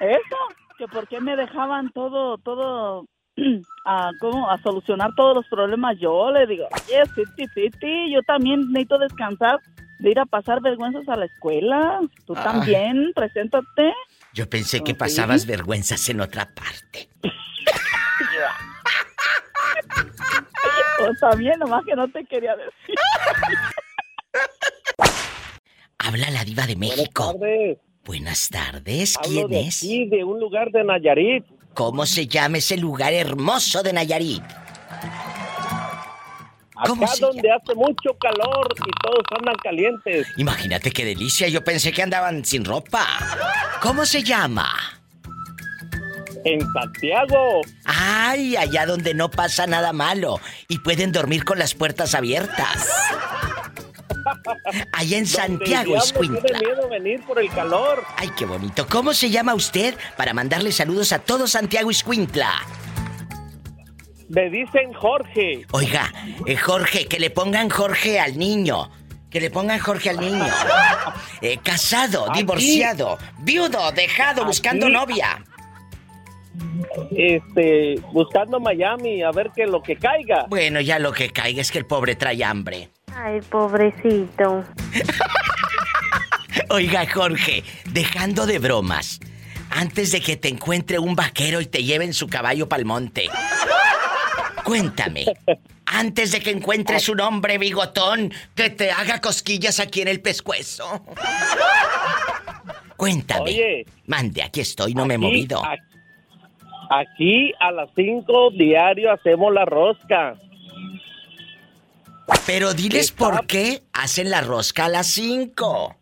[0.00, 0.36] Eso,
[0.78, 3.06] que por qué me dejaban todo, todo,
[3.84, 4.50] a, ¿cómo?
[4.50, 6.30] a solucionar todos los problemas yo.
[6.30, 9.60] Le digo, oye, City City, yo también necesito descansar
[9.98, 12.00] de ir a pasar vergüenzas a la escuela.
[12.26, 12.44] Tú Ay.
[12.44, 13.94] también, preséntate.
[14.36, 14.98] Yo pensé que ¿Sí?
[14.98, 17.08] pasabas vergüenzas en otra parte.
[20.98, 22.94] Pues también, nomás que no te quería decir.
[25.98, 27.32] Habla la diva de México.
[27.32, 27.78] Buenas tardes.
[28.04, 29.78] Buenas tardes, Hablo ¿quién de es?
[29.78, 31.44] aquí, de un lugar de Nayarit.
[31.72, 34.42] ¿Cómo se llama ese lugar hermoso de Nayarit?
[36.84, 40.26] ¿Cómo Acá donde hace mucho calor y todos andan calientes.
[40.36, 43.06] Imagínate qué delicia, yo pensé que andaban sin ropa.
[43.80, 44.68] ¿Cómo se llama?
[46.44, 47.62] En Santiago.
[47.84, 50.38] Ay, allá donde no pasa nada malo
[50.68, 52.88] y pueden dormir con las puertas abiertas.
[54.92, 56.58] Allá en Donde Santiago, Escuintla.
[56.58, 58.04] miedo venir por el calor.
[58.16, 58.86] Ay, qué bonito.
[58.88, 62.52] ¿Cómo se llama usted para mandarle saludos a todo Santiago Escuintla?
[64.28, 65.66] Me dicen Jorge.
[65.72, 66.12] Oiga,
[66.46, 68.90] eh, Jorge, que le pongan Jorge al niño.
[69.30, 70.46] Que le pongan Jorge al niño.
[71.40, 72.40] Eh, casado, Aquí.
[72.40, 75.44] divorciado, viudo, dejado, buscando novia.
[77.10, 80.46] Este, buscando Miami a ver qué lo que caiga.
[80.48, 82.88] Bueno, ya lo que caiga es que el pobre trae hambre.
[83.14, 84.64] Ay, pobrecito.
[86.70, 89.20] Oiga, Jorge, dejando de bromas.
[89.70, 93.28] Antes de que te encuentre un vaquero y te lleven su caballo pa'l monte.
[94.66, 95.24] Cuéntame.
[95.86, 101.04] Antes de que encuentres un hombre bigotón que te haga cosquillas aquí en el pescuezo.
[102.96, 103.42] Cuéntame.
[103.42, 103.86] Oye.
[104.06, 105.62] Mande, aquí estoy, no me he movido.
[106.90, 110.34] Aquí a las 5 diario hacemos la rosca.
[112.44, 115.94] Pero diles por qué hacen la rosca a las 5.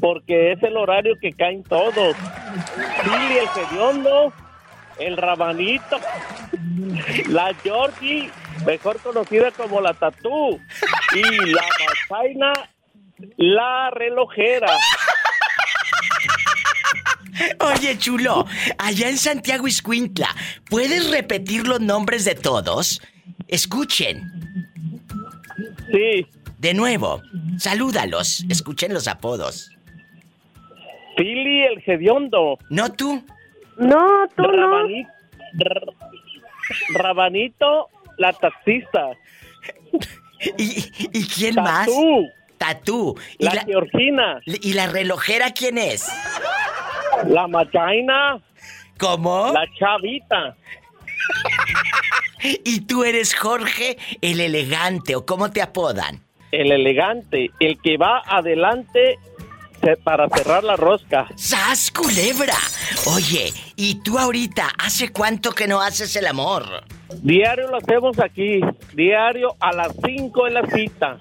[0.00, 2.16] Porque es el horario que caen todos.
[3.04, 4.32] Billy el Gediondo,
[4.98, 5.98] el Rabanito,
[7.28, 8.30] la Georgie,
[8.66, 10.60] mejor conocida como la Tatú,
[11.14, 11.64] y la
[12.10, 12.52] Bachaina,
[13.36, 14.76] la relojera.
[17.60, 18.46] Oye, chulo,
[18.78, 20.28] allá en Santiago Iscuintla,
[20.70, 23.00] ¿puedes repetir los nombres de todos?
[23.48, 24.22] Escuchen.
[25.92, 26.26] Sí.
[26.58, 27.20] De nuevo,
[27.58, 29.70] salúdalos, escuchen los apodos.
[31.16, 32.58] Billy el Gediondo.
[32.70, 33.24] ¿No tú?
[33.78, 35.10] No, tú Rabanito,
[36.94, 37.88] Rabanito,
[38.18, 39.10] la taxista.
[40.58, 41.62] ¿Y, y quién Tatú.
[41.64, 41.88] más?
[42.58, 43.18] Tatú.
[43.38, 44.40] ¿Y La Georgina.
[44.46, 46.08] ¿Y la relojera quién es?
[47.26, 48.40] La Machaina.
[48.98, 49.52] ¿Cómo?
[49.52, 50.56] La Chavita.
[52.64, 56.20] ¿Y tú eres Jorge el elegante o cómo te apodan?
[56.52, 59.18] El elegante, el que va adelante
[60.02, 61.26] para cerrar la rosca.
[61.36, 62.56] ¡Sas, culebra!
[63.06, 66.84] Oye, ¿y tú ahorita hace cuánto que no haces el amor?
[67.22, 68.60] Diario lo hacemos aquí,
[68.94, 71.18] diario a las 5 en la cita.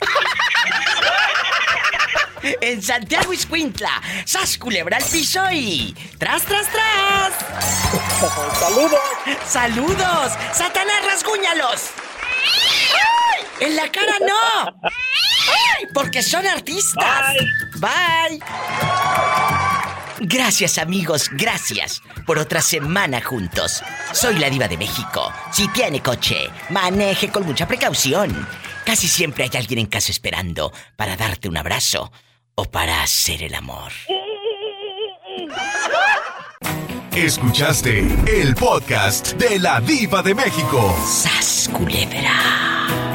[2.60, 5.96] En Santiago Iscuintla, ¡sas, culebra al piso y...
[6.18, 7.34] ¡Tras, tras, tras!
[8.60, 9.00] ¡Saludos!
[9.46, 10.32] ¡Saludos!
[10.52, 11.92] ¡Satanás, rasguñalos!
[13.62, 14.92] ¡En la cara no!
[15.54, 15.88] ¡Ay!
[15.94, 17.36] Porque son artistas.
[17.78, 18.40] Bye.
[20.20, 23.84] Gracias amigos, gracias por otra semana juntos.
[24.14, 25.32] Soy la diva de México.
[25.52, 28.48] Si tiene coche, maneje con mucha precaución.
[28.86, 32.12] Casi siempre hay alguien en casa esperando para darte un abrazo
[32.56, 33.92] o para hacer el amor.
[37.16, 40.96] Escuchaste el podcast de la diva de México.
[41.06, 42.83] ¡Sas, culebra!